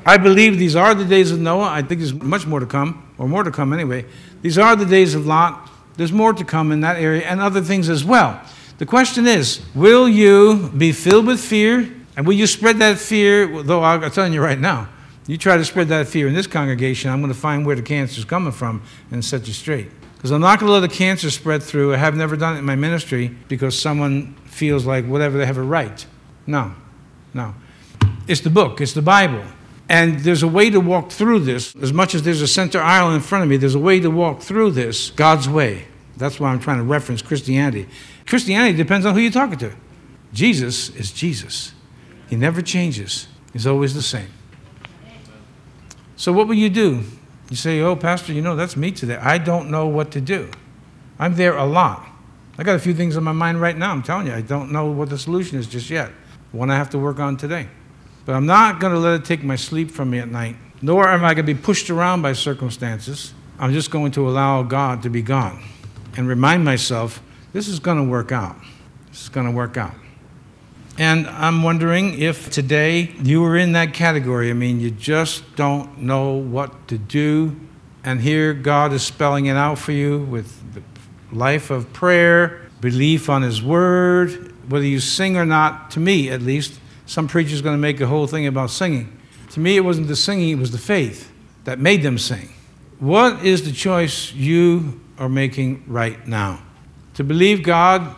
I 0.06 0.18
believe 0.18 0.58
these 0.58 0.76
are 0.76 0.96
the 0.96 1.04
days 1.04 1.32
of 1.32 1.40
Noah. 1.40 1.68
I 1.70 1.82
think 1.82 2.00
there's 2.00 2.14
much 2.14 2.48
more 2.48 2.62
to 2.62 2.66
come, 2.66 3.12
or 3.18 3.28
more 3.28 3.44
to 3.44 3.52
come 3.52 3.74
anyway. 3.74 4.06
These 4.42 4.58
are 4.58 4.76
the 4.76 4.86
days 4.86 5.16
of 5.16 5.26
Lot. 5.26 5.70
There's 5.98 6.14
more 6.14 6.32
to 6.32 6.46
come 6.46 6.72
in 6.72 6.82
that 6.82 6.98
area 6.98 7.24
and 7.24 7.42
other 7.42 7.62
things 7.62 7.90
as 7.90 8.06
well. 8.06 8.40
The 8.78 8.86
question 8.86 9.28
is 9.28 9.62
will 9.76 10.08
you 10.08 10.70
be 10.78 10.92
filled 10.92 11.28
with 11.28 11.40
fear? 11.40 11.94
And 12.16 12.26
will 12.26 12.34
you 12.34 12.48
spread 12.48 12.80
that 12.80 12.98
fear? 12.98 13.62
Though 13.62 13.84
I'm 13.84 14.10
telling 14.12 14.34
you 14.34 14.42
right 14.42 14.60
now, 14.60 14.90
you 15.28 15.38
try 15.38 15.58
to 15.58 15.66
spread 15.66 15.90
that 15.90 16.08
fear 16.08 16.28
in 16.28 16.34
this 16.34 16.48
congregation, 16.48 17.12
I'm 17.12 17.22
going 17.22 17.34
to 17.34 17.40
find 17.40 17.66
where 17.66 17.76
the 17.76 17.82
cancer 17.82 18.20
is 18.20 18.26
coming 18.26 18.52
from 18.52 18.82
and 19.12 19.24
set 19.24 19.48
you 19.48 19.54
straight. 19.54 19.90
Because 20.16 20.32
I'm 20.32 20.42
not 20.42 20.60
going 20.60 20.68
to 20.68 20.74
let 20.74 20.80
the 20.80 20.96
cancer 20.96 21.30
spread 21.30 21.62
through. 21.62 21.94
I 21.94 21.98
have 21.98 22.16
never 22.16 22.36
done 22.36 22.56
it 22.56 22.60
in 22.60 22.66
my 22.66 22.76
ministry 22.76 23.36
because 23.48 23.80
someone 23.80 24.36
feels 24.58 24.86
like 24.86 25.06
whatever 25.06 25.38
they 25.38 25.46
have 25.46 25.58
a 25.58 25.62
right. 25.62 26.06
No, 26.46 26.74
no. 27.34 27.54
It's 28.28 28.42
the 28.42 28.50
book, 28.50 28.82
it's 28.82 28.94
the 28.94 29.02
Bible. 29.02 29.44
And 29.90 30.20
there's 30.20 30.44
a 30.44 30.48
way 30.48 30.70
to 30.70 30.80
walk 30.82 31.12
through 31.12 31.42
this. 31.42 31.74
As 31.76 31.94
much 31.94 32.14
as 32.14 32.24
there's 32.24 32.42
a 32.42 32.48
center 32.48 32.82
aisle 32.82 33.14
in 33.14 33.22
front 33.22 33.44
of 33.44 33.50
me, 33.50 33.56
there's 33.56 33.76
a 33.76 33.80
way 33.80 34.02
to 34.02 34.10
walk 34.10 34.42
through 34.42 34.72
this 34.72 35.12
God's 35.12 35.48
way. 35.48 35.86
That's 36.18 36.40
why 36.40 36.52
I'm 36.52 36.60
trying 36.60 36.78
to 36.80 36.84
reference 36.84 37.22
Christianity. 37.22 37.88
Christianity 38.26 38.76
depends 38.76 39.06
on 39.06 39.14
who 39.14 39.22
you're 39.22 39.32
talking 39.32 39.60
to. 39.60 39.74
Jesus 40.34 40.90
is 40.90 41.12
Jesus, 41.12 41.74
He 42.28 42.36
never 42.36 42.62
changes, 42.62 43.28
He's 43.54 43.66
always 43.66 43.94
the 43.94 44.02
same. 44.02 44.30
So, 46.18 46.34
what 46.34 46.48
will 46.48 46.56
you 46.56 46.70
do? 46.70 47.04
You 47.50 47.56
say, 47.56 47.80
Oh, 47.80 47.96
Pastor, 47.96 48.34
you 48.34 48.42
know, 48.42 48.56
that's 48.56 48.76
me 48.76 48.92
today. 48.92 49.16
I 49.16 49.38
don't 49.38 49.70
know 49.70 49.88
what 49.88 50.12
to 50.12 50.22
do. 50.22 50.50
I'm 51.20 51.36
there 51.36 51.56
a 51.56 51.66
lot. 51.66 52.06
I 52.58 52.64
got 52.64 52.76
a 52.76 52.80
few 52.80 52.94
things 52.94 53.16
on 53.16 53.24
my 53.24 53.34
mind 53.34 53.62
right 53.62 53.78
now. 53.78 53.92
I'm 53.92 54.02
telling 54.02 54.28
you, 54.28 54.34
I 54.34 54.42
don't 54.42 54.72
know 54.72 54.88
what 54.88 55.10
the 55.10 55.18
solution 55.18 55.60
is 55.60 55.68
just 55.68 55.90
yet. 55.90 56.12
One 56.52 56.72
I 56.72 56.76
have 56.76 56.90
to 56.92 57.00
work 57.00 57.20
on 57.20 57.38
today. 57.38 57.68
But 58.26 58.34
I'm 58.34 58.46
not 58.46 58.80
going 58.80 58.94
to 58.94 59.00
let 59.00 59.22
it 59.22 59.26
take 59.26 59.44
my 59.44 59.56
sleep 59.56 59.92
from 59.92 60.10
me 60.10 60.20
at 60.20 60.28
night, 60.28 60.56
nor 60.82 61.08
am 61.08 61.24
I 61.24 61.34
going 61.34 61.46
to 61.46 61.54
be 61.54 61.60
pushed 61.60 61.90
around 61.90 62.24
by 62.24 62.34
circumstances. 62.34 63.34
I'm 63.60 63.74
just 63.74 63.92
going 63.92 64.12
to 64.14 64.28
allow 64.28 64.64
God 64.64 65.04
to 65.04 65.10
be 65.10 65.22
God 65.22 65.58
and 66.16 66.28
remind 66.28 66.66
myself 66.66 67.22
this 67.54 67.68
is 67.68 67.80
going 67.80 67.98
to 67.98 68.04
work 68.04 68.32
out. 68.32 68.56
This 69.10 69.24
is 69.24 69.30
going 69.30 69.46
to 69.46 69.52
work 69.52 69.78
out. 69.78 69.94
And 70.98 71.28
I'm 71.28 71.62
wondering 71.62 72.20
if 72.20 72.50
today 72.50 73.14
you 73.22 73.42
were 73.42 73.56
in 73.56 73.74
that 73.74 73.94
category. 73.94 74.50
I 74.50 74.54
mean, 74.54 74.80
you 74.80 74.90
just 74.90 75.56
don't 75.56 76.00
know 76.00 76.32
what 76.34 76.88
to 76.88 76.98
do. 76.98 77.56
And 78.04 78.20
here 78.20 78.54
God 78.54 78.94
is 78.94 79.04
spelling 79.04 79.46
it 79.46 79.56
out 79.56 79.78
for 79.78 79.92
you 79.92 80.20
with 80.20 80.74
the 80.74 80.82
life 81.32 81.70
of 81.70 81.92
prayer, 81.94 82.62
belief 82.82 83.30
on 83.30 83.42
His 83.42 83.62
Word, 83.62 84.54
whether 84.70 84.86
you 84.86 85.00
sing 85.00 85.38
or 85.38 85.46
not, 85.46 85.92
to 85.92 86.00
me 86.00 86.30
at 86.30 86.42
least, 86.42 86.80
some 87.06 87.28
preacher's 87.28 87.62
going 87.62 87.76
to 87.76 87.82
make 87.82 88.02
a 88.02 88.08
whole 88.08 88.28
thing 88.28 88.48
about 88.48 88.70
singing. 88.70 89.18
To 89.52 89.60
me, 89.60 89.78
it 89.78 89.82
wasn't 89.82 90.08
the 90.08 90.16
singing, 90.16 90.50
it 90.50 90.60
was 90.60 90.72
the 90.72 90.78
faith 90.78 91.32
that 91.64 91.80
made 91.80 92.04
them 92.04 92.18
sing. 92.18 92.50
What 93.00 93.46
is 93.46 93.64
the 93.64 93.72
choice 93.72 94.34
you 94.34 95.00
are 95.18 95.30
making 95.30 95.84
right 95.88 96.28
now? 96.28 96.62
To 97.16 97.24
believe 97.24 97.64
God 97.64 98.16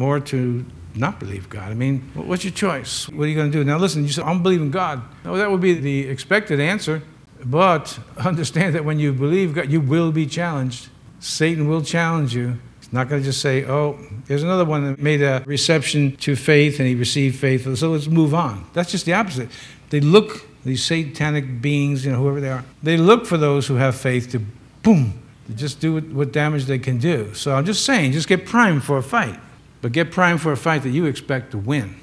or 0.00 0.20
to 0.20 0.64
not 0.94 1.20
believe 1.20 1.48
God? 1.48 1.70
I 1.70 1.74
mean, 1.74 2.10
what's 2.14 2.44
your 2.44 2.52
choice? 2.52 3.08
What 3.08 3.24
are 3.24 3.28
you 3.28 3.34
going 3.34 3.50
to 3.50 3.58
do? 3.58 3.64
Now, 3.64 3.78
listen, 3.78 4.04
you 4.04 4.10
say, 4.10 4.22
I'm 4.22 4.42
believing 4.42 4.70
God. 4.70 5.02
No, 5.24 5.36
that 5.36 5.50
would 5.50 5.60
be 5.60 5.74
the 5.74 6.08
expected 6.08 6.60
answer. 6.60 7.02
But 7.44 7.98
understand 8.16 8.74
that 8.74 8.84
when 8.84 8.98
you 8.98 9.12
believe 9.12 9.54
God, 9.54 9.70
you 9.70 9.80
will 9.80 10.12
be 10.12 10.26
challenged. 10.26 10.88
Satan 11.20 11.68
will 11.68 11.82
challenge 11.82 12.34
you. 12.34 12.58
He's 12.80 12.92
not 12.92 13.08
going 13.08 13.22
to 13.22 13.24
just 13.24 13.40
say, 13.40 13.64
oh, 13.64 13.98
there's 14.26 14.42
another 14.42 14.64
one 14.64 14.84
that 14.84 14.98
made 14.98 15.22
a 15.22 15.42
reception 15.46 16.16
to 16.16 16.34
faith 16.34 16.80
and 16.80 16.88
he 16.88 16.94
received 16.94 17.38
faith, 17.38 17.76
so 17.76 17.90
let's 17.90 18.08
move 18.08 18.34
on. 18.34 18.66
That's 18.72 18.90
just 18.90 19.04
the 19.04 19.12
opposite. 19.12 19.50
They 19.90 20.00
look, 20.00 20.46
these 20.64 20.84
satanic 20.84 21.60
beings, 21.60 22.04
you 22.04 22.12
know, 22.12 22.18
whoever 22.18 22.40
they 22.40 22.50
are, 22.50 22.64
they 22.82 22.96
look 22.96 23.26
for 23.26 23.36
those 23.36 23.66
who 23.66 23.74
have 23.74 23.94
faith 23.94 24.30
to, 24.32 24.40
boom, 24.82 25.20
to 25.46 25.52
just 25.52 25.80
do 25.80 26.00
what 26.00 26.32
damage 26.32 26.64
they 26.64 26.78
can 26.78 26.98
do. 26.98 27.34
So 27.34 27.54
I'm 27.54 27.66
just 27.66 27.84
saying, 27.84 28.12
just 28.12 28.28
get 28.28 28.46
primed 28.46 28.82
for 28.82 28.96
a 28.96 29.02
fight, 29.02 29.38
but 29.82 29.92
get 29.92 30.10
primed 30.10 30.40
for 30.40 30.52
a 30.52 30.56
fight 30.56 30.82
that 30.84 30.90
you 30.90 31.04
expect 31.04 31.50
to 31.52 31.58
win. 31.58 31.96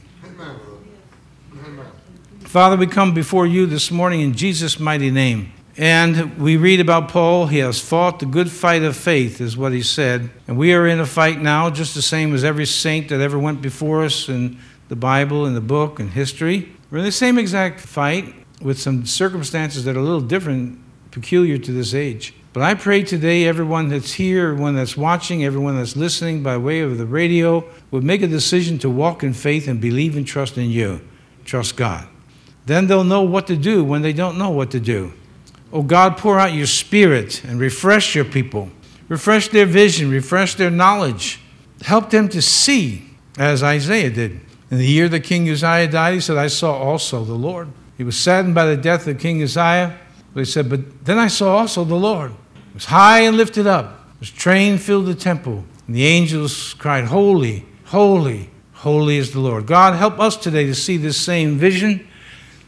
Father, 2.41 2.77
we 2.77 2.87
come 2.87 3.13
before 3.13 3.45
you 3.45 3.65
this 3.65 3.91
morning 3.91 4.21
in 4.21 4.33
Jesus' 4.33 4.79
mighty 4.79 5.11
name. 5.11 5.51
And 5.77 6.39
we 6.39 6.57
read 6.57 6.79
about 6.79 7.09
Paul. 7.09 7.45
He 7.45 7.59
has 7.59 7.79
fought 7.79 8.19
the 8.19 8.25
good 8.25 8.49
fight 8.49 8.81
of 8.81 8.97
faith, 8.97 9.39
is 9.39 9.55
what 9.55 9.73
he 9.73 9.83
said. 9.83 10.31
And 10.47 10.57
we 10.57 10.73
are 10.73 10.87
in 10.87 10.99
a 10.99 11.05
fight 11.05 11.39
now, 11.39 11.69
just 11.69 11.93
the 11.93 12.01
same 12.01 12.33
as 12.33 12.43
every 12.43 12.65
saint 12.65 13.09
that 13.09 13.21
ever 13.21 13.37
went 13.37 13.61
before 13.61 14.03
us 14.03 14.27
in 14.27 14.57
the 14.89 14.95
Bible, 14.95 15.45
in 15.45 15.53
the 15.53 15.61
book, 15.61 15.99
in 15.99 16.09
history. 16.09 16.73
We're 16.89 16.99
in 16.99 17.03
the 17.03 17.11
same 17.11 17.37
exact 17.37 17.79
fight 17.79 18.33
with 18.59 18.79
some 18.79 19.05
circumstances 19.05 19.83
that 19.85 19.95
are 19.95 19.99
a 19.99 20.03
little 20.03 20.21
different, 20.21 20.79
peculiar 21.11 21.59
to 21.59 21.71
this 21.71 21.93
age. 21.93 22.33
But 22.53 22.63
I 22.63 22.73
pray 22.73 23.03
today 23.03 23.45
everyone 23.45 23.89
that's 23.89 24.13
here, 24.13 24.49
everyone 24.49 24.75
that's 24.75 24.97
watching, 24.97 25.45
everyone 25.45 25.77
that's 25.77 25.95
listening 25.95 26.41
by 26.41 26.57
way 26.57 26.79
of 26.79 26.97
the 26.97 27.05
radio 27.05 27.63
would 27.91 28.03
make 28.03 28.23
a 28.23 28.27
decision 28.27 28.79
to 28.79 28.89
walk 28.89 29.21
in 29.21 29.33
faith 29.33 29.67
and 29.67 29.79
believe 29.79 30.17
and 30.17 30.25
trust 30.25 30.57
in 30.57 30.71
you. 30.71 31.01
Trust 31.45 31.77
God. 31.77 32.07
Then 32.65 32.87
they'll 32.87 33.03
know 33.03 33.21
what 33.21 33.45
to 33.45 33.55
do 33.55 33.83
when 33.83 34.01
they 34.01 34.11
don't 34.11 34.39
know 34.39 34.49
what 34.49 34.71
to 34.71 34.79
do. 34.79 35.13
Oh 35.71 35.83
God, 35.83 36.17
pour 36.17 36.39
out 36.39 36.53
your 36.53 36.67
spirit 36.67 37.43
and 37.43 37.59
refresh 37.59 38.15
your 38.15 38.25
people. 38.25 38.69
Refresh 39.09 39.49
their 39.49 39.65
vision, 39.65 40.09
refresh 40.09 40.55
their 40.55 40.71
knowledge. 40.71 41.39
Help 41.81 42.09
them 42.09 42.27
to 42.29 42.41
see, 42.41 43.03
as 43.37 43.63
Isaiah 43.63 44.09
did. 44.09 44.39
In 44.69 44.77
the 44.77 44.85
year 44.85 45.07
that 45.09 45.21
King 45.21 45.49
Uzziah 45.49 45.87
died, 45.87 46.15
he 46.15 46.19
said, 46.19 46.37
I 46.37 46.47
saw 46.47 46.73
also 46.73 47.23
the 47.23 47.33
Lord. 47.33 47.69
He 47.97 48.03
was 48.03 48.17
saddened 48.17 48.53
by 48.53 48.65
the 48.65 48.77
death 48.77 49.07
of 49.07 49.19
King 49.19 49.41
Uzziah, 49.41 49.97
but 50.33 50.39
he 50.41 50.45
said, 50.45 50.69
But 50.69 51.05
then 51.05 51.17
I 51.17 51.27
saw 51.27 51.57
also 51.57 51.83
the 51.83 51.95
Lord. 51.95 52.31
He 52.53 52.73
was 52.73 52.85
high 52.85 53.21
and 53.21 53.37
lifted 53.37 53.65
up. 53.65 54.05
His 54.19 54.29
train 54.29 54.77
filled 54.77 55.05
the 55.05 55.15
temple. 55.15 55.63
And 55.87 55.95
the 55.95 56.05
angels 56.05 56.73
cried, 56.75 57.05
Holy, 57.05 57.65
holy, 57.85 58.49
holy 58.73 59.17
is 59.17 59.31
the 59.31 59.39
Lord. 59.39 59.65
God, 59.67 59.95
help 59.95 60.19
us 60.19 60.35
today 60.35 60.65
to 60.65 60.75
see 60.75 60.97
this 60.97 61.17
same 61.17 61.57
vision, 61.57 62.07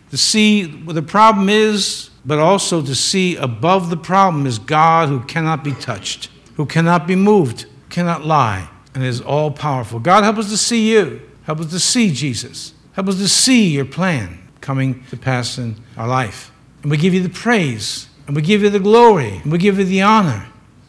to 0.09 0.17
see 0.17 0.65
what 0.65 0.93
the 0.93 1.01
problem 1.01 1.49
is 1.49 2.09
but 2.26 2.39
also 2.39 2.82
to 2.82 2.95
see 2.95 3.36
above 3.36 3.89
the 3.89 3.97
problem 3.97 4.45
is 4.45 4.59
God 4.59 5.09
who 5.09 5.22
cannot 5.22 5.63
be 5.63 5.74
touched, 5.74 6.30
who 6.55 6.65
cannot 6.65 7.07
be 7.07 7.15
moved, 7.15 7.65
cannot 7.89 8.26
lie, 8.26 8.70
and 8.93 9.03
is 9.03 9.22
all 9.22 9.51
powerful. 9.51 9.99
God, 9.99 10.24
help 10.24 10.38
us 10.38 10.49
to 10.49 10.57
see 10.57 10.91
you. 10.91 11.22
Help 11.43 11.59
us 11.59 11.72
to 11.72 11.80
see 11.80 12.11
Jesus. 12.11 12.74
Help 12.93 13.07
us 13.07 13.17
to 13.17 13.28
see 13.28 13.70
your 13.70 13.86
plan 13.86 14.39
coming 14.61 15.03
to 15.09 15.17
pass 15.17 15.57
in 15.57 15.76
our 15.97 16.07
life. 16.07 16.51
And 16.82 16.91
we 16.91 16.97
give 16.97 17.13
you 17.13 17.24
the 17.24 17.30
praise 17.30 18.09
And 18.28 18.36
we 18.36 18.43
give 18.43 18.61
you 18.61 18.70
the 18.70 18.80
glory. 18.80 19.38
And 19.38 19.51
we 19.51 19.57
give 19.57 19.80
you 19.80 19.86
the 19.86 20.03
honor. 20.03 20.45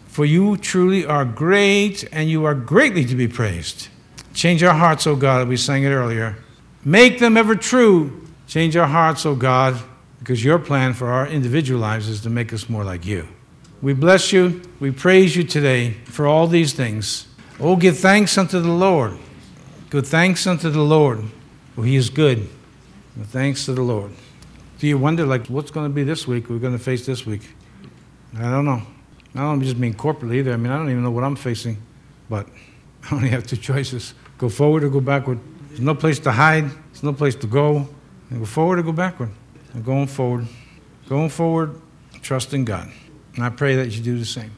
For 0.09 0.27
you 0.27 0.59
truly 0.59 1.07
are 1.07 1.25
great 1.25 2.07
and 2.13 2.29
you 2.29 2.45
are 2.45 2.55
greatly 2.55 3.07
to 3.07 3.15
be 3.15 3.27
praised. 3.27 3.89
Change 4.35 4.63
our 4.63 4.75
hearts, 4.75 5.07
O 5.07 5.17
God, 5.17 5.49
we 5.49 5.57
sang 5.57 5.85
it 5.85 5.89
earlier. 5.89 6.37
Make 6.85 7.19
them 7.19 7.39
ever 7.39 7.55
true. 7.55 8.27
Change 8.47 8.77
our 8.77 8.89
hearts, 8.89 9.25
O 9.25 9.35
God, 9.35 9.81
because 10.21 10.45
your 10.45 10.59
plan 10.59 10.95
for 10.95 11.09
our 11.09 11.27
individual 11.27 11.81
lives 11.81 12.09
is 12.09 12.21
to 12.21 12.31
make 12.31 12.53
us 12.53 12.69
more 12.69 12.85
like 12.85 13.05
you. 13.05 13.27
We 13.83 13.95
bless 13.95 14.33
you. 14.33 14.63
We 14.79 14.91
praise 14.91 15.35
you 15.35 15.43
today 15.43 15.93
for 16.05 16.27
all 16.27 16.47
these 16.47 16.75
things. 16.75 17.27
Oh, 17.59 17.77
give 17.77 17.99
thanks 17.99 18.39
unto 18.39 18.61
the 18.61 18.71
Lord. 18.71 19.19
Give 19.91 20.07
thanks 20.07 20.47
unto 20.47 20.71
the 20.71 20.83
Lord, 20.83 21.25
for 21.75 21.85
he 21.85 21.97
is 21.97 22.11
good. 22.11 22.49
Give 23.17 23.27
thanks 23.27 23.65
to 23.65 23.73
the 23.73 23.83
Lord. 23.83 24.13
Do 24.79 24.87
you 24.87 24.97
wonder, 24.97 25.27
like, 25.27 25.47
what's 25.49 25.71
going 25.71 25.91
to 25.91 25.95
be 25.95 26.05
this 26.05 26.27
week? 26.27 26.49
We're 26.49 26.59
going 26.59 26.77
to 26.77 26.83
face 26.83 27.05
this 27.05 27.27
week. 27.27 27.43
I 28.39 28.51
don't 28.51 28.65
know. 28.65 28.83
I 29.35 29.41
don't 29.41 29.63
just 29.63 29.77
mean 29.77 29.95
corporately 29.95 30.37
either. 30.37 30.53
I 30.53 30.57
mean, 30.57 30.73
I 30.73 30.77
don't 30.77 30.91
even 30.91 31.03
know 31.03 31.11
what 31.11 31.25
I'm 31.25 31.37
facing. 31.37 31.77
But 32.29 32.47
I 33.11 33.15
only 33.15 33.29
have 33.31 33.47
two 33.47 33.57
choices 33.57 34.15
go 34.39 34.49
forward 34.49 34.85
or 34.85 34.89
go 34.89 35.01
backward. 35.01 35.39
There's 35.69 35.81
no 35.81 35.95
place 35.95 36.19
to 36.21 36.33
hide, 36.33 36.65
there's 36.65 37.03
no 37.03 37.13
place 37.13 37.35
to 37.37 37.47
go. 37.47 37.89
go 38.33 38.45
forward 38.45 38.79
or 38.79 38.83
go 38.83 38.93
backward. 38.93 39.31
Going 39.85 40.07
forward. 40.07 40.47
Going 41.09 41.29
forward, 41.29 41.81
trusting 42.23 42.65
God. 42.65 42.91
And 43.35 43.45
I 43.45 43.51
pray 43.51 43.77
that 43.77 43.91
you 43.91 44.03
do 44.03 44.19
the 44.19 44.25
same. 44.25 44.53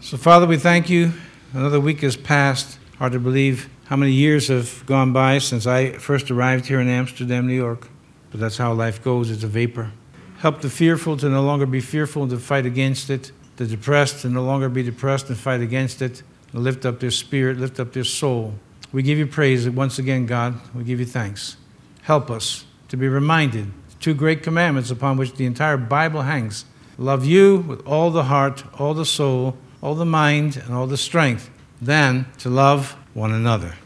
So, 0.00 0.16
Father, 0.16 0.46
we 0.46 0.56
thank 0.56 0.88
you. 0.88 1.12
Another 1.52 1.80
week 1.80 2.00
has 2.00 2.16
passed. 2.16 2.78
Hard 2.98 3.12
to 3.12 3.18
believe 3.18 3.68
how 3.86 3.96
many 3.96 4.12
years 4.12 4.48
have 4.48 4.84
gone 4.86 5.12
by 5.12 5.38
since 5.38 5.66
I 5.66 5.92
first 5.92 6.30
arrived 6.30 6.66
here 6.66 6.80
in 6.80 6.88
Amsterdam, 6.88 7.46
New 7.46 7.54
York. 7.54 7.88
But 8.30 8.40
that's 8.40 8.56
how 8.56 8.72
life 8.72 9.02
goes, 9.02 9.30
it's 9.30 9.44
a 9.44 9.48
vapor. 9.48 9.92
Help 10.38 10.60
the 10.60 10.70
fearful 10.70 11.16
to 11.18 11.28
no 11.28 11.42
longer 11.42 11.66
be 11.66 11.80
fearful 11.80 12.22
and 12.22 12.30
to 12.30 12.38
fight 12.38 12.66
against 12.66 13.10
it, 13.10 13.30
the 13.56 13.66
depressed 13.66 14.22
to 14.22 14.28
no 14.28 14.42
longer 14.42 14.68
be 14.68 14.82
depressed 14.82 15.28
and 15.28 15.36
fight 15.36 15.60
against 15.60 16.00
it, 16.02 16.22
and 16.52 16.64
lift 16.64 16.86
up 16.86 17.00
their 17.00 17.10
spirit, 17.10 17.58
lift 17.58 17.78
up 17.78 17.92
their 17.92 18.04
soul. 18.04 18.54
We 18.92 19.02
give 19.02 19.18
you 19.18 19.26
praise 19.26 19.68
once 19.68 19.98
again, 19.98 20.26
God. 20.26 20.58
We 20.74 20.84
give 20.84 20.98
you 20.98 21.06
thanks. 21.06 21.56
Help 22.02 22.30
us 22.30 22.64
to 22.92 22.96
be 22.98 23.08
reminded 23.08 23.72
two 24.00 24.12
great 24.12 24.42
commandments 24.42 24.90
upon 24.90 25.16
which 25.16 25.32
the 25.36 25.46
entire 25.46 25.78
Bible 25.78 26.20
hangs 26.20 26.66
love 26.98 27.24
you 27.24 27.56
with 27.56 27.80
all 27.86 28.10
the 28.10 28.24
heart, 28.24 28.64
all 28.78 28.92
the 28.92 29.06
soul, 29.06 29.56
all 29.80 29.94
the 29.94 30.04
mind, 30.04 30.58
and 30.58 30.74
all 30.74 30.86
the 30.86 30.98
strength, 30.98 31.48
then 31.80 32.26
to 32.36 32.50
love 32.50 32.94
one 33.14 33.32
another. 33.32 33.76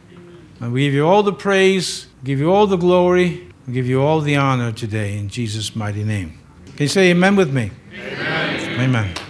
And 0.59 0.73
we 0.73 0.87
give 0.87 0.95
you 0.95 1.07
all 1.07 1.23
the 1.23 1.33
praise, 1.33 2.09
give 2.25 2.41
you 2.41 2.53
all 2.53 2.67
the 2.67 2.77
glory, 2.77 3.47
give 3.71 3.87
you 3.87 4.03
all 4.03 4.21
the 4.21 4.35
honor 4.35 4.73
today 4.73 5.17
in 5.17 5.29
Jesus' 5.29 5.77
mighty 5.77 6.03
name. 6.03 6.41
Can 6.75 6.83
you 6.83 6.89
say 6.89 7.11
amen 7.11 7.37
with 7.37 7.55
me? 7.55 7.71
Amen. 7.95 8.81
amen. 8.81 9.26